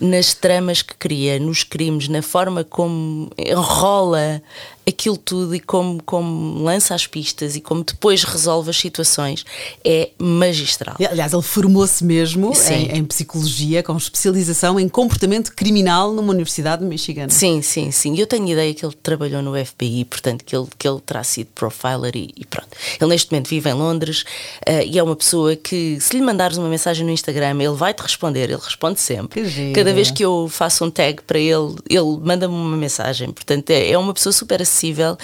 nas 0.01 0.33
tramas 0.33 0.81
que 0.81 0.95
cria, 0.95 1.39
nos 1.39 1.63
crimes, 1.63 2.09
na 2.09 2.23
forma 2.23 2.65
como 2.65 3.31
enrola 3.37 4.43
aquilo 4.89 5.17
tudo 5.17 5.55
e 5.55 5.61
como, 5.61 6.01
como 6.05 6.63
lança 6.63 6.95
as 6.95 7.07
pistas 7.07 7.57
e 7.57 7.61
como 7.61 7.83
depois 7.83 8.23
resolve 8.23 8.71
as 8.71 8.77
situações 8.77 9.45
é 9.85 10.11
magistral. 10.17 10.95
Aliás, 11.11 11.33
ele 11.33 11.43
formou-se 11.43 12.05
mesmo 12.05 12.53
em, 12.71 12.99
em, 12.99 13.05
psicologia, 13.05 13.83
com 13.83 13.97
especialização 13.97 14.79
em 14.79 14.89
comportamento 14.89 15.53
criminal 15.55 16.13
numa 16.13 16.33
universidade 16.33 16.83
de 16.83 16.89
Michigan. 16.89 17.29
Sim, 17.29 17.61
sim, 17.63 17.91
sim. 17.91 18.17
Eu 18.17 18.27
tenho 18.27 18.49
ideia 18.49 18.73
que 18.73 18.87
ele 18.87 18.95
trabalhou 19.03 19.43
no 19.43 19.53
FBI, 19.65 20.05
portanto, 20.05 20.45
que 20.45 20.55
ele, 20.55 20.69
que 20.79 20.87
ele 20.87 21.01
terá 21.01 21.25
sido 21.25 21.49
profiler 21.55 22.15
e, 22.15 22.33
e 22.37 22.45
pronto. 22.45 22.69
Ele 23.01 23.11
neste 23.11 23.33
momento 23.33 23.49
vive 23.49 23.69
em 23.69 23.75
Londres 23.75 24.23
uh, 24.69 24.83
e 24.87 24.99
é 24.99 25.03
uma 25.03 25.17
pessoa 25.17 25.57
que, 25.57 25.99
se 26.01 26.17
lhe 26.17 26.23
mandares 26.23 26.57
uma 26.59 26.69
mensagem 26.69 27.05
no 27.05 27.11
Instagram, 27.11 27.61
ele 27.61 27.75
vai-te 27.75 28.01
responder, 28.01 28.45
ele 28.45 28.63
responde 28.63 29.01
sempre. 29.01 29.43
Cada 29.75 29.93
vez 29.93 30.13
que 30.13 30.25
eu 30.25 30.49
faço 30.49 30.85
um 30.85 30.91
tag 30.91 31.23
para 31.23 31.41
ele, 31.41 31.75
ele 31.89 32.19
manda-me 32.23 32.55
uma 32.55 32.77
mensagem. 32.77 33.33
Portanto, 33.33 33.71
é, 33.71 33.91
é 33.91 33.99
uma 33.99 34.15
pessoa 34.15 34.33
super 34.33 34.63
acessível. 34.63 34.76
Uh, 34.85 35.17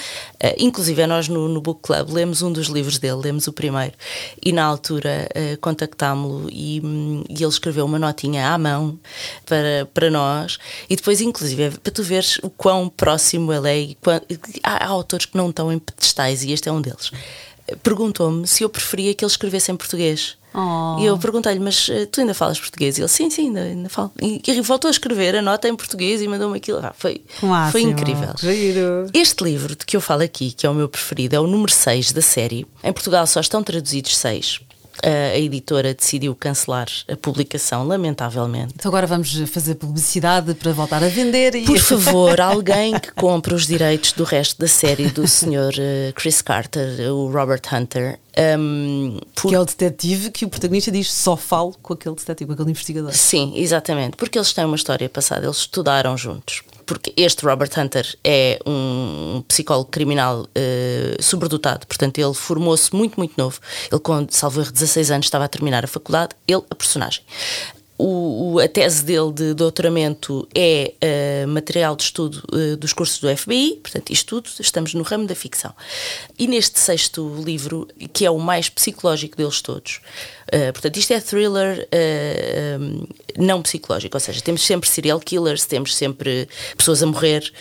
inclusive, 0.59 1.07
nós 1.07 1.29
no, 1.29 1.49
no, 1.49 1.61
Book 1.61 1.81
Club 1.83 2.11
lemos 2.11 2.43
um 2.43 2.53
dos 2.53 2.67
livros 2.67 2.99
dele, 2.99 3.21
lemos 3.23 3.47
o 3.47 3.53
primeiro, 3.53 3.93
e 4.45 4.53
na 4.53 4.65
altura 4.65 5.29
uh, 5.31 5.59
contactámo-lo 5.61 6.49
e, 6.51 6.81
um, 6.83 7.25
e, 7.29 7.43
ele 7.43 7.47
escreveu 7.47 7.85
uma 7.85 7.99
notinha 7.99 8.49
à 8.49 8.59
mão 8.59 8.99
para, 9.47 9.89
para 9.93 10.11
nós. 10.11 10.59
E 10.89 10.97
depois, 10.97 11.21
inclusive, 11.21 11.63
é 11.65 11.71
para 11.71 11.93
tu 11.93 12.03
veres 12.03 12.39
o 12.43 12.51
quão 12.51 12.89
próximo 12.89 13.53
ele 13.53 13.69
é. 13.69 13.79
E 13.81 13.95
quão, 13.97 14.21
há, 14.63 14.85
há 14.85 14.89
autores 14.89 15.27
que 15.27 15.37
não 15.37 15.51
estão 15.51 15.73
em 15.73 15.79
pedestais, 15.79 16.43
e 16.45 16.53
este 16.53 16.69
é 16.69 16.73
um 16.73 16.81
deles. 16.81 17.11
Perguntou-me 17.83 18.47
se 18.47 18.63
eu 18.63 18.69
preferia 18.69 19.15
que 19.15 19.25
ele 19.25 19.31
escrevesse 19.31 19.71
em 19.71 19.77
português. 19.77 20.37
Oh. 20.55 20.99
E 21.01 21.07
eu 21.07 21.19
perguntei-lhe, 21.19 21.59
mas 21.59 21.89
uh, 21.89 22.07
tu 22.07 22.21
ainda 22.21 22.35
falas 22.35 22.61
português? 22.61 22.99
E 22.99 23.01
ele, 23.01 23.09
sim, 23.09 23.31
sim, 23.31 23.47
ainda, 23.47 23.61
ainda 23.63 23.89
falo. 23.89 24.13
E, 24.21 24.43
e 24.47 24.61
voltou 24.61 24.89
a 24.89 24.91
escrever 24.91 25.35
a 25.37 25.43
nota 25.43 25.69
em 25.69 25.75
português 25.75 26.21
e 26.21 26.29
mandou-me 26.29 26.59
aquilo. 26.59 26.79
Ah, 26.83 26.93
foi, 26.97 27.23
Máximo. 27.43 27.73
foi 27.73 27.83
incrível. 27.83 28.35
Giro. 28.39 29.09
Este 29.15 29.45
livro 29.45 29.75
de 29.75 29.87
que 29.87 29.97
eu 29.97 30.01
falo 30.01 30.23
aqui, 30.23 30.53
que 30.53 30.67
é 30.67 30.71
o 30.71 30.75
meu 30.75 30.89
preferido, 30.89 31.35
é 31.35 31.41
o 31.41 31.47
número 31.47 31.73
6 31.73 32.13
da 32.13 32.21
série. 32.21 32.67
Em 32.85 32.93
Portugal 32.93 33.27
só 33.27 33.41
estão 33.41 33.63
traduzidos 33.63 34.17
6 34.17 34.61
a 35.03 35.39
editora 35.39 35.93
decidiu 35.93 36.35
cancelar 36.35 36.89
a 37.11 37.17
publicação, 37.17 37.87
lamentavelmente. 37.87 38.75
Então 38.77 38.89
agora 38.89 39.07
vamos 39.07 39.35
fazer 39.51 39.75
publicidade 39.75 40.55
para 40.55 40.73
voltar 40.73 41.03
a 41.03 41.09
vender. 41.09 41.55
E... 41.55 41.65
Por 41.65 41.79
favor, 41.81 42.41
alguém 42.41 42.99
que 42.99 43.11
compre 43.13 43.55
os 43.55 43.67
direitos 43.67 44.13
do 44.13 44.25
resto 44.25 44.61
da 44.61 44.69
série 44.69 45.09
do 45.09 45.27
Sr. 45.27 45.75
Eh, 45.79 46.13
Chris 46.15 46.41
Carter, 46.41 47.13
o 47.13 47.31
Robert 47.31 47.63
Hunter. 47.73 48.19
Um, 48.59 49.19
por... 49.35 49.51
Que 49.51 49.55
é 49.55 49.61
o 49.61 49.65
detetive 49.65 50.31
que 50.31 50.45
o 50.45 50.49
protagonista 50.49 50.91
diz 50.91 51.13
só 51.13 51.37
falo 51.37 51.75
com 51.83 51.93
aquele 51.93 52.15
detetive, 52.15 52.47
com 52.47 52.53
aquele 52.55 52.71
investigador. 52.71 53.13
Sim, 53.13 53.53
exatamente, 53.57 54.17
porque 54.17 54.39
eles 54.39 54.53
têm 54.53 54.65
uma 54.65 54.77
história 54.77 55.09
passada, 55.09 55.45
eles 55.45 55.59
estudaram 55.59 56.17
juntos 56.17 56.63
porque 56.87 57.13
este 57.17 57.45
Robert 57.45 57.71
Hunter 57.77 58.07
é 58.25 58.59
um 58.67 59.43
psicólogo 59.49 59.91
criminal 59.91 60.43
uh, 60.43 61.23
sobredotado, 61.23 61.87
portanto, 61.87 62.19
ele 62.19 62.35
formou-se 62.35 62.95
muito, 62.95 63.17
muito 63.19 63.35
novo. 63.37 63.61
Ele, 63.91 64.01
com 64.01 64.27
salvo 64.31 64.61
erro, 64.61 64.73
16 64.73 65.11
anos, 65.11 65.27
estava 65.27 65.45
a 65.45 65.49
terminar 65.49 65.85
a 65.85 65.89
faculdade, 65.89 66.35
ele, 66.47 66.63
a 66.71 66.75
personagem. 66.75 67.23
O, 67.99 68.55
o, 68.55 68.59
a 68.59 68.67
tese 68.67 69.05
dele 69.05 69.33
de 69.33 69.55
doutoramento 69.55 70.49
é 70.55 70.95
uh, 71.45 71.49
material 71.49 71.95
de 71.95 72.05
estudo 72.05 72.43
uh, 72.53 72.77
dos 72.77 72.93
cursos 72.93 73.19
do 73.21 73.35
FBI, 73.37 73.79
portanto, 73.83 74.11
isto 74.11 74.41
tudo, 74.41 74.51
estamos 74.61 74.95
no 74.95 75.03
ramo 75.03 75.27
da 75.27 75.35
ficção. 75.35 75.73
E 76.39 76.47
neste 76.47 76.79
sexto 76.79 77.35
livro, 77.45 77.87
que 78.13 78.25
é 78.25 78.31
o 78.31 78.39
mais 78.39 78.69
psicológico 78.69 79.37
deles 79.37 79.61
todos, 79.61 80.01
uh, 80.49 80.73
portanto, 80.73 80.97
isto 80.97 81.13
é 81.13 81.21
thriller 81.21 81.89
um, 82.81 83.07
não 83.39 83.63
psicológico, 83.63 84.17
ou 84.17 84.21
seja, 84.21 84.41
temos 84.41 84.63
sempre 84.63 84.89
serial 84.89 85.21
killers, 85.21 85.65
temos 85.65 85.95
sempre 85.95 86.49
pessoas 86.77 87.03
a 87.03 87.07
morrer 87.07 87.53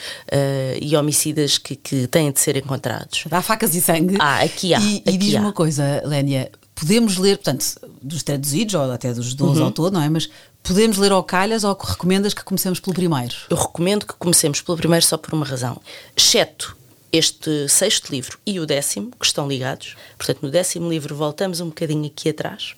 e 0.82 0.96
homicidas 0.96 1.58
que, 1.58 1.76
que, 1.76 2.08
têm 2.08 2.32
de 2.32 2.40
ser 2.40 2.58
encontrados. 2.58 3.26
Há 3.30 3.42
facas 3.42 3.76
e 3.76 3.82
sangue. 3.82 4.18
Ah, 4.20 4.42
aqui 4.42 4.74
há. 4.74 4.80
E, 4.80 5.04
e 5.06 5.18
diz 5.18 5.36
há. 5.36 5.40
uma 5.40 5.54
coisa, 5.54 6.02
Lénia, 6.06 6.52
podemos 6.76 7.18
ler, 7.18 7.38
portanto, 7.38 7.66
dos 8.02 8.24
traduzidos 8.24 8.74
ou 8.76 8.92
até 8.92 9.14
dos 9.14 9.34
12 9.34 9.60
uhum. 9.60 9.66
ao 9.66 9.72
todo, 9.72 9.94
não 9.94 10.02
é? 10.02 10.10
Mas 10.10 10.30
podemos 10.64 10.98
ler 10.98 11.12
ao 11.12 11.24
calhas 11.24 11.64
ou 11.64 11.74
recomendas 11.74 12.34
que 12.34 12.44
comecemos 12.44 12.80
pelo 12.80 12.94
primeiro? 12.94 13.36
Eu 13.50 13.58
recomendo 13.58 14.06
que 14.06 14.14
comecemos 14.14 14.62
pelo 14.62 14.78
primeiro 14.78 15.06
só 15.06 15.18
por 15.18 15.34
uma 15.34 15.46
razão. 15.46 15.80
Exceto 16.16 16.76
este 17.12 17.68
sexto 17.68 18.10
livro 18.10 18.40
e 18.46 18.60
o 18.60 18.66
décimo, 18.66 19.12
que 19.20 19.26
estão 19.26 19.48
ligados. 19.48 19.96
Portanto, 20.18 20.42
no 20.44 20.50
décimo 20.50 20.90
livro 20.90 21.14
voltamos 21.14 21.60
um 21.60 21.68
bocadinho 21.68 22.06
aqui 22.06 22.30
atrás. 22.30 22.74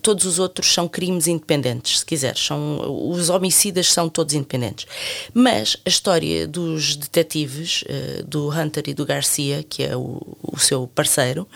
Todos 0.00 0.24
os 0.24 0.38
outros 0.38 0.72
são 0.72 0.88
crimes 0.88 1.26
independentes, 1.26 1.98
se 1.98 2.06
quiseres. 2.06 2.40
São, 2.40 3.10
os 3.10 3.28
homicidas 3.28 3.92
são 3.92 4.08
todos 4.08 4.34
independentes. 4.34 4.86
Mas 5.32 5.76
a 5.84 5.88
história 5.88 6.46
dos 6.46 6.96
detetives, 6.96 7.82
uh, 7.82 8.24
do 8.24 8.48
Hunter 8.48 8.84
e 8.86 8.94
do 8.94 9.04
Garcia, 9.04 9.62
que 9.62 9.82
é 9.82 9.96
o, 9.96 10.20
o 10.42 10.58
seu 10.58 10.86
parceiro, 10.86 11.46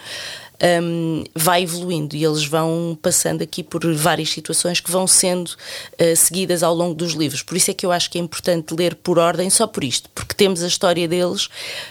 um, 0.83 1.25
vai 1.35 1.63
evoluindo 1.63 2.17
e 2.17 2.25
eles 2.25 2.45
vão 2.45 2.99
passando 3.01 3.43
aqui 3.43 3.63
por 3.63 3.81
várias 3.95 4.31
situações 4.31 4.81
que 4.81 4.91
vão 4.91 5.07
sendo 5.07 5.49
uh, 5.49 6.17
seguidas 6.17 6.63
ao 6.63 6.75
longo 6.75 6.95
dos 6.95 7.13
livros. 7.13 7.43
Por 7.43 7.57
isso 7.57 7.71
é 7.71 7.75
que 7.75 7.87
eu 7.87 7.93
acho 7.93 8.11
que 8.11 8.19
é 8.19 8.21
importante 8.21 8.75
ler 8.75 8.95
por 8.97 9.19
ordem, 9.19 9.49
só 9.51 9.67
por 9.67 9.85
isto, 9.85 10.11
porque 10.11 10.35
temos 10.35 10.63
a 10.63 10.67
história 10.67 11.07
deles. 11.07 11.49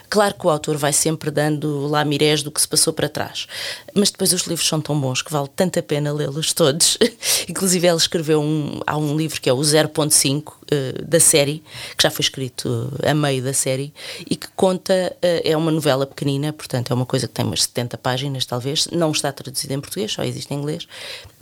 Claro 0.10 0.36
que 0.36 0.45
o 0.45 0.49
autor 0.49 0.77
vai 0.77 0.93
sempre 0.93 1.32
dando 1.32 1.88
lá 1.88 2.03
mirés 2.03 2.43
do 2.43 2.51
que 2.51 2.62
se 2.62 2.67
passou 2.67 2.93
para 2.93 3.10
trás, 3.10 3.47
mas 3.93 4.12
depois 4.12 4.34
os 4.34 4.43
livros 4.43 4.67
são 4.67 4.82
tão 4.82 4.99
bons 4.99 5.21
que 5.21 5.32
vale 5.32 5.49
tanto 5.56 5.80
a 5.80 5.84
pena 5.84 6.12
lê-los 6.12 6.53
todos. 6.53 6.97
Inclusive, 7.47 7.88
ela 7.88 7.97
escreveu 7.97 8.41
um, 8.41 8.82
há 8.86 8.97
um 8.97 9.15
livro 9.15 9.39
que 9.39 9.49
é 9.49 9.53
o 9.53 9.60
0.5 9.60 10.57
uh, 10.71 10.99
eh, 10.99 11.01
da 11.01 11.19
série, 11.19 11.63
que 11.95 12.03
já 12.03 12.10
foi 12.10 12.23
escrito 12.23 12.91
a 13.03 13.13
meio 13.13 13.43
da 13.43 13.53
série 13.53 13.93
e 14.30 14.36
que 14.36 14.47
conta, 14.56 15.15
uh, 15.15 15.41
é 15.43 15.56
uma 15.56 15.71
novela 15.71 16.06
pequenina, 16.06 16.53
portanto, 16.53 16.91
é 16.91 16.93
uma 16.93 17.06
coisa 17.06 17.27
que 17.27 17.34
tem 17.34 17.45
umas 17.45 17.63
70 17.63 17.97
páginas, 17.97 18.45
talvez, 18.45 18.88
não 18.88 19.12
está 19.12 19.32
traduzida 19.32 19.73
em 19.73 19.82
português, 19.82 20.12
só 20.12 20.23
existe 20.23 20.53
em 20.53 20.58
inglês, 20.58 20.88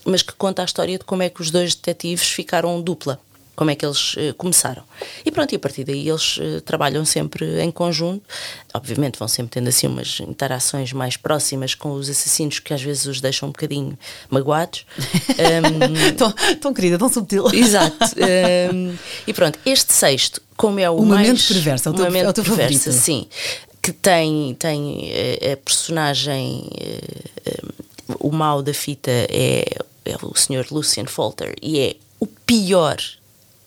mas 0.05 0.21
que 0.21 0.33
conta 0.33 0.61
a 0.61 0.65
história 0.65 0.97
de 0.97 1.03
como 1.03 1.23
é 1.23 1.29
que 1.29 1.41
os 1.41 1.51
dois 1.51 1.75
detetives 1.75 2.27
ficaram 2.27 2.81
dupla 2.81 3.19
como 3.55 3.71
é 3.71 3.75
que 3.75 3.85
eles 3.85 4.15
uh, 4.15 4.33
começaram. 4.37 4.83
E 5.25 5.31
pronto, 5.31 5.53
e 5.53 5.55
a 5.55 5.59
partir 5.59 5.83
daí 5.83 6.07
eles 6.07 6.37
uh, 6.37 6.61
trabalham 6.61 7.05
sempre 7.05 7.61
em 7.61 7.71
conjunto. 7.71 8.23
Obviamente 8.75 9.17
vão 9.17 9.27
sempre 9.27 9.51
tendo 9.51 9.69
assim 9.69 9.87
umas 9.87 10.19
interações 10.19 10.91
mais 10.91 11.15
próximas 11.15 11.73
com 11.73 11.93
os 11.93 12.09
assassinos 12.09 12.59
que 12.59 12.73
às 12.73 12.81
vezes 12.81 13.05
os 13.05 13.21
deixam 13.21 13.47
um 13.49 13.51
bocadinho 13.51 13.97
magoados. 14.29 14.85
Um, 15.35 16.15
tão, 16.15 16.31
tão 16.59 16.73
querida, 16.73 16.97
tão 16.97 17.09
subtil. 17.09 17.45
Exato. 17.53 17.97
Um, 18.73 18.95
e 19.27 19.33
pronto, 19.33 19.59
este 19.65 19.91
sexto, 19.91 20.41
como 20.55 20.79
é 20.79 20.89
o 20.89 21.01
um 21.01 21.05
mais... 21.05 21.27
Momento 21.27 21.47
perverso, 21.47 21.89
é 21.89 21.91
o 21.91 21.93
teu, 21.93 22.05
é 22.05 22.29
o 22.29 22.33
teu 22.33 22.43
perverso, 22.43 22.79
favorito. 22.79 22.91
Sim, 22.91 23.27
que 23.81 23.91
tem, 23.91 24.55
tem 24.55 25.11
a, 25.11 25.45
eh, 25.45 25.53
a 25.53 25.57
personagem, 25.57 26.69
o 28.19 28.31
mal 28.31 28.63
da 28.63 28.73
fita 28.73 29.11
é, 29.11 29.65
é 30.05 30.15
o 30.21 30.33
Sr. 30.35 30.65
Lucian 30.71 31.05
Falter 31.05 31.53
e 31.61 31.79
é 31.79 31.95
o 32.19 32.27
pior 32.27 32.97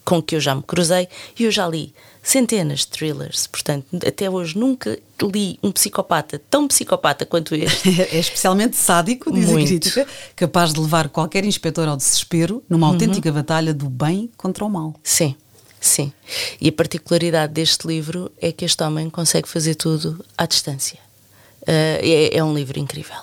com 0.05 0.23
que 0.23 0.37
eu 0.37 0.41
já 0.41 0.55
me 0.55 0.63
cruzei 0.63 1.09
e 1.39 1.45
eu 1.45 1.51
já 1.51 1.69
li 1.69 1.93
centenas 2.31 2.81
de 2.81 2.89
thrillers, 2.89 3.47
portanto, 3.47 3.87
até 4.07 4.29
hoje 4.29 4.59
nunca 4.59 4.99
li 5.23 5.59
um 5.63 5.73
psicopata 5.73 6.39
tão 6.51 6.69
psicopata 6.69 7.25
quanto 7.25 7.55
este. 7.55 7.89
É 8.13 8.19
especialmente 8.19 8.77
sádico, 8.77 9.33
diz 9.33 9.47
Muito. 9.47 9.65
a 9.65 9.67
crítica, 9.67 10.07
capaz 10.37 10.75
de 10.75 10.81
levar 10.81 11.09
qualquer 11.09 11.45
inspetor 11.45 11.89
ao 11.89 11.97
desespero 11.97 12.63
numa 12.69 12.87
uhum. 12.87 12.93
autêntica 12.93 13.33
batalha 13.33 13.73
do 13.73 13.89
bem 13.89 14.31
contra 14.37 14.65
o 14.65 14.69
mal. 14.69 14.95
Sim. 15.03 15.35
Sim. 15.81 16.13
E 16.61 16.69
a 16.69 16.73
particularidade 16.73 17.53
deste 17.55 17.87
livro 17.87 18.31
é 18.41 18.53
que 18.53 18.65
este 18.65 18.83
homem 18.83 19.09
consegue 19.09 19.49
fazer 19.49 19.75
tudo 19.75 20.23
à 20.37 20.45
distância. 20.45 20.99
Uh, 21.63 22.01
é, 22.03 22.37
é 22.37 22.45
um 22.45 22.55
livro 22.55 22.79
incrível 22.79 23.17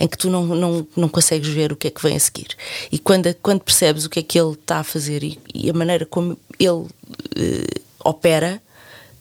em 0.00 0.08
que 0.08 0.18
tu 0.18 0.28
não, 0.28 0.44
não, 0.44 0.86
não 0.96 1.08
consegues 1.08 1.48
ver 1.48 1.70
o 1.70 1.76
que 1.76 1.86
é 1.86 1.90
que 1.90 2.02
vem 2.02 2.16
a 2.16 2.20
seguir. 2.20 2.48
E 2.90 2.98
quando, 2.98 3.32
quando 3.34 3.60
percebes 3.60 4.04
o 4.04 4.10
que 4.10 4.18
é 4.18 4.22
que 4.22 4.40
ele 4.40 4.54
está 4.54 4.78
a 4.78 4.84
fazer 4.84 5.22
e, 5.22 5.38
e 5.54 5.70
a 5.70 5.72
maneira 5.72 6.04
como 6.04 6.36
ele 6.58 6.70
uh, 6.70 7.87
opera, 8.08 8.60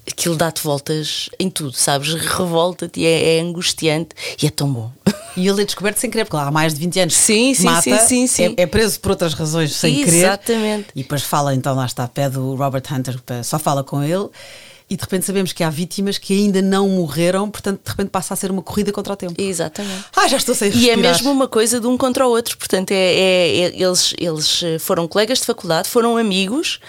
aquilo 0.10 0.36
dá-te 0.36 0.64
voltas 0.64 1.30
em 1.40 1.50
tudo, 1.50 1.74
sabes? 1.74 2.14
Revolta-te 2.14 3.02
e 3.02 3.06
é, 3.06 3.38
é, 3.38 3.42
angustiante 3.42 4.16
e 4.42 4.48
é 4.48 4.50
tão 4.50 4.72
bom. 4.72 4.92
E 5.36 5.48
ele 5.48 5.62
é 5.62 5.66
descoberto 5.66 5.98
sem 5.98 6.10
querer, 6.10 6.26
porque 6.26 6.36
lá 6.36 6.48
há 6.48 6.52
mais 6.52 6.74
de 6.74 6.80
20 6.80 7.00
anos 7.02 7.16
sim, 7.16 7.54
sim, 7.54 7.64
mata, 7.64 7.82
sim, 7.82 7.98
sim, 8.00 8.28
sim. 8.28 8.56
É, 8.58 8.64
é, 8.64 8.66
preso 8.66 9.00
por 9.00 9.12
outras 9.12 9.34
razões 9.34 9.76
sem 9.76 10.02
Exatamente. 10.02 10.10
querer. 10.10 10.26
Exatamente. 10.26 10.88
E 10.96 11.04
depois 11.04 11.22
fala, 11.22 11.54
então 11.54 11.76
lá 11.76 11.86
está, 11.86 12.08
pede 12.08 12.40
o 12.40 12.56
Robert 12.56 12.84
Hunter, 12.92 13.22
só 13.44 13.60
fala 13.60 13.84
com 13.84 14.02
ele 14.02 14.30
e 14.90 14.96
de 14.96 15.02
repente 15.02 15.26
sabemos 15.26 15.52
que 15.52 15.64
há 15.64 15.70
vítimas 15.70 16.18
que 16.18 16.34
ainda 16.34 16.62
não 16.62 16.88
morreram, 16.88 17.50
portanto 17.52 17.82
de 17.84 17.90
repente 17.90 18.10
passa 18.10 18.34
a 18.34 18.38
ser 18.38 18.50
uma 18.50 18.62
corrida 18.62 18.92
contra 18.94 19.14
o 19.14 19.16
tempo. 19.18 19.34
Exatamente. 19.38 20.06
Ah, 20.16 20.28
já 20.30 20.38
estou 20.38 20.56
sem 20.56 20.70
respirar. 20.70 20.98
E 20.98 21.00
é 21.00 21.02
mesmo 21.02 21.30
uma 21.30 21.48
coisa 21.48 21.80
de 21.80 21.88
um 21.88 21.98
contra 21.98 22.26
o 22.26 22.30
outro, 22.30 22.58
portanto 22.58 22.92
é, 22.92 22.96
é, 22.96 23.60
é 23.60 23.82
eles, 23.82 24.14
eles 24.18 24.62
foram 24.80 25.08
colegas 25.08 25.40
de 25.40 25.46
faculdade, 25.46 25.90
foram 25.90 26.16
amigos, 26.16 26.80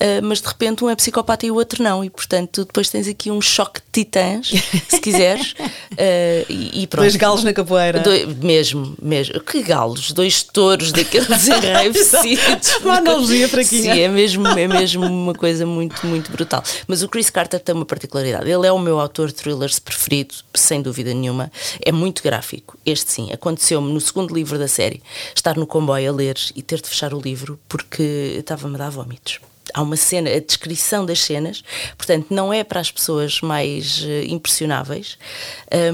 uh, 0.00 0.22
mas 0.22 0.40
de 0.40 0.48
repente 0.48 0.84
um 0.84 0.90
é 0.90 0.96
psicopata 0.96 1.46
e 1.46 1.50
o 1.50 1.54
outro 1.54 1.82
não, 1.82 2.04
e 2.04 2.10
portanto 2.10 2.64
depois 2.64 2.88
tens 2.88 3.08
aqui 3.08 3.30
um 3.30 3.40
choque 3.40 3.80
de 3.80 4.04
titãs, 4.04 4.50
se 4.88 5.00
quiseres, 5.00 5.52
uh, 5.52 6.46
e, 6.48 6.82
e, 6.82 6.86
pronto. 6.86 7.04
Dois 7.04 7.16
galos 7.16 7.44
na 7.44 7.52
capoeira. 7.52 8.00
Do, 8.00 8.10
mesmo, 8.44 8.94
mesmo. 9.00 9.40
Que 9.40 9.62
galos? 9.62 10.12
Dois 10.12 10.42
touros 10.42 10.92
daqueles 10.92 11.28
enraivecidos. 11.48 12.76
uma 12.82 12.98
analogia 12.98 13.48
para 13.48 13.60
aqui. 13.60 13.82
Sim, 13.82 14.00
é 14.00 14.08
mesmo, 14.08 14.46
é 14.46 14.66
mesmo 14.66 15.04
uma 15.04 15.34
coisa 15.34 15.66
muito, 15.66 16.06
muito 16.06 16.30
brutal. 16.30 16.62
Mas 16.86 17.02
o 17.02 17.08
Chris 17.08 17.30
Carter 17.30 17.60
tem 17.60 17.74
uma 17.74 17.86
particularidade. 17.86 18.50
Ele 18.50 18.66
é 18.66 18.72
o 18.72 18.78
meu 18.78 19.00
autor 19.00 19.28
de 19.28 19.34
thrillers 19.34 19.78
preferido, 19.78 20.34
sem 20.54 20.80
dúvida 20.80 21.12
nenhuma. 21.12 21.50
É 21.84 21.92
muito 21.92 22.22
gráfico. 22.22 22.78
Este 22.84 23.10
sim. 23.12 23.32
Aconteceu-me 23.32 23.92
no 23.92 24.00
segundo 24.00 24.34
livro 24.34 24.58
da 24.58 24.68
série 24.68 25.02
estar 25.34 25.56
no 25.56 25.66
comboio 25.66 26.10
a 26.10 26.14
ler 26.14 26.36
e 26.54 26.62
ter 26.62 26.80
de 26.80 26.88
fechar 26.88 27.12
o 27.14 27.20
livro 27.20 27.58
porque 27.68 28.36
estava-me 28.38 28.74
a 28.76 28.78
dar 28.78 28.90
vómitos 28.90 29.40
há 29.74 29.82
uma 29.82 29.96
cena, 29.96 30.30
a 30.30 30.40
descrição 30.40 31.04
das 31.04 31.20
cenas, 31.20 31.62
portanto, 31.96 32.26
não 32.30 32.52
é 32.52 32.64
para 32.64 32.80
as 32.80 32.90
pessoas 32.90 33.40
mais 33.40 34.02
uh, 34.02 34.24
impressionáveis, 34.26 35.18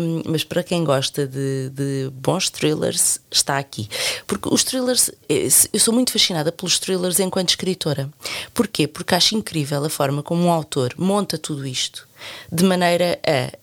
um, 0.01 0.23
mas 0.27 0.45
para 0.45 0.63
quem 0.63 0.85
gosta 0.85 1.27
de, 1.27 1.71
de, 1.71 2.11
bons 2.13 2.51
thrillers, 2.51 3.21
está 3.31 3.59
aqui. 3.59 3.89
Porque 4.27 4.49
os 4.53 4.65
thrillers, 4.65 5.11
eh, 5.29 5.49
eu 5.73 5.81
sou 5.81 5.93
muito 5.93 6.13
fascinada 6.13 6.53
pelos 6.53 6.79
thrillers 6.79 7.21
enquanto 7.21 7.51
escritora. 7.51 8.09
Porquê? 8.53 8.87
Porque 8.87 9.15
acho 9.15 9.35
incrível 9.35 9.85
a 9.85 9.91
forma 9.91 10.23
como 10.23 10.45
um 10.45 10.51
autor 10.51 10.95
monta 10.97 11.37
tudo 11.39 11.67
isto 11.67 12.07
de 12.51 12.65
maneira 12.65 13.19
a 13.27 13.31
eh, 13.31 13.59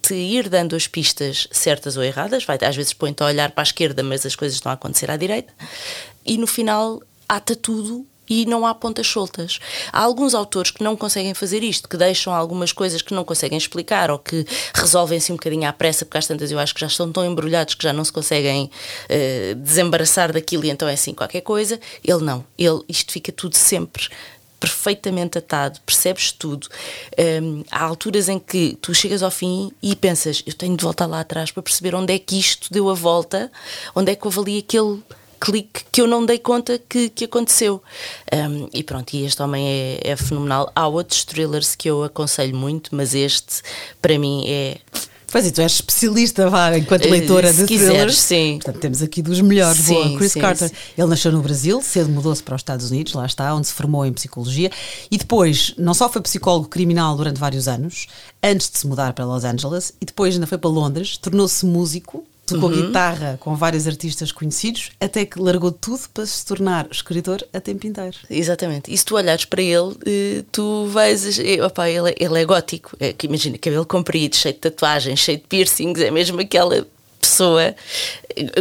te 0.00 0.14
ir 0.14 0.48
dando 0.48 0.76
as 0.76 0.86
pistas 0.86 1.48
certas 1.50 1.96
ou 1.96 2.02
erradas, 2.02 2.44
vai, 2.44 2.58
às 2.62 2.76
vezes 2.76 2.92
põe-te 2.92 3.22
a 3.22 3.26
olhar 3.26 3.50
para 3.50 3.62
a 3.62 3.64
esquerda, 3.64 4.02
mas 4.02 4.24
as 4.24 4.36
coisas 4.36 4.56
estão 4.56 4.70
a 4.70 4.74
acontecer 4.74 5.10
à 5.10 5.16
direita, 5.16 5.52
e 6.24 6.38
no 6.38 6.46
final 6.46 7.02
ata 7.28 7.56
tudo 7.56 8.06
e 8.28 8.46
não 8.46 8.66
há 8.66 8.74
pontas 8.74 9.06
soltas. 9.06 9.58
Há 9.92 10.00
alguns 10.00 10.34
autores 10.34 10.70
que 10.70 10.82
não 10.82 10.96
conseguem 10.96 11.34
fazer 11.34 11.62
isto, 11.62 11.88
que 11.88 11.96
deixam 11.96 12.34
algumas 12.34 12.72
coisas 12.72 13.02
que 13.02 13.14
não 13.14 13.24
conseguem 13.24 13.58
explicar 13.58 14.10
ou 14.10 14.18
que 14.18 14.46
resolvem-se 14.74 15.32
um 15.32 15.36
bocadinho 15.36 15.68
à 15.68 15.72
pressa, 15.72 16.04
porque 16.04 16.18
às 16.18 16.26
tantas 16.26 16.50
eu 16.50 16.58
acho 16.58 16.74
que 16.74 16.80
já 16.80 16.86
estão 16.86 17.10
tão 17.10 17.24
embrulhados 17.24 17.74
que 17.74 17.82
já 17.82 17.92
não 17.92 18.04
se 18.04 18.12
conseguem 18.12 18.64
uh, 18.64 19.54
desembaraçar 19.56 20.32
daquilo 20.32 20.64
e 20.64 20.70
então 20.70 20.88
é 20.88 20.94
assim 20.94 21.12
qualquer 21.14 21.40
coisa. 21.40 21.80
Ele 22.04 22.24
não. 22.24 22.44
Ele, 22.58 22.80
isto 22.88 23.12
fica 23.12 23.32
tudo 23.32 23.56
sempre 23.56 24.08
perfeitamente 24.58 25.38
atado, 25.38 25.80
percebes 25.84 26.32
tudo. 26.32 26.68
Um, 27.42 27.62
há 27.70 27.84
alturas 27.84 28.28
em 28.28 28.38
que 28.38 28.76
tu 28.80 28.94
chegas 28.94 29.22
ao 29.22 29.30
fim 29.30 29.70
e 29.82 29.94
pensas, 29.94 30.42
eu 30.46 30.54
tenho 30.54 30.76
de 30.76 30.82
voltar 30.82 31.06
lá 31.06 31.20
atrás 31.20 31.50
para 31.50 31.62
perceber 31.62 31.94
onde 31.94 32.12
é 32.12 32.18
que 32.18 32.38
isto 32.38 32.72
deu 32.72 32.88
a 32.90 32.94
volta, 32.94 33.50
onde 33.94 34.12
é 34.12 34.14
que 34.14 34.26
houve 34.26 34.40
ali 34.40 34.58
aquele 34.58 35.02
clique 35.40 35.84
que 35.90 36.00
eu 36.00 36.06
não 36.06 36.24
dei 36.24 36.38
conta 36.38 36.80
que, 36.88 37.08
que 37.08 37.24
aconteceu. 37.24 37.82
Um, 38.32 38.68
e 38.72 38.82
pronto, 38.82 39.14
e 39.14 39.24
este 39.24 39.42
homem 39.42 39.66
é, 39.66 40.00
é 40.12 40.16
fenomenal. 40.16 40.70
Há 40.74 40.86
outros 40.86 41.24
thrillers 41.24 41.74
que 41.74 41.88
eu 41.88 42.04
aconselho 42.04 42.56
muito, 42.56 42.94
mas 42.94 43.14
este, 43.14 43.62
para 44.00 44.18
mim, 44.18 44.44
é 44.46 44.78
Pois 45.30 45.44
e 45.44 45.50
tu 45.50 45.60
és 45.60 45.72
especialista, 45.72 46.48
vá, 46.48 46.78
enquanto 46.78 47.04
eh, 47.04 47.10
leitora 47.10 47.52
Se 47.52 47.62
de 47.62 47.66
quiseres, 47.66 47.92
thrillers. 47.92 48.18
sim. 48.18 48.58
Portanto, 48.62 48.80
temos 48.80 49.02
aqui 49.02 49.20
dos 49.20 49.40
melhores. 49.40 49.84
Sim, 49.84 49.94
Boa, 49.94 50.18
Chris 50.18 50.32
sim, 50.32 50.40
Carter. 50.40 50.68
Sim. 50.68 50.74
Ele 50.96 51.08
nasceu 51.08 51.32
no 51.32 51.42
Brasil, 51.42 51.82
cedo 51.82 52.10
mudou-se 52.10 52.42
para 52.42 52.54
os 52.54 52.60
Estados 52.60 52.90
Unidos, 52.90 53.12
lá 53.12 53.26
está, 53.26 53.52
onde 53.54 53.66
se 53.66 53.74
formou 53.74 54.06
em 54.06 54.12
psicologia. 54.12 54.70
E 55.10 55.18
depois, 55.18 55.74
não 55.76 55.94
só 55.94 56.08
foi 56.08 56.22
psicólogo 56.22 56.68
criminal 56.68 57.16
durante 57.16 57.40
vários 57.40 57.66
anos, 57.66 58.06
antes 58.42 58.70
de 58.70 58.78
se 58.78 58.86
mudar 58.86 59.12
para 59.14 59.24
Los 59.24 59.44
Angeles, 59.44 59.92
e 60.00 60.04
depois 60.04 60.34
ainda 60.34 60.46
foi 60.46 60.58
para 60.58 60.70
Londres, 60.70 61.18
tornou-se 61.18 61.66
músico 61.66 62.24
tocou 62.46 62.70
uhum. 62.70 62.86
guitarra 62.86 63.36
com 63.40 63.54
vários 63.56 63.86
artistas 63.86 64.30
conhecidos, 64.30 64.90
até 65.00 65.26
que 65.26 65.40
largou 65.40 65.72
tudo 65.72 66.02
para 66.14 66.24
se 66.24 66.44
tornar 66.46 66.86
escritor 66.90 67.46
a 67.52 67.60
tempo 67.60 67.86
inteiro. 67.86 68.16
Exatamente. 68.30 68.92
E 68.92 68.96
se 68.96 69.04
tu 69.04 69.16
olhares 69.16 69.44
para 69.44 69.62
ele, 69.62 69.96
eh, 70.06 70.44
tu 70.52 70.86
vais. 70.86 71.38
Opa, 71.64 71.88
ele, 71.90 72.10
é, 72.10 72.14
ele 72.18 72.40
é 72.40 72.44
gótico. 72.44 72.96
É, 73.00 73.12
que 73.12 73.26
imagina, 73.26 73.58
cabelo 73.58 73.84
comprido, 73.84 74.36
cheio 74.36 74.54
de 74.54 74.60
tatuagens, 74.60 75.18
cheio 75.18 75.38
de 75.38 75.44
piercings, 75.44 76.00
é 76.00 76.10
mesmo 76.10 76.40
aquela 76.40 76.86
pessoa 77.36 77.74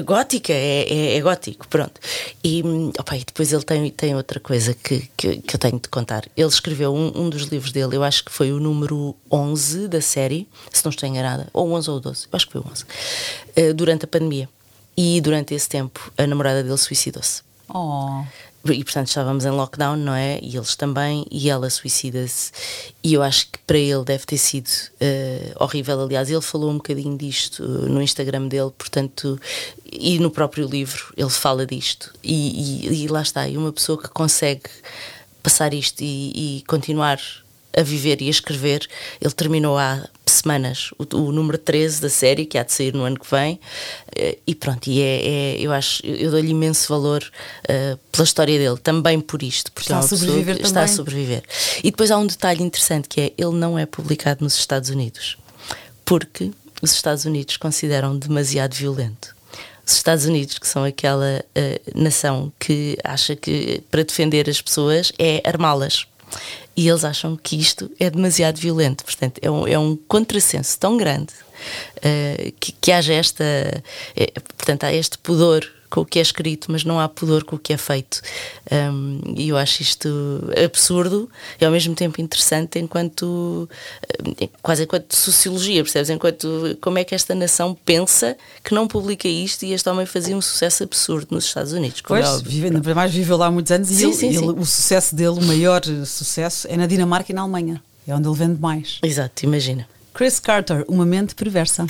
gótica, 0.04 0.54
é, 0.54 0.84
é, 0.84 1.18
é, 1.18 1.22
gótico, 1.22 1.68
pronto. 1.68 2.00
E, 2.44 2.62
opa, 3.00 3.16
e 3.16 3.24
depois 3.24 3.52
ele 3.52 3.64
tem, 3.64 3.90
tem 3.92 4.16
outra 4.16 4.40
coisa 4.40 4.74
que, 4.74 5.10
que, 5.16 5.38
que 5.38 5.56
eu 5.56 5.60
tenho 5.60 5.80
de 5.80 5.88
contar. 5.88 6.26
Ele 6.36 6.48
escreveu 6.48 6.94
um, 6.94 7.12
um, 7.16 7.30
dos 7.30 7.44
livros 7.44 7.72
dele, 7.72 7.96
eu 7.96 8.04
acho 8.04 8.24
que 8.24 8.32
foi 8.32 8.52
o 8.52 8.60
número 8.60 9.16
11 9.32 9.88
da 9.88 10.02
série, 10.02 10.48
se 10.72 10.84
não 10.84 10.90
estou 10.90 11.08
enganada, 11.08 11.48
ou 11.54 11.72
11 11.72 11.90
ou 11.90 12.00
12, 12.00 12.26
eu 12.26 12.30
acho 12.36 12.46
que 12.48 12.54
foi 12.54 12.62
o 12.62 12.66
11, 12.70 12.84
uh, 12.84 13.74
durante 13.74 14.06
a 14.06 14.08
pandemia. 14.08 14.50
E 14.98 15.20
durante 15.20 15.54
esse 15.54 15.68
tempo 15.68 16.12
a 16.18 16.26
namorada 16.26 16.64
dele 16.64 16.78
suicidou-se. 16.78 17.42
Oh 17.68 18.24
e 18.74 18.84
portanto 18.84 19.08
estávamos 19.08 19.46
em 19.46 19.52
lockdown, 19.52 19.98
não 19.98 20.14
é? 20.14 20.40
E 20.42 20.56
eles 20.56 20.76
também, 20.76 21.26
e 21.30 21.50
ela 21.50 21.70
suicida-se. 21.70 22.52
E 23.04 23.14
eu 23.14 23.22
acho 23.22 23.48
que 23.48 23.60
para 23.60 23.78
ele 23.78 24.04
deve 24.04 24.26
ter 24.26 24.38
sido 24.38 24.68
uh, 24.68 25.64
horrível. 25.64 26.02
Aliás, 26.02 26.30
ele 26.30 26.42
falou 26.42 26.72
um 26.72 26.78
bocadinho 26.78 27.18
disto 27.18 27.64
uh, 27.64 27.90
no 27.90 28.02
Instagram 28.02 28.48
dele, 28.48 28.72
portanto, 28.78 29.40
e 29.92 30.20
no 30.20 30.32
próprio 30.32 30.68
livro 30.68 31.14
ele 31.16 31.30
fala 31.30 31.66
disto. 31.66 32.14
E, 32.24 32.88
e, 32.88 33.04
e 33.04 33.08
lá 33.08 33.22
está, 33.22 33.48
e 33.48 33.58
uma 33.58 33.72
pessoa 33.72 34.02
que 34.02 34.10
consegue 34.10 34.70
passar 35.44 35.74
isto 35.74 36.02
e, 36.02 36.60
e 36.60 36.64
continuar 36.64 37.20
a 37.76 37.82
viver 37.82 38.22
e 38.22 38.28
a 38.28 38.32
escrever. 38.32 38.88
Ele 39.22 39.34
terminou 39.34 39.78
há 39.78 40.08
semanas 40.26 40.92
o, 40.98 41.18
o, 41.18 41.32
número 41.32 41.58
13 41.58 42.02
da 42.02 42.10
série, 42.10 42.46
que 42.46 42.58
há 42.58 42.64
de 42.64 42.74
sair 42.74 42.94
no 42.94 43.04
ano 43.04 43.20
que 43.20 43.30
vem. 43.30 43.60
Eh, 44.16 44.38
e 44.46 44.56
pronto, 44.56 44.88
e 44.88 45.02
é, 45.02 45.28
é 45.28 45.58
eu 45.60 45.72
acho, 45.72 46.06
eu 46.06 46.32
dou-lhe 46.32 46.52
imenso 46.52 46.88
valor 46.90 47.24
uh, 47.24 47.98
pela 48.12 48.24
história 48.24 48.58
dele, 48.58 48.78
também 48.78 49.20
por 49.20 49.42
isto, 49.42 49.72
porque 49.72 49.92
está, 49.92 49.98
é 49.98 50.00
a 50.00 50.04
sobreviver 50.04 50.62
está 50.62 50.84
a 50.84 50.88
sobreviver. 50.88 51.44
E 51.80 51.92
depois 51.92 52.12
há 52.12 52.18
um 52.18 52.28
detalhe 52.28 52.64
interessante 52.64 53.08
que 53.08 53.22
é 53.22 53.34
ele 53.38 53.56
não 53.56 53.78
é 53.78 53.86
publicado 53.86 54.44
nos 54.44 54.56
Estados 54.56 54.90
Unidos, 54.90 55.38
porque 56.04 56.52
os 56.82 56.92
Estados 56.92 57.26
Unidos 57.26 57.58
consideram 57.58 58.18
demasiado 58.18 58.74
violento 58.74 59.36
os 59.86 59.94
Estados 59.94 60.26
Unidos, 60.26 60.58
que 60.58 60.68
são 60.68 60.84
aquela 60.84 61.46
uh, 61.56 62.02
nação 62.02 62.52
que 62.60 62.98
acha 63.04 63.36
que 63.36 63.84
para 63.92 64.04
defender 64.04 64.50
as 64.50 64.60
pessoas 64.60 65.12
é 65.20 65.48
armá-las 65.48 66.08
e 66.76 66.88
eles 66.88 67.06
acham 67.06 67.38
que 67.38 67.56
isto 67.56 67.90
é 68.00 68.10
demasiado 68.10 68.60
violento. 68.60 69.04
Portanto, 69.04 69.40
é 69.42 69.50
um, 69.50 69.68
é 69.68 69.80
um 69.80 69.96
contrassenso 70.08 70.78
tão 70.78 70.98
grande 70.98 71.34
uh, 71.98 72.52
que, 72.60 72.72
que 72.74 72.92
haja 72.92 73.14
esta. 73.14 73.44
É, 74.16 74.32
portanto, 74.58 74.84
há 74.84 74.94
este 74.94 75.18
pudor 75.18 75.66
com 75.90 76.02
o 76.02 76.06
que 76.06 76.20
é 76.20 76.22
escrito, 76.22 76.72
mas 76.72 76.84
não 76.84 77.00
há 77.00 77.08
pudor 77.08 77.44
com 77.44 77.56
o 77.56 77.60
que 77.60 77.74
é 77.74 77.78
feito. 77.78 78.22
Um, 78.72 79.22
e 79.36 79.50
eu 79.50 79.58
acho 79.58 79.82
isto 79.82 80.10
absurdo 80.64 81.30
e 81.60 81.66
ao 81.66 81.72
mesmo 81.72 81.96
tempo 81.96 82.22
interessante 82.22 82.80
enquanto 82.80 83.70
quase 84.62 84.84
enquanto 84.84 85.16
sociologia, 85.16 85.84
percebes? 85.84 86.10
Enquanto 86.10 86.78
como 86.82 86.98
é 86.98 87.04
que 87.04 87.16
esta 87.16 87.36
nação 87.36 87.78
pensa 87.86 88.36
que 88.64 88.74
não 88.74 88.88
publica 88.88 89.28
isto 89.28 89.64
e 89.64 89.74
este 89.74 89.88
homem 89.90 90.06
fazia 90.06 90.36
um 90.36 90.42
sucesso 90.42 90.84
absurdo 90.84 91.28
nos 91.32 91.46
Estados 91.46 91.74
Unidos. 91.74 92.00
É 92.00 92.08
pois, 92.08 92.26
é 92.26 92.44
vive, 92.44 92.94
mais 92.94 93.14
viveu 93.14 93.38
lá 93.38 93.52
muitos 93.52 93.72
anos 93.72 93.88
sim, 93.88 93.96
e 93.96 94.04
ele, 94.04 94.14
sim, 94.14 94.28
ele, 94.28 94.38
sim. 94.38 94.56
o 94.58 94.66
sucesso 94.66 95.16
dele, 95.16 95.40
o 95.40 95.44
maior 95.44 95.82
sucesso, 96.06 96.68
é 96.70 96.78
na 96.78 96.88
Dinamarca 96.88 97.32
e 97.32 97.36
na 97.36 97.42
Alemanha. 97.42 97.82
É 98.08 98.14
onde 98.14 98.28
ele 98.28 98.38
vende 98.38 98.62
mais. 98.62 99.00
Exato, 99.02 99.46
imagina. 99.46 99.88
Chris 100.14 100.40
Carter, 100.40 100.86
Uma 100.88 101.06
Mente 101.06 101.34
Perversa. 101.36 101.88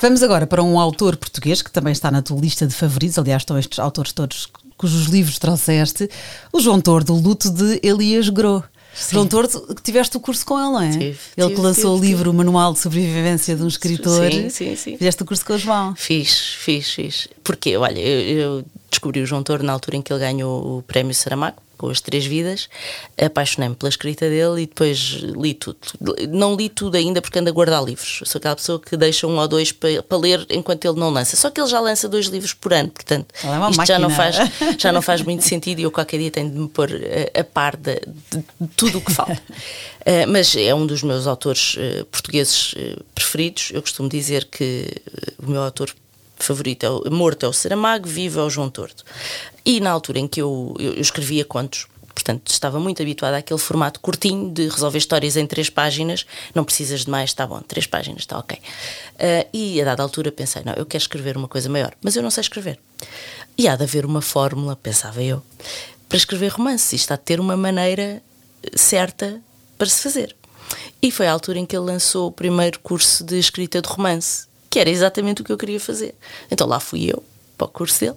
Vamos 0.00 0.22
agora 0.22 0.46
para 0.46 0.62
um 0.62 0.78
autor 0.78 1.16
português 1.16 1.60
que 1.60 1.72
também 1.72 1.92
está 1.92 2.08
na 2.10 2.22
tua 2.22 2.40
lista 2.40 2.66
de 2.66 2.74
favoritos. 2.74 3.18
Aliás, 3.18 3.42
estão 3.42 3.58
estes 3.58 3.78
autores 3.80 4.12
todos 4.12 4.48
cujos 4.76 5.06
livros 5.06 5.38
trouxeste. 5.38 6.08
O 6.52 6.60
João 6.60 6.80
Tordo, 6.80 7.12
o 7.12 7.20
luto 7.20 7.50
de 7.50 7.80
Elias 7.82 8.28
Gros. 8.28 8.62
Sim. 8.94 9.16
João 9.16 9.26
Tordo, 9.26 9.74
tiveste 9.82 10.16
o 10.16 10.20
curso 10.20 10.46
com 10.46 10.58
ele, 10.58 10.70
não 10.70 10.80
é? 10.80 10.90
Tive, 10.90 11.18
ele 11.36 11.54
que 11.54 11.60
lançou 11.60 11.94
tive, 11.94 12.06
o 12.06 12.08
livro 12.10 12.30
tive. 12.30 12.44
Manual 12.44 12.72
de 12.72 12.78
Sobrevivência 12.78 13.56
de 13.56 13.62
um 13.62 13.68
Escritor. 13.68 14.32
Sim, 14.32 14.48
sim, 14.48 14.76
sim. 14.76 14.96
Fizeste 14.96 15.22
o 15.22 15.26
curso 15.26 15.44
com 15.44 15.54
o 15.54 15.58
João. 15.58 15.94
Fiz, 15.96 16.38
fiz, 16.38 16.90
fiz. 16.90 17.28
Porque, 17.42 17.76
olha, 17.76 17.98
eu, 17.98 18.38
eu 18.38 18.64
descobri 18.88 19.20
o 19.20 19.26
João 19.26 19.42
Tordo 19.42 19.64
na 19.64 19.72
altura 19.72 19.96
em 19.96 20.02
que 20.02 20.12
ele 20.12 20.20
ganhou 20.20 20.78
o 20.78 20.82
prémio 20.82 21.14
Saramago 21.14 21.56
com 21.78 21.88
as 21.88 22.00
três 22.00 22.26
vidas, 22.26 22.68
apaixonei-me 23.16 23.74
pela 23.74 23.88
escrita 23.88 24.28
dele 24.28 24.62
e 24.62 24.66
depois 24.66 24.98
li 25.22 25.54
tudo. 25.54 25.78
Não 26.28 26.54
li 26.56 26.68
tudo 26.68 26.96
ainda 26.96 27.22
porque 27.22 27.38
ando 27.38 27.48
a 27.48 27.52
guardar 27.52 27.82
livros. 27.82 28.20
sou 28.26 28.38
aquela 28.38 28.56
pessoa 28.56 28.80
que 28.80 28.96
deixa 28.96 29.26
um 29.26 29.38
ou 29.38 29.48
dois 29.48 29.72
para, 29.72 30.02
para 30.02 30.18
ler 30.18 30.44
enquanto 30.50 30.84
ele 30.84 30.98
não 30.98 31.10
lança. 31.10 31.36
Só 31.36 31.50
que 31.50 31.60
ele 31.60 31.68
já 31.68 31.80
lança 31.80 32.08
dois 32.08 32.26
livros 32.26 32.52
por 32.52 32.72
ano, 32.72 32.90
portanto, 32.90 33.32
é 33.42 33.70
isto 33.70 33.86
já 33.86 33.98
não, 33.98 34.10
faz, 34.10 34.36
já 34.76 34.92
não 34.92 35.00
faz 35.00 35.22
muito 35.22 35.44
sentido 35.44 35.78
e 35.78 35.84
eu 35.84 35.90
qualquer 35.90 36.18
dia 36.18 36.30
tenho 36.30 36.50
de 36.50 36.58
me 36.58 36.68
pôr 36.68 36.90
a, 36.90 37.40
a 37.40 37.44
par 37.44 37.76
de, 37.76 37.94
de, 37.94 38.44
de, 38.60 38.68
tudo 38.76 38.98
o 38.98 39.00
que 39.00 39.12
falta. 39.12 39.40
Uh, 40.08 40.26
mas 40.26 40.56
é 40.56 40.74
um 40.74 40.86
dos 40.86 41.02
meus 41.02 41.26
autores 41.26 41.74
uh, 41.74 42.04
portugueses 42.06 42.72
uh, 42.72 43.04
preferidos. 43.14 43.70
Eu 43.74 43.82
costumo 43.82 44.08
dizer 44.08 44.46
que 44.46 44.86
o 45.38 45.50
meu 45.50 45.60
autor 45.60 45.94
favorito 46.44 46.84
é 46.84 46.90
o, 46.90 47.10
morto 47.10 47.44
é 47.44 47.48
o 47.48 47.52
Saramago, 47.52 48.08
vivo 48.08 48.40
é 48.40 48.42
o 48.42 48.50
João 48.50 48.70
Tordo. 48.70 49.02
E 49.64 49.80
na 49.80 49.90
altura 49.90 50.18
em 50.18 50.28
que 50.28 50.40
eu, 50.40 50.74
eu, 50.78 50.94
eu 50.94 51.00
escrevia 51.00 51.44
contos, 51.44 51.86
portanto 52.14 52.50
estava 52.50 52.80
muito 52.80 53.00
habituada 53.02 53.36
àquele 53.36 53.60
formato 53.60 54.00
curtinho 54.00 54.50
de 54.52 54.68
resolver 54.68 54.98
histórias 54.98 55.36
em 55.36 55.46
três 55.46 55.70
páginas, 55.70 56.26
não 56.54 56.64
precisas 56.64 57.04
de 57.04 57.10
mais, 57.10 57.30
está 57.30 57.46
bom, 57.46 57.60
três 57.60 57.86
páginas, 57.86 58.20
está 58.20 58.38
ok. 58.38 58.58
Uh, 58.58 59.48
e 59.52 59.80
a 59.80 59.84
dada 59.84 60.02
altura 60.02 60.32
pensei, 60.32 60.62
não, 60.64 60.74
eu 60.74 60.86
quero 60.86 61.02
escrever 61.02 61.36
uma 61.36 61.48
coisa 61.48 61.68
maior, 61.68 61.92
mas 62.02 62.16
eu 62.16 62.22
não 62.22 62.30
sei 62.30 62.42
escrever. 62.42 62.78
E 63.56 63.68
há 63.68 63.76
de 63.76 63.84
haver 63.84 64.04
uma 64.04 64.20
fórmula, 64.20 64.76
pensava 64.76 65.22
eu, 65.22 65.42
para 66.08 66.18
escrever 66.18 66.48
romances, 66.48 66.92
isto 66.92 67.12
há 67.12 67.16
de 67.16 67.22
ter 67.22 67.40
uma 67.40 67.56
maneira 67.56 68.22
certa 68.74 69.40
para 69.76 69.86
se 69.86 70.02
fazer. 70.02 70.34
E 71.00 71.10
foi 71.10 71.26
a 71.28 71.32
altura 71.32 71.58
em 71.58 71.66
que 71.66 71.76
ele 71.76 71.86
lançou 71.86 72.28
o 72.28 72.32
primeiro 72.32 72.80
curso 72.80 73.24
de 73.24 73.38
escrita 73.38 73.80
de 73.80 73.88
romance 73.88 74.47
que 74.70 74.78
era 74.78 74.90
exatamente 74.90 75.42
o 75.42 75.44
que 75.44 75.52
eu 75.52 75.58
queria 75.58 75.80
fazer. 75.80 76.14
Então 76.50 76.66
lá 76.66 76.80
fui 76.80 77.04
eu 77.10 77.22
para 77.58 77.66
o 77.66 77.68
curso 77.68 78.00
dele 78.00 78.16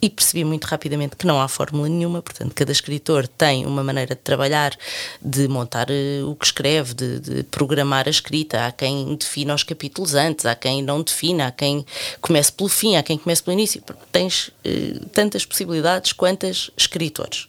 e 0.00 0.08
percebi 0.08 0.44
muito 0.44 0.64
rapidamente 0.66 1.16
que 1.16 1.26
não 1.26 1.40
há 1.40 1.48
fórmula 1.48 1.88
nenhuma, 1.88 2.22
portanto, 2.22 2.54
cada 2.54 2.70
escritor 2.70 3.26
tem 3.26 3.66
uma 3.66 3.82
maneira 3.82 4.14
de 4.14 4.20
trabalhar, 4.20 4.72
de 5.20 5.48
montar 5.48 5.88
uh, 5.90 6.30
o 6.30 6.36
que 6.36 6.46
escreve, 6.46 6.94
de, 6.94 7.18
de, 7.18 7.42
programar 7.42 8.06
a 8.06 8.10
escrita. 8.10 8.64
Há 8.64 8.70
quem 8.70 9.16
defina 9.16 9.52
os 9.52 9.64
capítulos 9.64 10.14
antes, 10.14 10.46
há 10.46 10.54
quem 10.54 10.80
não 10.80 11.02
defina, 11.02 11.48
há 11.48 11.50
quem 11.50 11.84
comece 12.20 12.52
pelo 12.52 12.68
fim, 12.68 12.94
há 12.94 13.02
quem 13.02 13.18
comece 13.18 13.42
pelo 13.42 13.54
início. 13.54 13.82
Tens 14.12 14.48
uh, 14.48 15.06
tantas 15.12 15.44
possibilidades 15.44 16.12
quantas 16.12 16.70
escritores. 16.76 17.48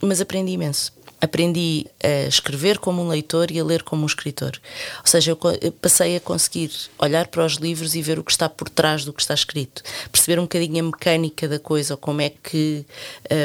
Mas 0.00 0.20
aprendi 0.20 0.52
imenso 0.52 0.92
aprendi 1.22 1.86
a 2.02 2.26
escrever 2.26 2.78
como 2.78 3.00
um 3.00 3.06
leitor 3.06 3.52
e 3.52 3.60
a 3.60 3.64
ler 3.64 3.84
como 3.84 4.02
um 4.02 4.06
escritor. 4.06 4.60
Ou 4.98 5.06
seja, 5.06 5.30
eu 5.60 5.72
passei 5.72 6.16
a 6.16 6.20
conseguir 6.20 6.72
olhar 6.98 7.28
para 7.28 7.46
os 7.46 7.54
livros 7.54 7.94
e 7.94 8.02
ver 8.02 8.18
o 8.18 8.24
que 8.24 8.32
está 8.32 8.48
por 8.48 8.68
trás 8.68 9.04
do 9.04 9.12
que 9.12 9.22
está 9.22 9.32
escrito, 9.32 9.84
perceber 10.10 10.40
um 10.40 10.42
bocadinho 10.42 10.80
a 10.80 10.82
mecânica 10.82 11.46
da 11.46 11.60
coisa, 11.60 11.96
como 11.96 12.20
é 12.20 12.30
que 12.30 12.84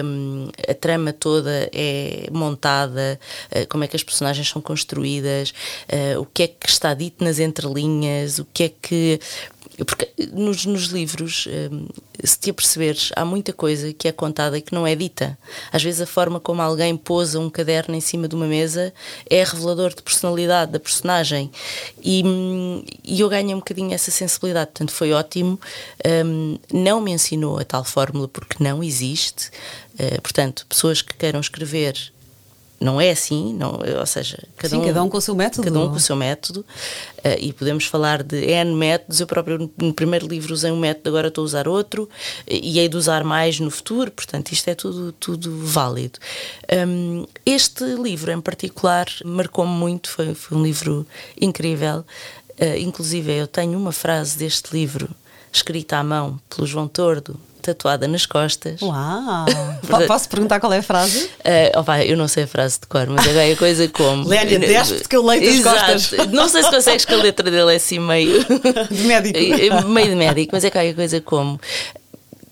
um, 0.03 0.49
a 0.67 0.73
trama 0.73 1.13
toda 1.13 1.69
é 1.71 2.27
montada, 2.31 3.19
uh, 3.51 3.67
como 3.67 3.83
é 3.83 3.87
que 3.87 3.95
as 3.95 4.03
personagens 4.03 4.49
são 4.49 4.59
construídas, 4.59 5.53
uh, 5.87 6.19
o 6.19 6.25
que 6.25 6.43
é 6.43 6.47
que 6.47 6.67
está 6.67 6.95
dito 6.95 7.23
nas 7.23 7.37
entrelinhas, 7.37 8.39
o 8.39 8.45
que 8.45 8.63
é 8.63 8.69
que 8.69 9.19
porque 9.85 10.09
nos, 10.33 10.65
nos 10.65 10.85
livros, 10.85 11.47
hum, 11.71 11.87
se 12.23 12.39
te 12.39 12.49
aperceberes, 12.49 13.11
há 13.15 13.23
muita 13.23 13.53
coisa 13.53 13.93
que 13.93 14.07
é 14.07 14.11
contada 14.11 14.57
e 14.57 14.61
que 14.61 14.73
não 14.73 14.87
é 14.87 14.95
dita. 14.95 15.37
Às 15.71 15.83
vezes, 15.83 16.01
a 16.01 16.07
forma 16.07 16.39
como 16.39 16.61
alguém 16.61 16.97
pousa 16.97 17.39
um 17.39 17.49
caderno 17.49 17.95
em 17.95 18.01
cima 18.01 18.27
de 18.27 18.35
uma 18.35 18.47
mesa 18.47 18.93
é 19.29 19.43
revelador 19.43 19.93
de 19.93 20.01
personalidade 20.01 20.71
da 20.71 20.79
personagem. 20.79 21.51
E, 22.03 22.23
e 23.03 23.19
eu 23.19 23.29
ganhei 23.29 23.53
um 23.53 23.59
bocadinho 23.59 23.93
essa 23.93 24.09
sensibilidade. 24.09 24.71
Portanto, 24.71 24.91
foi 24.91 25.13
ótimo. 25.13 25.59
Um, 26.25 26.57
não 26.73 26.99
me 26.99 27.11
ensinou 27.11 27.59
a 27.59 27.63
tal 27.63 27.83
fórmula 27.83 28.27
porque 28.27 28.63
não 28.63 28.83
existe. 28.83 29.51
Uh, 29.93 30.21
portanto, 30.21 30.65
pessoas 30.67 31.01
que 31.01 31.13
queiram 31.13 31.39
escrever 31.39 32.11
não 32.79 33.01
é 33.01 33.09
assim, 33.09 33.53
não, 33.53 33.79
ou 33.99 34.05
seja, 34.05 34.37
cada, 34.55 34.75
Sim, 34.75 34.81
um, 34.81 34.85
cada 34.85 35.03
um 35.03 35.09
com 35.09 35.17
o 35.17 35.21
seu 35.21 35.35
método. 35.35 35.63
Cada 35.63 35.79
um 35.79 35.89
com 35.89 35.95
o 35.95 35.99
seu 35.99 36.15
método, 36.15 36.59
uh, 36.59 37.39
e 37.39 37.51
podemos 37.51 37.85
falar 37.85 38.21
de 38.21 38.37
N 38.37 38.75
métodos. 38.75 39.19
Eu 39.19 39.25
próprio, 39.25 39.69
no 39.77 39.93
primeiro 39.93 40.27
livro, 40.27 40.53
usei 40.53 40.71
um 40.71 40.79
método, 40.79 41.09
agora 41.09 41.29
estou 41.29 41.41
a 41.41 41.45
usar 41.45 41.67
outro, 41.67 42.07
e 42.47 42.79
hei 42.79 42.87
de 42.87 42.95
usar 42.95 43.23
mais 43.23 43.59
no 43.59 43.71
futuro, 43.71 44.11
portanto, 44.11 44.51
isto 44.51 44.67
é 44.69 44.75
tudo, 44.75 45.11
tudo 45.13 45.65
válido. 45.65 46.19
Um, 46.87 47.25
este 47.45 47.83
livro, 47.95 48.31
em 48.31 48.39
particular, 48.39 49.07
marcou-me 49.25 49.73
muito, 49.73 50.09
foi, 50.09 50.35
foi, 50.35 50.57
um 50.57 50.63
livro 50.63 51.05
incrível. 51.39 52.05
Uh, 52.59 52.77
inclusive, 52.77 53.31
eu 53.31 53.47
tenho 53.47 53.77
uma 53.77 53.91
frase 53.91 54.37
deste 54.37 54.71
livro, 54.71 55.09
escrita 55.51 55.97
à 55.97 56.03
mão 56.03 56.39
pelo 56.49 56.67
João 56.67 56.87
Tordo, 56.87 57.39
tatuada 57.67 58.07
nas 58.07 58.25
costas. 58.25 58.81
Uau! 58.81 59.45
Posso 60.07 60.29
perguntar 60.29 60.59
qual 60.59 60.71
é 60.71 60.77
a 60.77 60.83
frase? 60.83 61.25
Uh, 61.25 61.79
opa, 61.79 62.03
eu 62.03 62.15
não 62.15 62.27
sei 62.27 62.43
a 62.43 62.47
frase 62.47 62.79
de 62.79 62.87
cor, 62.87 63.07
mas 63.07 63.25
é 63.27 63.51
a 63.51 63.55
coisa 63.57 63.87
como. 63.89 64.27
Lénia, 64.27 64.59
deste 64.59 65.07
que 65.07 65.15
eu 65.15 65.25
leio 65.25 65.49
as 65.49 65.63
costas. 65.63 66.27
Não 66.27 66.47
sei 66.47 66.63
se 66.63 66.69
consegues 66.69 67.05
que 67.05 67.13
a 67.13 67.17
letra 67.17 67.49
dele 67.49 67.73
é 67.73 67.75
assim 67.75 67.99
meio. 67.99 68.45
De 68.89 69.03
médico. 69.03 69.87
meio 69.87 70.09
de 70.09 70.15
médico, 70.15 70.49
mas 70.53 70.63
é 70.63 70.69
qualquer 70.69 70.93
coisa 70.93 71.19
como 71.21 71.59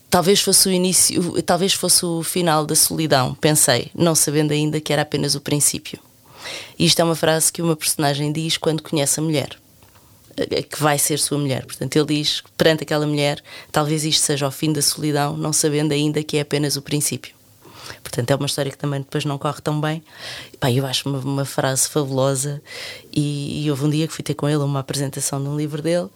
talvez 0.09 0.39
fosse 0.41 0.69
o 0.69 0.71
início, 0.71 1.41
talvez 1.43 1.73
fosse 1.73 2.05
o 2.05 2.23
final 2.23 2.65
da 2.65 2.75
solidão, 2.75 3.33
pensei, 3.35 3.91
não 3.93 4.15
sabendo 4.15 4.53
ainda 4.53 4.79
que 4.79 4.93
era 4.93 5.01
apenas 5.01 5.35
o 5.35 5.41
princípio. 5.41 5.99
E 6.79 6.85
isto 6.85 6.99
é 7.01 7.03
uma 7.03 7.15
frase 7.15 7.51
que 7.51 7.61
uma 7.61 7.75
personagem 7.75 8.31
diz 8.31 8.57
quando 8.57 8.81
conhece 8.81 9.19
a 9.19 9.23
mulher, 9.23 9.49
eh, 9.49 9.64
que 10.69 10.81
vai 10.81 10.97
ser 10.97 11.17
sua 11.17 11.37
mulher. 11.37 11.65
Portanto, 11.65 11.95
ele 11.95 12.05
diz 12.05 12.43
perante 12.57 12.83
aquela 12.83 13.05
mulher, 13.05 13.41
talvez 13.71 14.03
isto 14.03 14.23
seja 14.23 14.47
o 14.47 14.51
fim 14.51 14.73
da 14.73 14.81
solidão, 14.81 15.37
não 15.37 15.53
sabendo 15.53 15.93
ainda 15.93 16.23
que 16.23 16.37
é 16.37 16.41
apenas 16.41 16.75
o 16.75 16.81
princípio. 16.81 17.35
Portanto, 18.01 18.31
é 18.31 18.35
uma 18.35 18.45
história 18.45 18.71
que 18.71 18.77
também 18.77 19.01
depois 19.01 19.25
não 19.25 19.37
corre 19.37 19.61
tão 19.61 19.79
bem. 19.79 20.03
Pá, 20.59 20.71
eu 20.71 20.85
acho 20.85 21.07
uma, 21.09 21.19
uma 21.19 21.45
frase 21.45 21.87
fabulosa. 21.87 22.61
E, 23.11 23.63
e, 23.65 23.69
houve 23.69 23.85
um 23.85 23.89
dia 23.89 24.07
que 24.07 24.13
fui 24.13 24.23
ter 24.23 24.33
com 24.33 24.47
ele 24.47 24.63
uma 24.63 24.79
apresentação 24.79 25.41
de 25.41 25.47
um 25.47 25.55
livro 25.55 25.81
dele, 25.81 26.09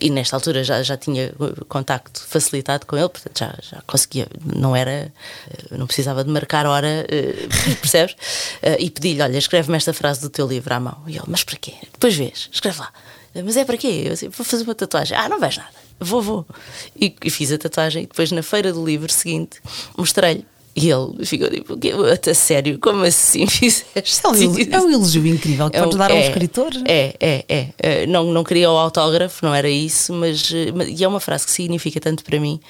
e 0.00 0.10
nesta 0.10 0.36
altura 0.36 0.62
já, 0.62 0.82
já 0.82 0.96
tinha 0.96 1.32
contacto 1.68 2.22
facilitado 2.26 2.86
com 2.86 2.96
ele, 2.96 3.08
portanto 3.08 3.38
já, 3.38 3.54
já 3.62 3.82
conseguia, 3.86 4.26
não 4.44 4.74
era, 4.76 4.90
eh, 4.90 5.76
não 5.76 5.86
precisava 5.86 6.22
de 6.22 6.30
marcar 6.30 6.66
hora, 6.66 7.06
eh, 7.08 7.48
percebes? 7.80 8.14
Eh, 8.62 8.76
e 8.80 8.90
pedi-lhe: 8.90 9.22
Olha, 9.22 9.38
escreve-me 9.38 9.76
esta 9.76 9.92
frase 9.92 10.20
do 10.20 10.28
teu 10.28 10.46
livro 10.46 10.72
à 10.74 10.80
mão. 10.80 11.02
E 11.06 11.16
ele: 11.16 11.24
Mas 11.26 11.44
para 11.44 11.56
quê? 11.56 11.74
Depois 11.92 12.14
vês, 12.14 12.48
escreve 12.52 12.78
lá. 12.78 12.92
Mas 13.42 13.56
é 13.56 13.64
para 13.64 13.76
quê? 13.76 14.04
Eu 14.06 14.12
assim, 14.12 14.28
vou 14.28 14.44
fazer 14.44 14.64
uma 14.64 14.74
tatuagem. 14.74 15.16
Ah, 15.16 15.28
não 15.28 15.40
vais 15.40 15.56
nada. 15.56 15.72
Vou, 15.98 16.22
vou. 16.22 16.46
E, 17.00 17.14
e 17.24 17.30
fiz 17.30 17.50
a 17.52 17.58
tatuagem. 17.58 18.04
E 18.04 18.06
depois, 18.06 18.30
na 18.30 18.42
feira 18.42 18.72
do 18.72 18.84
livro 18.84 19.10
seguinte, 19.10 19.60
mostrei-lhe 19.96 20.46
e 20.76 20.90
ele 20.90 21.24
ficou 21.24 21.48
tipo, 21.50 21.78
a 22.30 22.34
sério, 22.34 22.78
como 22.80 23.04
assim 23.04 23.46
fizeste? 23.48 23.86
É 24.24 24.28
um, 24.28 24.34
elogio, 24.34 24.68
é 24.72 24.80
um 24.80 24.90
elogio 24.90 25.26
incrível 25.26 25.70
que 25.70 25.76
é, 25.76 25.80
podes 25.80 25.96
dar 25.96 26.10
um 26.10 26.16
é, 26.16 26.26
escritor. 26.26 26.72
É, 26.84 27.14
é, 27.20 27.44
é, 27.48 27.68
é. 27.78 28.06
Não, 28.06 28.32
não 28.32 28.42
queria 28.42 28.68
o 28.68 28.76
autógrafo, 28.76 29.46
não 29.46 29.54
era 29.54 29.68
isso, 29.68 30.12
mas, 30.12 30.52
mas 30.74 31.00
e 31.00 31.04
é 31.04 31.06
uma 31.06 31.20
frase 31.20 31.46
que 31.46 31.52
significa 31.52 32.00
tanto 32.00 32.24
para 32.24 32.40
mim 32.40 32.60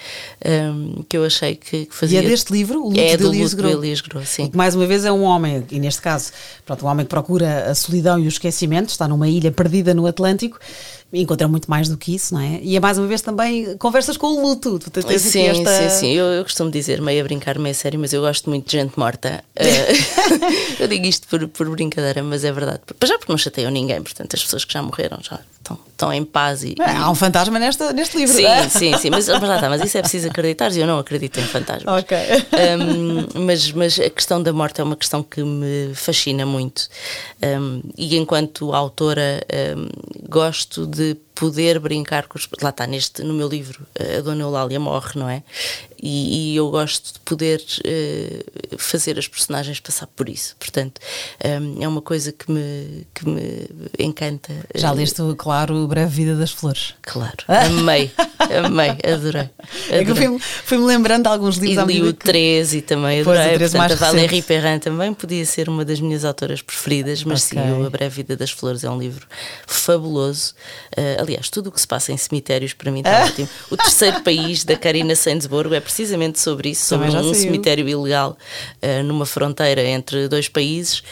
um, 0.45 1.03
que 1.09 1.17
eu 1.17 1.25
achei 1.25 1.55
que, 1.55 1.87
que, 1.87 1.95
fazia. 1.95 2.21
E 2.21 2.27
é 2.27 2.29
deste 2.29 2.53
livro, 2.53 2.81
o 2.81 2.89
Luto 2.89 3.01
é 3.01 3.17
de 3.17 3.25
Elias 3.25 3.55
Gros. 3.55 4.29
sim. 4.29 4.49
que 4.49 4.57
mais 4.57 4.75
uma 4.75 4.87
vez 4.87 5.07
é 5.07 5.13
um 5.13 5.23
homem, 5.23 5.65
e 5.71 5.81
neste 5.81 6.03
caso, 6.03 6.31
pronto, 6.67 6.85
um 6.85 6.89
homem 6.89 7.07
que 7.07 7.11
procura 7.11 7.71
a 7.71 7.75
solidão 7.75 8.19
e 8.19 8.27
o 8.27 8.29
esquecimento, 8.29 8.91
está 8.91 9.09
numa 9.09 9.29
ilha 9.29 9.51
perdida 9.51 9.95
no 9.95 10.07
Atlântico 10.07 10.59
encontra 11.21 11.47
muito 11.49 11.71
mais 11.71 11.89
do 11.89 11.97
que 11.97 12.15
isso, 12.15 12.35
não 12.35 12.41
é? 12.41 12.61
E 12.63 12.77
é 12.77 12.81
mais 12.81 12.99
uma 12.99 13.07
vez 13.07 13.23
também 13.23 13.77
conversas 13.79 14.17
com 14.17 14.27
o 14.27 14.43
luto. 14.43 14.79
Tu 14.79 14.91
tens 14.91 15.23
sim, 15.23 15.47
esta... 15.47 15.91
sim, 15.91 16.01
sim. 16.01 16.13
Eu, 16.13 16.27
eu, 16.27 16.43
costumo 16.45 16.71
dizer, 16.71 17.01
meio 17.01 17.21
a 17.21 17.25
brincar, 17.25 17.59
meio 17.59 17.73
a 17.73 17.75
sério, 17.75 17.99
mas 17.99 18.13
eu 18.13 18.21
gosto 18.21 18.51
muito 18.51 18.67
de 18.67 18.73
gente 18.73 18.99
morta. 18.99 19.45
Uh, 19.57 20.79
eu 20.81 20.89
digo 20.89 21.07
isto 21.07 21.27
por, 21.29 21.47
por 21.49 21.69
brincadeira, 21.71 22.23
mas 22.23 22.45
é 22.45 22.53
verdade. 22.53 22.81
Já 23.05 23.19
porque 23.19 23.33
não 23.33 23.39
chateiam 23.39 23.71
ninguém, 23.71 24.03
portanto, 24.03 24.35
as 24.35 24.43
pessoas 24.43 24.65
que 24.65 24.73
já 24.73 24.83
morreram 24.83 25.19
já 25.23 25.41
estão, 25.65 25.79
estão 25.91 26.13
em 26.13 26.25
paz. 26.25 26.63
E, 26.63 26.75
é, 26.79 26.91
há 26.91 27.11
um 27.11 27.15
fantasma 27.15 27.59
nesta, 27.59 27.93
neste 27.93 28.17
livro. 28.17 28.35
Sim, 28.35 28.45
é? 28.45 28.69
sim, 28.69 28.97
sim, 28.99 29.11
mas, 29.11 29.29
mas 29.29 29.63
mas 29.63 29.85
isso 29.85 29.99
é 29.99 30.03
preciso 30.03 30.29
acreditar 30.29 30.71
e 30.73 30.81
eu 30.81 30.87
não 30.87 30.99
acredito 30.99 31.41
em 31.41 31.45
fantasmas. 31.45 32.03
Ok. 32.03 32.17
Um, 32.17 33.45
mas, 33.45 33.73
mas 33.73 33.99
a 33.99 34.11
questão 34.11 34.43
da 34.43 34.53
morte 34.53 34.81
é 34.81 34.85
uma 34.85 34.97
questão 34.97 35.23
que 35.23 35.43
me 35.43 35.95
fascina 35.95 36.45
muito. 36.45 36.89
Um, 37.43 37.83
e 37.97 38.17
enquanto 38.17 38.73
autora, 38.73 39.43
um, 39.77 39.89
gosto 40.29 40.87
de 40.87 41.04
de 41.05 41.15
poder 41.35 41.79
brincar 41.79 42.27
com 42.27 42.39
os. 42.39 42.49
Lá 42.63 42.71
está, 42.71 42.87
neste, 42.87 43.23
no 43.23 43.35
meu 43.35 43.49
livro, 43.49 43.87
a 43.99 44.21
Dona 44.21 44.43
Eulália 44.43 44.79
morre, 44.79 45.13
não 45.17 45.29
é? 45.29 45.43
E, 46.07 46.53
e 46.53 46.57
eu 46.57 46.71
gosto 46.71 47.15
de 47.15 47.21
poder 47.21 47.61
uh, 47.61 48.79
fazer 48.79 49.19
as 49.19 49.27
personagens 49.27 49.81
passar 49.81 50.07
por 50.09 50.29
isso. 50.29 50.55
Portanto, 50.59 51.01
um, 51.43 51.83
é 51.83 51.89
uma 51.89 52.03
coisa 52.03 52.31
que 52.31 52.51
me, 52.51 53.07
que 53.15 53.27
me 53.27 53.67
encanta. 53.99 54.53
Já 54.75 54.93
leste, 54.93 55.23
claro, 55.39 55.75
o 55.77 55.89
Breve 55.89 56.11
Vida 56.11 56.37
das 56.37 56.51
Flores? 56.51 56.95
Claro, 57.01 57.39
amei, 57.49 58.13
amei, 58.39 58.91
adorei. 58.91 59.15
adorei. 59.15 59.51
É 59.89 60.05
que 60.05 60.11
eu 60.11 60.17
fui-me 60.17 60.39
fui 60.39 60.79
lembrando 60.79 61.23
de 61.23 61.29
alguns 61.29 61.57
livros. 61.57 61.89
E 61.89 61.93
li 61.95 62.03
o 62.07 62.13
que... 62.13 62.25
13 62.27 62.83
também 62.83 63.23
adorei. 63.23 63.59
Pois, 63.59 63.73
Portanto, 63.73 63.93
a 63.93 63.97
Valérie 63.97 64.43
Perrin 64.43 64.79
também 64.79 65.15
podia 65.15 65.47
ser 65.47 65.71
uma 65.71 65.85
das 65.87 66.01
minhas 66.01 66.25
autoras 66.25 66.61
preferidas, 66.61 67.25
mas 67.25 67.47
okay. 67.47 67.63
sim, 67.63 67.87
A 67.87 67.91
Breve 67.91 68.17
Vida 68.17 68.37
das 68.37 68.51
Flores 68.51 68.85
é 68.85 68.91
um 68.91 68.99
livro 68.99 69.27
fabuloso. 69.67 70.55
Uh, 70.97 71.24
aliás, 71.25 71.49
tudo 71.49 71.69
o 71.69 71.73
que 71.73 71.81
se 71.81 71.87
passa 71.87 72.13
em 72.13 72.17
cemitérios 72.17 72.73
para 72.73 72.91
mim 72.91 73.01
está 73.01 73.25
ótimo. 73.25 73.49
O 73.71 73.77
Terceiro 73.77 74.23
País, 74.23 74.65
da 74.65 74.77
Karina 74.77 75.15
Sainsborgo, 75.17 75.75
é 75.75 75.81
precisamente 75.81 76.39
sobre 76.39 76.71
isso, 76.71 76.87
sobre 76.87 77.09
um 77.09 77.13
saiu. 77.13 77.35
cemitério 77.35 77.89
ilegal 77.89 78.37
uh, 78.83 79.03
numa 79.03 79.27
fronteira 79.27 79.83
entre 79.83 80.29
dois 80.29 80.49
países 80.49 81.03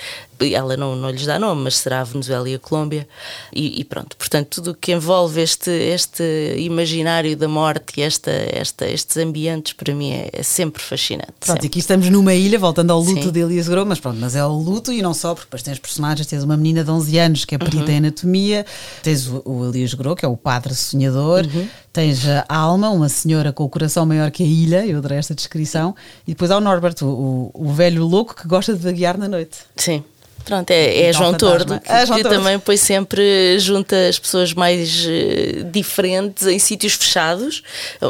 ela 0.45 0.77
não, 0.77 0.97
não 0.97 1.11
lhes 1.11 1.27
dá 1.27 1.39
nome, 1.39 1.63
mas 1.63 1.77
será 1.77 2.01
a 2.01 2.05
Venezuela 2.05 2.49
e 2.49 2.55
a 2.55 2.59
Colômbia, 2.59 3.07
e, 3.53 3.81
e 3.81 3.85
pronto. 3.85 4.17
Portanto, 4.17 4.49
tudo 4.49 4.71
o 4.73 4.75
que 4.75 4.93
envolve 4.93 5.41
este, 5.41 5.71
este 5.71 6.57
imaginário 6.59 7.37
da 7.37 7.49
morte 7.49 8.01
e 8.01 8.03
esta, 8.03 8.31
esta, 8.31 8.87
estes 8.87 9.17
ambientes, 9.17 9.73
para 9.73 9.95
mim, 9.95 10.13
é, 10.13 10.31
é 10.33 10.43
sempre 10.43 10.83
fascinante. 10.83 11.33
Pronto, 11.41 11.47
sempre. 11.47 11.67
e 11.67 11.69
aqui 11.69 11.79
estamos 11.79 12.09
numa 12.09 12.35
ilha, 12.35 12.59
voltando 12.59 12.93
ao 12.93 13.01
luto 13.01 13.25
Sim. 13.25 13.31
de 13.31 13.41
Elias 13.41 13.69
Gros, 13.69 13.87
mas 13.87 14.01
pronto, 14.01 14.19
mas 14.21 14.35
é 14.35 14.45
o 14.45 14.53
luto 14.53 14.93
e 14.93 15.03
não 15.03 15.15
só, 15.15 15.35
porque 15.35 15.47
depois 15.47 15.63
tens 15.63 15.79
personagens, 15.79 16.27
tens 16.27 16.43
uma 16.43 16.57
menina 16.57 16.83
de 16.85 16.91
11 16.91 17.19
anos 17.19 17.45
que 17.45 17.55
é 17.55 17.59
perita 17.59 17.85
uhum. 17.85 17.91
em 17.91 17.97
anatomia, 17.99 18.67
tens 19.03 19.27
o, 19.27 19.43
o 19.45 19.69
Elias 19.69 19.95
Gros, 19.95 20.15
que 20.17 20.25
é 20.25 20.29
o 20.29 20.37
padre 20.37 20.75
sonhador, 20.75 21.45
uhum. 21.45 21.69
tens 21.93 22.27
a 22.27 22.45
Alma, 22.49 22.91
uma 22.91 23.09
senhora 23.09 23.53
com 23.53 23.65
o 23.65 23.69
coração 23.69 24.07
maior 24.07 24.31
que 24.31 24.43
a 24.43 24.47
ilha, 24.47 24.87
eu 24.87 24.99
adorei 24.99 25.19
esta 25.19 25.35
descrição, 25.35 25.95
e 26.27 26.33
depois 26.33 26.51
há 26.51 26.57
o 26.57 26.61
Norbert, 26.61 26.97
o, 27.03 27.07
o, 27.07 27.51
o 27.55 27.73
velho 27.73 28.07
louco 28.07 28.35
que 28.35 28.47
gosta 28.47 28.75
de 28.75 28.81
vaguear 28.81 29.19
na 29.19 29.29
noite. 29.29 29.59
Sim. 29.77 30.05
Pronto, 30.45 30.71
é, 30.71 31.09
é 31.09 31.13
João 31.13 31.35
Tordo, 31.35 31.81
que, 31.81 31.91
é 31.91 32.07
João 32.07 32.19
que 32.19 32.23
Tordo. 32.25 32.37
também 32.37 32.59
pois 32.59 32.81
sempre 32.81 33.59
junta 33.59 34.09
as 34.09 34.19
pessoas 34.19 34.53
mais 34.53 35.05
uh, 35.05 35.65
diferentes 35.71 36.47
em 36.47 36.59
sítios 36.59 36.95
fechados, 36.95 37.63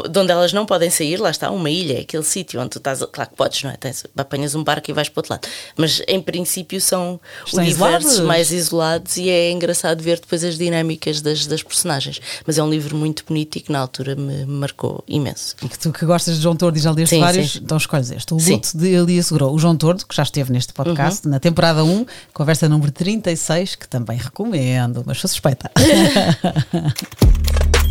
de 0.09 0.19
onde 0.19 0.31
elas 0.31 0.53
não 0.53 0.65
podem 0.65 0.89
sair, 0.89 1.17
lá 1.17 1.29
está, 1.29 1.51
uma 1.51 1.69
ilha, 1.69 1.99
é 1.99 2.01
aquele 2.01 2.23
sítio 2.23 2.59
onde 2.59 2.71
tu 2.71 2.77
estás, 2.77 2.99
claro 3.11 3.29
que 3.29 3.35
podes, 3.35 3.63
não 3.63 3.71
é? 3.71 3.77
Tens, 3.77 4.05
apanhas 4.15 4.55
um 4.55 4.63
barco 4.63 4.89
e 4.89 4.93
vais 4.93 5.09
para 5.09 5.19
o 5.19 5.21
outro 5.21 5.33
lado, 5.33 5.47
mas 5.77 6.01
em 6.07 6.21
princípio 6.21 6.79
são 6.81 7.19
Estão 7.45 7.63
universos 7.63 8.13
isolados. 8.13 8.27
mais 8.27 8.51
isolados 8.51 9.17
e 9.17 9.29
é 9.29 9.51
engraçado 9.51 10.01
ver 10.01 10.19
depois 10.19 10.43
as 10.43 10.57
dinâmicas 10.57 11.21
das, 11.21 11.45
das 11.45 11.63
personagens. 11.63 12.19
Mas 12.45 12.57
é 12.57 12.63
um 12.63 12.69
livro 12.69 12.95
muito 12.95 13.23
bonito 13.27 13.57
e 13.57 13.61
que 13.61 13.71
na 13.71 13.79
altura 13.79 14.15
me 14.15 14.45
marcou 14.45 15.03
imenso. 15.07 15.55
E 15.61 15.69
que 15.69 15.77
tu 15.77 15.91
que 15.91 16.05
gostas 16.05 16.35
de 16.35 16.41
João 16.41 16.55
Tordo 16.55 16.77
e 16.77 16.81
já 16.81 16.91
leste 16.91 17.19
vários, 17.19 17.53
sim. 17.53 17.59
então 17.63 17.77
escolhes 17.77 18.11
este, 18.11 18.33
o 18.33 18.37
Luto 18.37 18.77
de 18.77 18.89
Elias 18.89 19.27
Segurou. 19.27 19.53
O 19.53 19.59
João 19.59 19.75
Tordo, 19.75 20.05
que 20.05 20.15
já 20.15 20.23
esteve 20.23 20.51
neste 20.51 20.73
podcast, 20.73 21.25
uhum. 21.25 21.31
na 21.31 21.39
temporada 21.39 21.83
1, 21.83 22.05
Conversa 22.31 22.69
número 22.69 22.91
36, 22.91 23.75
que 23.75 23.87
também 23.87 24.17
recomendo, 24.17 25.03
mas 25.05 25.19
sou 25.19 25.27
suspeita. 25.27 25.69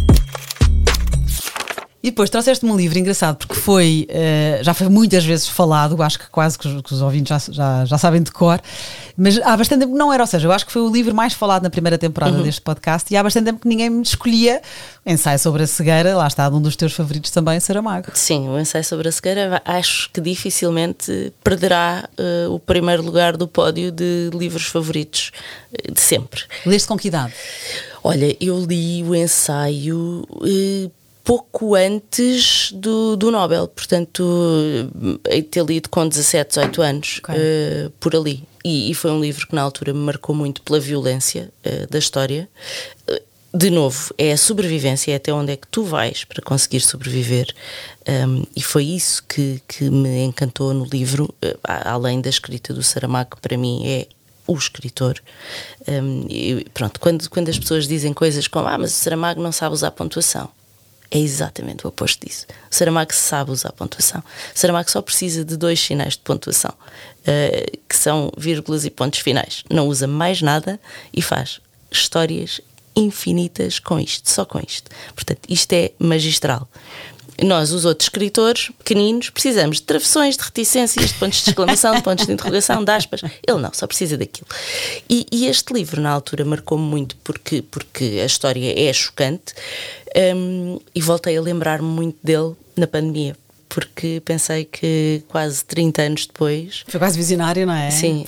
E 2.03 2.11
depois 2.11 2.29
trouxeste-me 2.29 2.73
um 2.73 2.77
livro 2.77 2.99
engraçado, 2.99 3.37
porque 3.37 3.55
foi, 3.55 4.09
uh, 4.11 4.65
já 4.65 4.75
foi 4.75 4.89
muitas 4.89 5.25
vezes 5.25 5.47
falado, 5.47 6.03
acho 6.03 6.19
que 6.19 6.29
quase 6.31 6.59
que 6.59 6.67
os, 6.67 6.83
que 6.83 6.95
os 6.95 7.01
ouvintes 7.01 7.29
já, 7.29 7.53
já, 7.53 7.85
já, 7.85 7.97
sabem 7.97 8.21
de 8.21 8.33
cor, 8.33 8.61
mas 9.17 9.39
há 9.41 9.57
bastante 9.57 9.81
tempo 9.81 9.93
que 9.93 9.99
não 9.99 10.13
era, 10.13 10.23
ou 10.23 10.27
seja, 10.27 10.49
eu 10.49 10.53
acho 10.53 10.67
que 10.67 10.73
foi 10.73 10.83
o 10.83 10.91
livro 10.91 11.15
mais 11.15 11.33
falado 11.33 11.63
na 11.63 11.71
primeira 11.71 11.97
temporada 11.97 12.37
uhum. 12.37 12.43
deste 12.43 12.61
podcast 12.61 13.13
e 13.13 13.17
há 13.17 13.23
bastante 13.23 13.45
tempo 13.45 13.61
que 13.61 13.69
ninguém 13.69 13.89
me 13.89 14.03
escolhia. 14.03 14.61
Ensaio 15.07 15.39
sobre 15.39 15.63
a 15.63 15.67
cegueira, 15.67 16.17
lá 16.17 16.27
está, 16.27 16.49
um 16.49 16.61
dos 16.61 16.75
teus 16.75 16.93
favoritos 16.93 17.31
também, 17.31 17.61
Saramago. 17.61 18.09
Sim, 18.15 18.49
o 18.49 18.59
ensaio 18.59 18.85
sobre 18.85 19.09
a 19.09 19.13
cegueira 19.13 19.63
acho 19.65 20.11
que 20.13 20.21
dificilmente 20.21 21.33
perderá 21.45 22.09
uh, 22.19 22.53
o 22.53 22.59
primeiro 22.59 23.03
lugar 23.03 23.37
do 23.37 23.47
pódio 23.47 23.93
de 23.93 24.31
livros 24.35 24.65
favoritos 24.67 25.31
uh, 25.73 25.93
de 25.93 26.01
sempre. 26.01 26.43
Leste 26.67 26.89
com 26.89 26.97
que 26.97 27.07
idade? 27.07 27.33
Olha, 28.03 28.37
eu 28.41 28.59
li 28.65 29.05
o 29.05 29.15
ensaio 29.15 30.27
pouco 31.25 31.75
antes 31.75 32.73
do, 32.73 33.17
do 33.17 33.31
Nobel, 33.31 33.69
portanto, 33.69 34.23
hei 35.29 35.43
ter 35.43 35.65
lido 35.65 35.89
com 35.89 36.07
17, 36.07 36.49
18 36.49 36.83
anos, 36.83 37.21
okay. 37.23 37.35
uh, 37.35 37.91
por 38.01 38.15
ali. 38.17 38.45
E, 38.65 38.91
e, 38.91 38.95
foi 38.95 39.11
um 39.11 39.21
livro 39.21 39.47
que 39.47 39.55
na 39.55 39.63
altura 39.63 39.93
me 39.93 40.01
marcou 40.01 40.35
muito 40.35 40.63
pela 40.63 40.79
violência 40.79 41.53
uh, 41.65 41.91
da 41.91 41.99
história. 41.99 42.49
Uh, 43.09 43.21
de 43.55 43.71
novo, 43.71 44.15
é 44.17 44.33
a 44.33 44.37
sobrevivência, 44.37 45.13
é 45.13 45.17
até 45.17 45.33
onde 45.33 45.53
é 45.53 45.57
que 45.57 45.69
tu 45.69 45.85
vais 45.85 46.25
para 46.25 46.43
conseguir 46.43 46.81
sobreviver. 46.81 47.55
Um, 48.27 48.45
e 48.57 48.63
foi 48.63 48.85
isso 48.85 49.23
que, 49.25 49.61
que 49.69 49.91
me 49.91 50.25
encantou 50.25 50.73
no 50.73 50.87
livro, 50.87 51.33
além 51.63 52.23
da 52.23 52.31
escrita 52.31 52.73
do 52.73 52.83
Saramago, 52.83 53.37
que 53.37 53.43
para 53.43 53.59
mim 53.59 53.87
é 53.87 54.07
o 54.47 54.57
escritor. 54.57 55.21
Um, 55.87 56.27
e 56.31 56.67
pronto, 56.73 56.99
quando, 56.99 57.29
quando 57.29 57.51
as 57.51 57.59
pessoas 57.59 57.87
dizem 57.87 58.15
coisas 58.15 58.49
como 58.49 58.69
Ah, 58.69 58.79
mas 58.79 58.93
o 58.93 58.97
Saramago 58.97 59.43
não 59.43 59.53
sabe 59.53 59.75
usar 59.75 59.91
pontuação 59.91 60.49
é 61.13 61.19
exatamente 61.19 61.87
o 61.87 61.91
oposto 61.91 62.27
disso. 62.27 62.47
O 62.71 62.75
Saramago 62.75 63.13
sabe 63.13 63.51
usar 63.51 63.71
pontuação. 63.73 64.21
O 64.21 64.59
Saramago 64.59 64.91
só 64.91 65.03
precisa 65.03 65.45
de 65.45 65.59
dois 65.59 65.79
sinais 65.79 66.15
de 66.15 66.21
pontuação, 66.21 66.73
uh, 66.73 67.79
que 67.87 67.95
são 67.95 68.33
vírgulas 68.39 68.87
e 68.87 68.91
pontos 68.91 69.21
finais. 69.21 69.63
Não 69.71 69.87
usa 69.89 70.07
mais 70.07 70.41
nada 70.41 70.81
e 71.13 71.21
faz 71.21 71.61
histórias 71.91 72.63
infinitas 72.97 73.79
com 73.79 74.01
isto, 74.01 74.31
só 74.31 74.47
com 74.47 74.59
isto. 74.59 74.91
Portanto, 75.15 75.41
isto 75.51 75.71
é 75.75 75.93
magistral. 75.99 76.67
Nós, 77.43 77.73
os 77.73 77.85
outros 77.85 78.07
escritores 78.07 78.71
pequeninos, 78.79 79.31
precisamos 79.31 79.77
de 79.77 79.83
travessões, 79.83 80.37
de 80.37 80.43
reticências, 80.43 81.09
de 81.09 81.15
pontos 81.15 81.43
de 81.43 81.51
exclamação, 81.51 81.95
de 81.95 82.03
pontos 82.03 82.27
de 82.27 82.33
interrogação, 82.33 82.85
de 82.85 82.91
aspas. 82.91 83.23
Ele 83.23 83.59
não, 83.59 83.73
só 83.73 83.87
precisa 83.87 84.17
daquilo. 84.17 84.47
E, 85.09 85.27
e 85.31 85.47
este 85.47 85.73
livro, 85.73 86.01
na 86.01 86.11
altura, 86.11 86.45
marcou-me 86.45 86.85
muito 86.85 87.17
porque, 87.25 87.63
porque 87.63 88.21
a 88.23 88.27
história 88.27 88.89
é 88.89 88.93
chocante 88.93 89.55
um, 90.37 90.79
e 90.95 91.01
voltei 91.01 91.37
a 91.37 91.41
lembrar-me 91.41 91.89
muito 91.89 92.19
dele 92.23 92.55
na 92.77 92.87
pandemia 92.87 93.37
porque 93.73 94.21
pensei 94.23 94.67
que 94.67 95.23
quase 95.29 95.65
30 95.65 96.03
anos 96.03 96.27
depois. 96.27 96.85
Foi 96.87 97.01
quase 97.01 97.17
visionário, 97.17 97.67
não 97.67 97.73
é? 97.73 97.91
Sim, 97.91 98.27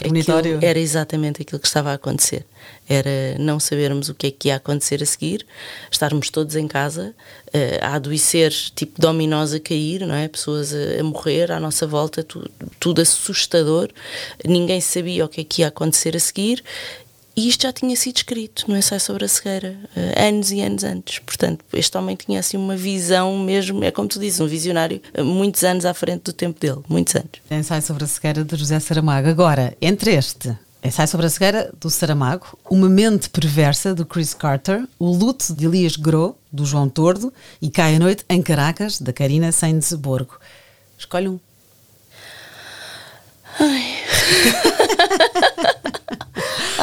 era 0.62 0.78
exatamente 0.78 1.42
aquilo 1.42 1.60
que 1.60 1.66
estava 1.66 1.90
a 1.90 1.94
acontecer. 1.94 2.46
Era 2.88 3.36
não 3.38 3.60
sabermos 3.60 4.08
o 4.08 4.14
que 4.14 4.28
é 4.28 4.30
que 4.30 4.48
ia 4.48 4.56
acontecer 4.56 5.02
a 5.02 5.06
seguir, 5.06 5.46
estarmos 5.90 6.30
todos 6.30 6.56
em 6.56 6.66
casa, 6.66 7.14
uh, 7.48 7.84
a 7.84 7.94
adoecer, 7.94 8.52
tipo 8.74 8.98
dominós 8.98 9.52
a 9.52 9.60
cair, 9.60 10.06
não 10.06 10.14
é? 10.14 10.28
Pessoas 10.28 10.72
a, 10.72 11.02
morrer 11.02 11.52
à 11.52 11.60
nossa 11.60 11.86
volta, 11.86 12.22
tu, 12.22 12.50
tudo 12.80 13.02
assustador, 13.02 13.90
ninguém 14.46 14.80
sabia 14.80 15.26
o 15.26 15.28
que 15.28 15.42
é 15.42 15.44
que 15.44 15.60
ia 15.60 15.68
acontecer 15.68 16.16
a 16.16 16.20
seguir 16.20 16.64
e 17.36 17.48
isto 17.48 17.62
já 17.62 17.72
tinha 17.72 17.96
sido 17.96 18.16
escrito 18.16 18.64
no 18.68 18.76
ensaio 18.76 19.00
sobre 19.00 19.24
a 19.24 19.28
cegueira, 19.28 19.76
uh, 19.96 20.26
anos 20.28 20.52
e 20.52 20.60
anos 20.60 20.84
antes. 20.84 21.18
Portanto, 21.18 21.64
este 21.72 21.96
homem 21.98 22.14
tinha 22.14 22.38
assim 22.38 22.56
uma 22.56 22.76
visão 22.76 23.36
mesmo, 23.38 23.82
é 23.82 23.90
como 23.90 24.08
tu 24.08 24.20
dizes, 24.20 24.40
um 24.40 24.46
visionário, 24.46 25.02
uh, 25.18 25.24
muitos 25.24 25.64
anos 25.64 25.84
à 25.84 25.92
frente 25.92 26.22
do 26.22 26.32
tempo 26.32 26.60
dele, 26.60 26.80
muitos 26.88 27.16
anos. 27.16 27.30
Ensaio 27.50 27.82
sobre 27.82 28.04
a 28.04 28.06
cegueira 28.06 28.44
de 28.44 28.56
José 28.56 28.78
Saramago. 28.78 29.28
Agora, 29.28 29.76
entre 29.82 30.14
este, 30.14 30.56
ensaio 30.82 31.08
sobre 31.08 31.26
a 31.26 31.30
cegueira 31.30 31.72
do 31.80 31.90
Saramago, 31.90 32.56
Uma 32.70 32.88
Mente 32.88 33.28
Perversa 33.28 33.94
do 33.94 34.06
Chris 34.06 34.32
Carter, 34.32 34.86
O 34.98 35.10
Luto 35.10 35.52
de 35.52 35.66
Elias 35.66 35.96
Gros, 35.96 36.34
do 36.52 36.64
João 36.64 36.88
Tordo, 36.88 37.32
e 37.60 37.68
Cai 37.68 37.96
a 37.96 37.98
Noite 37.98 38.24
em 38.28 38.40
Caracas, 38.40 39.00
da 39.00 39.12
Karina 39.12 39.50
Sainz-Borgo. 39.50 40.38
Escolhe 40.96 41.28
um. 41.28 41.40
Ai. 43.58 43.94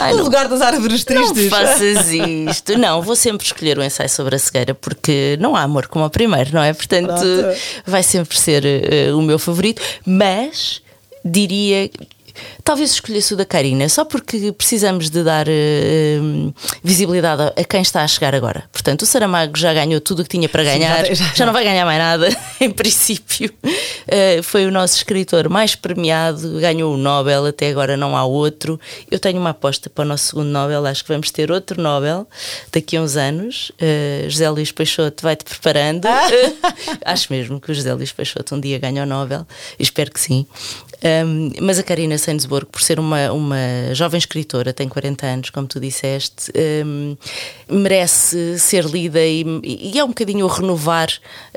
Ai, 0.04 0.14
no 0.14 0.24
lugar 0.24 0.48
das 0.48 0.62
árvores 0.62 1.04
tristes. 1.04 1.44
Não 1.44 1.50
faças 1.50 2.10
isto. 2.12 2.78
Não, 2.78 3.02
vou 3.02 3.16
sempre 3.16 3.46
escolher 3.46 3.78
o 3.78 3.82
um 3.82 3.84
ensaio 3.84 4.10
sobre 4.10 4.36
a 4.36 4.40
cegueira 4.40 4.74
porque 4.74 5.38
não 5.40 5.56
há 5.56 5.62
amor 5.62 5.88
como 5.88 6.06
o 6.06 6.10
primeiro, 6.10 6.54
não 6.54 6.62
é? 6.62 6.74
Portanto, 6.74 7.08
Pronto. 7.08 7.58
vai 7.86 8.04
sempre 8.04 8.38
ser 8.38 8.64
uh, 8.64 9.18
o 9.18 9.22
meu 9.22 9.40
favorito, 9.40 9.82
mas 10.06 10.82
diria 11.24 11.90
Talvez 12.64 12.92
escolhesse 12.92 13.34
o 13.34 13.38
da 13.38 13.46
Karina, 13.46 13.88
só 13.90 14.06
porque 14.06 14.52
precisamos 14.52 15.10
de 15.10 15.24
dar 15.24 15.48
uh, 15.48 16.54
visibilidade 16.84 17.54
a 17.56 17.64
quem 17.64 17.82
está 17.82 18.04
a 18.04 18.08
chegar 18.08 18.36
agora. 18.36 18.64
Portanto, 18.72 19.02
o 19.04 19.06
Saramago 19.06 19.58
já 19.58 19.74
ganhou 19.74 20.00
tudo 20.00 20.22
o 20.22 20.24
que 20.24 20.30
tinha 20.30 20.48
para 20.48 20.64
ganhar, 20.64 21.06
já, 21.06 21.14
já, 21.14 21.34
já, 21.34 21.46
não 21.46 21.54
vai 21.54 21.64
ganhar 21.64 21.86
mais 21.86 22.00
nada, 22.00 22.30
em 22.60 22.70
princípio. 22.70 23.52
Uh, 23.64 24.44
foi 24.44 24.66
o 24.66 24.72
nosso 24.72 24.96
escritor 24.98 25.50
mais 25.50 25.76
premiado, 25.76 26.60
ganhou 26.60 26.94
o 26.94 26.98
Nobel, 26.98 27.46
até 27.46 27.70
agora 27.70 27.98
não 27.98 28.16
há 28.16 28.24
outro. 28.24 28.80
Eu 29.10 29.20
tenho 29.20 29.40
uma 29.40 29.52
aposta 29.52 29.90
para 29.90 30.04
o 30.04 30.08
nosso 30.08 30.28
segundo 30.28 30.48
Nobel, 30.48 30.86
acho 30.86 31.04
que 31.04 31.10
vamos 31.10 31.32
ter 31.32 31.52
outro 31.52 31.82
Nobel 31.82 32.28
daqui 32.72 32.98
a 32.98 33.02
uns 33.02 33.16
anos. 33.16 33.72
Uh, 33.72 34.30
José 34.30 34.50
Luís 34.50 34.72
Peixoto 34.72 35.24
vai-te 35.24 35.44
preparando. 35.44 36.06
Ah. 36.06 36.28
acho 37.06 37.32
mesmo 37.32 37.60
que 37.60 37.72
o 37.72 37.74
José 37.74 37.94
Luís 37.94 38.12
Peixoto 38.12 38.56
um 38.56 38.60
dia 38.60 38.78
ganha 38.80 39.04
o 39.04 39.06
Nobel, 39.06 39.46
espero 39.80 40.12
que 40.12 40.20
sim. 40.20 40.46
Um, 41.04 41.52
mas 41.60 41.80
a 41.80 41.84
Karina 41.84 42.18
Sainsborg, 42.22 42.68
por 42.68 42.82
ser 42.82 43.00
uma, 43.00 43.32
uma 43.32 43.94
jovem 43.94 44.18
escritora, 44.18 44.74
tem 44.74 44.88
40 44.88 45.26
anos, 45.26 45.50
como 45.50 45.68
tu 45.68 45.80
disseste, 45.80 46.52
um, 46.86 47.18
merece 47.70 48.60
ser 48.60 48.86
lida 48.86 49.20
e, 49.26 49.44
e, 49.64 50.00
é 50.00 50.04
um 50.04 50.10
bocadinho 50.10 50.46
renovar 50.48 51.10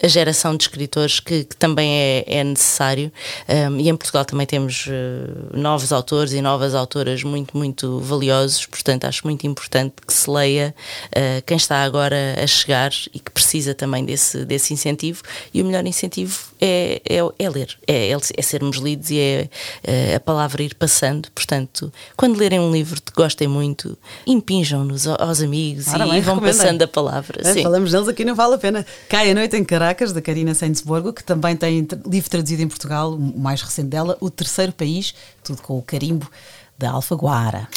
a 0.02 0.08
geração 0.08 0.56
de 0.56 0.64
escritores 0.64 1.20
que, 1.20 1.44
que 1.44 1.56
também 1.56 1.90
é, 1.92 2.24
é 2.26 2.44
necessário. 2.44 3.12
Um, 3.48 3.78
e 3.78 3.88
em 3.88 3.96
Portugal 3.96 4.24
também 4.24 4.46
temos 4.46 4.86
uh, 4.86 5.56
novos 5.56 5.92
autores 5.92 6.32
e 6.32 6.40
novas 6.40 6.74
autoras 6.74 7.22
muito, 7.22 7.56
muito 7.56 8.00
valiosos, 8.00 8.66
portanto 8.66 9.04
acho 9.04 9.26
muito 9.26 9.46
importante 9.46 9.94
que 10.06 10.12
se 10.12 10.30
leia 10.30 10.74
uh, 11.08 11.42
quem 11.46 11.56
está 11.56 11.82
agora 11.82 12.36
a 12.42 12.46
chegar 12.46 12.92
e 13.12 13.18
que 13.18 13.30
precisa 13.30 13.74
também 13.74 14.04
desse, 14.04 14.44
desse 14.44 14.72
incentivo. 14.72 15.22
E 15.52 15.62
o 15.62 15.64
melhor 15.64 15.86
incentivo 15.86 16.38
é, 16.60 17.00
é, 17.08 17.18
é 17.38 17.50
ler, 17.50 17.76
é, 17.86 18.10
é 18.10 18.42
sermos 18.42 18.78
lidos 18.78 19.10
e 19.10 19.18
é 19.18 19.48
uh, 19.86 20.16
a 20.16 20.20
palavra 20.20 20.53
ir 20.62 20.74
passando. 20.74 21.30
Portanto, 21.34 21.92
quando 22.16 22.36
lerem 22.36 22.60
um 22.60 22.70
livro 22.70 23.00
que 23.00 23.12
gostem 23.12 23.48
muito, 23.48 23.96
impinjam-nos 24.26 25.06
aos 25.06 25.40
amigos 25.40 25.88
Ora, 25.88 26.06
e 26.06 26.10
bem, 26.10 26.20
vão 26.20 26.38
passando 26.38 26.82
a 26.82 26.88
palavra. 26.88 27.40
É, 27.42 27.62
falamos 27.62 27.92
deles 27.92 28.08
aqui, 28.08 28.24
não 28.24 28.34
vale 28.34 28.54
a 28.54 28.58
pena. 28.58 28.86
Cai 29.08 29.30
a 29.30 29.34
Noite 29.34 29.56
em 29.56 29.64
Caracas, 29.64 30.12
da 30.12 30.20
Karina 30.20 30.54
Sainsborgo, 30.54 31.12
que 31.12 31.24
também 31.24 31.56
tem 31.56 31.86
livro 32.06 32.30
traduzido 32.30 32.62
em 32.62 32.68
Portugal, 32.68 33.12
o 33.12 33.38
mais 33.38 33.62
recente 33.62 33.88
dela, 33.88 34.16
O 34.20 34.30
Terceiro 34.30 34.72
País, 34.72 35.14
tudo 35.42 35.62
com 35.62 35.78
o 35.78 35.82
carimbo 35.82 36.30
da 36.78 36.90
Alfaguara. 36.90 37.68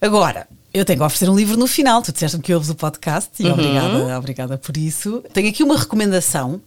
Agora, 0.00 0.46
eu 0.72 0.84
tenho 0.84 0.98
que 0.98 1.04
oferecer 1.04 1.28
um 1.28 1.34
livro 1.34 1.56
no 1.56 1.66
final. 1.66 2.02
Tu 2.02 2.12
disseste-me 2.12 2.42
que 2.42 2.54
ouves 2.54 2.70
o 2.70 2.74
podcast 2.74 3.30
e 3.40 3.46
uhum. 3.46 3.52
obrigada, 3.52 4.18
obrigada 4.18 4.58
por 4.58 4.76
isso. 4.76 5.24
Tenho 5.32 5.48
aqui 5.48 5.62
uma 5.62 5.76
recomendação 5.76 6.60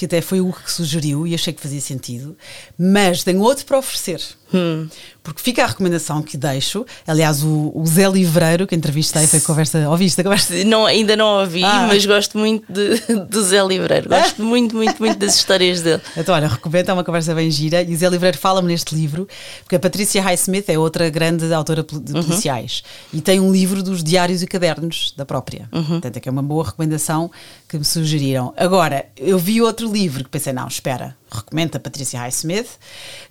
que 0.00 0.06
até 0.06 0.22
foi 0.22 0.40
o 0.40 0.50
que 0.50 0.72
sugeriu 0.72 1.26
e 1.26 1.34
achei 1.34 1.52
que 1.52 1.60
fazia 1.60 1.78
sentido, 1.78 2.34
mas 2.78 3.22
tenho 3.22 3.42
outro 3.42 3.66
para 3.66 3.76
oferecer. 3.76 4.18
Hum. 4.52 4.88
Porque 5.22 5.42
fica 5.42 5.62
a 5.62 5.66
recomendação 5.66 6.22
que 6.22 6.38
deixo. 6.38 6.86
Aliás, 7.06 7.44
o, 7.44 7.70
o 7.74 7.86
Zé 7.86 8.08
Livreiro, 8.08 8.66
que 8.66 8.74
entrevistei, 8.74 9.26
foi 9.26 9.40
conversa. 9.40 9.90
Ouviste 9.90 10.18
a 10.22 10.24
conversa? 10.24 10.64
Não, 10.64 10.86
ainda 10.86 11.14
não 11.14 11.40
ouvi, 11.40 11.62
ah. 11.62 11.84
mas 11.86 12.06
gosto 12.06 12.38
muito 12.38 12.64
de, 12.72 12.98
do 13.28 13.42
Zé 13.42 13.62
Livreiro. 13.62 14.08
Gosto 14.08 14.42
muito, 14.42 14.74
muito, 14.74 14.98
muito 14.98 15.18
das 15.18 15.36
histórias 15.36 15.82
dele. 15.82 16.00
Então, 16.16 16.34
olha, 16.34 16.48
recomendo, 16.48 16.88
é 16.88 16.92
uma 16.92 17.04
conversa 17.04 17.34
bem 17.34 17.50
gira. 17.50 17.82
E 17.82 17.94
o 17.94 17.96
Zé 17.96 18.08
Livreiro 18.08 18.38
fala-me 18.38 18.68
neste 18.68 18.94
livro, 18.94 19.28
porque 19.62 19.76
a 19.76 19.80
Patrícia 19.80 20.22
Highsmith 20.22 20.68
é 20.68 20.78
outra 20.78 21.10
grande 21.10 21.52
autora 21.52 21.82
de 21.82 21.94
uhum. 21.94 22.22
policiais 22.22 22.82
uhum. 23.12 23.18
e 23.18 23.22
tem 23.22 23.38
um 23.38 23.52
livro 23.52 23.82
dos 23.82 24.02
diários 24.02 24.42
e 24.42 24.46
cadernos 24.46 25.12
da 25.16 25.26
própria. 25.26 25.68
Uhum. 25.72 25.84
Portanto, 25.84 26.16
é 26.16 26.20
que 26.20 26.28
é 26.28 26.32
uma 26.32 26.42
boa 26.42 26.64
recomendação 26.64 27.30
que 27.70 27.78
me 27.78 27.84
sugeriram. 27.84 28.52
Agora, 28.56 29.06
eu 29.16 29.38
vi 29.38 29.62
outro 29.62 29.90
livro 29.90 30.24
que 30.24 30.30
pensei, 30.30 30.52
não, 30.52 30.66
espera, 30.66 31.16
recomendo 31.30 31.76
a 31.76 31.80
Patrícia 31.80 32.18
Highsmith, 32.18 32.66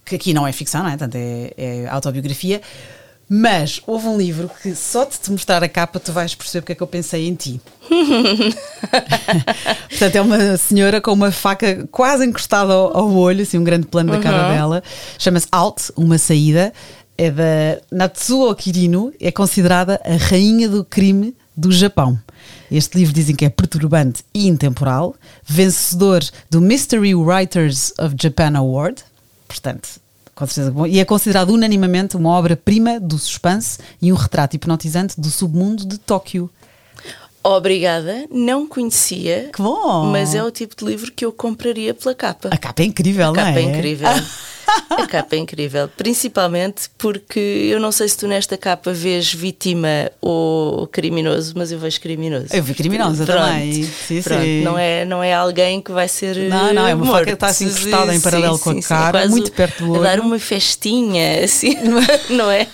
que 0.06 0.16
aqui 0.16 0.34
não 0.34 0.48
é 0.48 0.54
ficção, 0.54 0.82
não 0.82 0.88
é? 0.90 0.92
Portanto, 0.92 1.16
é, 1.16 1.54
é 1.58 1.88
autobiografia. 1.90 2.62
Mas 3.32 3.82
houve 3.86 4.08
um 4.08 4.18
livro 4.18 4.50
que 4.62 4.74
só 4.74 5.04
de 5.04 5.20
te 5.20 5.30
mostrar 5.30 5.64
a 5.64 5.70
capa 5.70 6.00
tu 6.00 6.12
vais 6.12 6.34
perceber 6.34 6.62
porque 6.62 6.72
é 6.72 6.76
que 6.76 6.82
eu 6.82 6.88
pensei 6.88 7.28
em 7.28 7.36
ti. 7.36 7.62
Portanto, 9.90 10.16
é 10.16 10.22
uma 10.22 10.58
senhora 10.58 11.00
com 11.00 11.12
uma 11.12 11.32
faca 11.32 11.88
quase 11.92 12.26
encostada 12.26 12.74
ao, 12.74 12.98
ao 12.98 13.14
olho, 13.14 13.44
assim, 13.44 13.60
um 13.60 13.64
grande 13.64 13.86
plano 13.86 14.12
uhum. 14.12 14.18
da 14.18 14.24
cara 14.24 14.54
dela. 14.54 14.82
Chama-se 15.20 15.48
Alt, 15.52 15.90
uma 15.96 16.18
saída. 16.18 16.74
É 17.18 17.30
da 17.30 17.82
Natsuo 17.92 18.56
Kirino, 18.56 19.12
é 19.20 19.30
considerada 19.30 20.02
a 20.06 20.16
rainha 20.16 20.70
do 20.70 20.86
crime 20.86 21.36
do 21.56 21.70
Japão. 21.72 22.18
Este 22.72 22.97
livro 22.97 23.13
dizem 23.13 23.36
que 23.36 23.45
é 23.45 23.49
perturbante 23.49 24.24
e 24.34 24.47
intemporal, 24.47 25.15
vencedor 25.43 26.24
do 26.49 26.61
Mystery 26.61 27.15
Writers 27.15 27.93
of 27.99 28.15
Japan 28.22 28.57
Award, 28.57 29.03
portanto, 29.47 29.89
com 30.36 30.45
certeza 30.45 30.72
bom, 30.72 30.86
e 30.86 30.99
é 30.99 31.05
considerado 31.05 31.49
unanimamente 31.49 32.15
uma 32.15 32.30
obra-prima 32.30 32.99
do 32.99 33.17
suspense 33.17 33.80
e 34.01 34.13
um 34.13 34.15
retrato 34.15 34.55
hipnotizante 34.55 35.20
do 35.20 35.30
submundo 35.30 35.86
de 35.86 35.97
Tóquio. 35.97 36.49
Obrigada, 37.43 38.28
não 38.30 38.67
conhecia. 38.67 39.49
Que 39.53 39.61
bom! 39.61 40.05
Mas 40.11 40.36
é 40.36 40.43
o 40.43 40.51
tipo 40.51 40.76
de 40.76 40.86
livro 40.86 41.11
que 41.11 41.26
eu 41.26 41.32
compraria 41.32 41.93
pela 41.93 42.13
capa. 42.13 42.49
A 42.51 42.57
capa 42.57 42.84
é 42.84 42.86
incrível, 42.86 43.30
a 43.30 43.32
não 43.32 43.39
é? 43.39 43.43
A 43.43 43.45
capa 43.47 43.59
é 43.59 43.63
incrível. 43.63 44.09
A 44.89 45.07
capa 45.07 45.36
é 45.36 45.39
incrível, 45.39 45.89
principalmente 45.95 46.89
porque 46.97 47.39
eu 47.39 47.80
não 47.80 47.91
sei 47.91 48.07
se 48.07 48.17
tu 48.17 48.28
nesta 48.28 48.57
capa 48.57 48.91
vês 48.91 49.34
vítima 49.34 50.11
ou 50.22 50.88
criminoso, 50.88 51.53
mas 51.55 51.72
eu 51.72 51.80
vejo 51.80 51.99
criminoso. 52.01 52.47
Eu 52.51 52.63
vi 52.63 52.74
criminosa 52.74 53.26
pronto, 53.26 53.39
também. 53.39 53.84
Sim, 53.84 54.22
pronto, 54.22 54.41
sim. 54.41 54.61
Não, 54.63 54.78
é, 54.78 55.05
não 55.05 55.24
é 55.24 55.34
alguém 55.34 55.82
que 55.82 55.91
vai 55.91 56.07
ser. 56.07 56.36
Não, 56.49 56.74
não, 56.74 56.88
é 56.88 56.93
uma 56.93 57.05
morto. 57.05 57.20
faca 57.20 57.26
que 57.26 57.34
está 57.34 57.47
assim 57.47 57.65
encostada 57.65 58.15
em 58.15 58.22
paralelo 58.22 58.57
sim, 58.57 58.63
com 58.63 58.70
a 58.72 58.82
cara, 58.82 59.28
muito 59.28 59.51
perto 59.51 59.84
do 59.84 59.91
olho. 59.91 60.01
A 60.01 60.03
dar 60.03 60.20
uma 60.20 60.39
festinha, 60.39 61.43
assim, 61.43 61.76
não 62.30 62.49
é? 62.49 62.67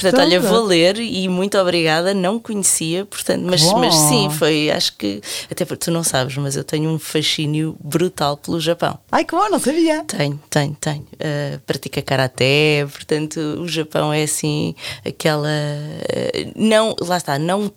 portanto, 0.00 0.20
olha, 0.20 0.40
vou 0.40 0.64
ler 0.64 0.98
e 0.98 1.28
muito 1.28 1.58
obrigada, 1.58 2.14
não 2.14 2.38
conhecia, 2.38 3.04
portanto, 3.04 3.44
mas, 3.44 3.62
mas 3.72 3.94
sim, 3.94 4.30
foi, 4.30 4.70
acho 4.70 4.96
que, 4.96 5.20
até 5.50 5.64
porque 5.64 5.84
tu 5.84 5.90
não 5.90 6.02
sabes, 6.02 6.36
mas 6.36 6.56
eu 6.56 6.64
tenho 6.64 6.90
um 6.90 6.98
fascínio 6.98 7.76
brutal 7.80 8.36
pelo 8.36 8.60
Japão. 8.60 8.98
Ai, 9.10 9.24
que 9.24 9.34
bom, 9.34 9.48
não 9.48 9.58
sabia. 9.58 10.04
Tenho, 10.04 10.40
tenho 10.48 10.71
tenho. 10.74 11.02
Uh, 11.02 11.58
pratica 11.66 12.02
karaté, 12.02 12.86
portanto, 12.90 13.38
o 13.60 13.68
Japão 13.68 14.12
é 14.12 14.22
assim 14.22 14.74
aquela. 15.06 15.48
Uh, 15.48 16.52
não, 16.56 16.94
lá 17.00 17.16
está, 17.16 17.38
não 17.38 17.72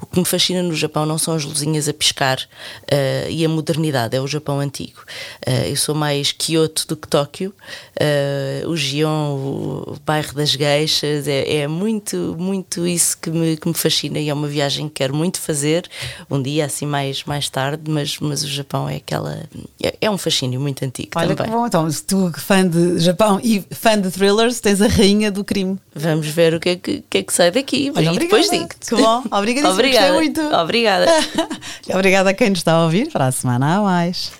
o 0.00 0.06
que 0.06 0.18
me 0.18 0.24
fascina 0.24 0.62
no 0.62 0.74
Japão 0.74 1.06
não 1.06 1.18
são 1.18 1.34
as 1.34 1.44
luzinhas 1.44 1.88
a 1.88 1.94
piscar 1.94 2.38
uh, 2.38 3.30
e 3.30 3.44
a 3.44 3.48
modernidade, 3.48 4.16
é 4.16 4.20
o 4.20 4.26
Japão 4.26 4.60
antigo. 4.60 5.00
Uh, 5.46 5.68
eu 5.68 5.76
sou 5.76 5.94
mais 5.94 6.32
Kyoto 6.32 6.86
do 6.88 6.96
que 6.96 7.06
Tóquio, 7.08 7.54
uh, 8.00 8.68
o 8.68 8.76
Gion, 8.76 9.34
o 9.34 9.96
bairro 10.04 10.34
das 10.34 10.50
geixas, 10.50 11.28
é, 11.28 11.58
é, 11.58 11.68
muito, 11.68 12.36
muito 12.38 12.86
isso 12.86 13.16
que 13.18 13.30
me, 13.30 13.56
que 13.56 13.68
me 13.68 13.74
fascina 13.74 14.18
e 14.18 14.28
é 14.28 14.34
uma 14.34 14.48
viagem 14.48 14.88
que 14.88 14.94
quero 14.94 15.14
muito 15.14 15.40
fazer, 15.40 15.88
um 16.30 16.42
dia 16.42 16.64
assim 16.64 16.86
mais, 16.86 17.24
mais 17.24 17.48
tarde, 17.48 17.90
mas, 17.90 18.18
mas 18.18 18.42
o 18.42 18.48
Japão 18.48 18.88
é 18.88 18.96
aquela. 18.96 19.44
É, 19.82 19.96
é 20.00 20.10
um 20.10 20.18
fascínio 20.18 20.60
muito 20.60 20.84
antigo. 20.84 21.10
Olha 21.16 21.34
também. 21.34 21.52
que 21.52 21.56
bom, 21.56 21.66
então, 21.66 21.90
se 21.90 22.02
tu 22.02 22.32
fã 22.36 22.66
de 22.66 22.98
Japão 22.98 23.40
e 23.42 23.64
fã 23.70 24.00
de 24.00 24.10
thrillers, 24.10 24.60
tens 24.60 24.80
a 24.80 24.88
rainha 24.88 25.30
do 25.30 25.44
crime. 25.44 25.78
Vamos 25.94 26.26
ver 26.26 26.54
o 26.54 26.60
que 26.60 26.70
é 26.70 26.76
que, 26.76 27.04
que, 27.08 27.18
é 27.18 27.22
que 27.22 27.32
sai 27.32 27.50
daqui. 27.50 27.92
Olha, 27.94 28.12
e 28.12 28.18
depois 28.18 28.50
digo-te. 28.50 28.88
Que 28.88 28.96
bom, 28.96 29.22
obrigada. 29.44 29.72
Obrigada. 29.74 30.12
muito. 30.12 30.40
Obrigada. 30.40 31.06
obrigada 31.94 32.30
a 32.30 32.34
quem 32.34 32.50
nos 32.50 32.60
está 32.60 32.72
a 32.72 32.84
ouvir. 32.84 33.10
Para 33.10 33.26
a 33.26 33.32
semana 33.32 33.76
a 33.76 33.82
mais. 33.82 34.32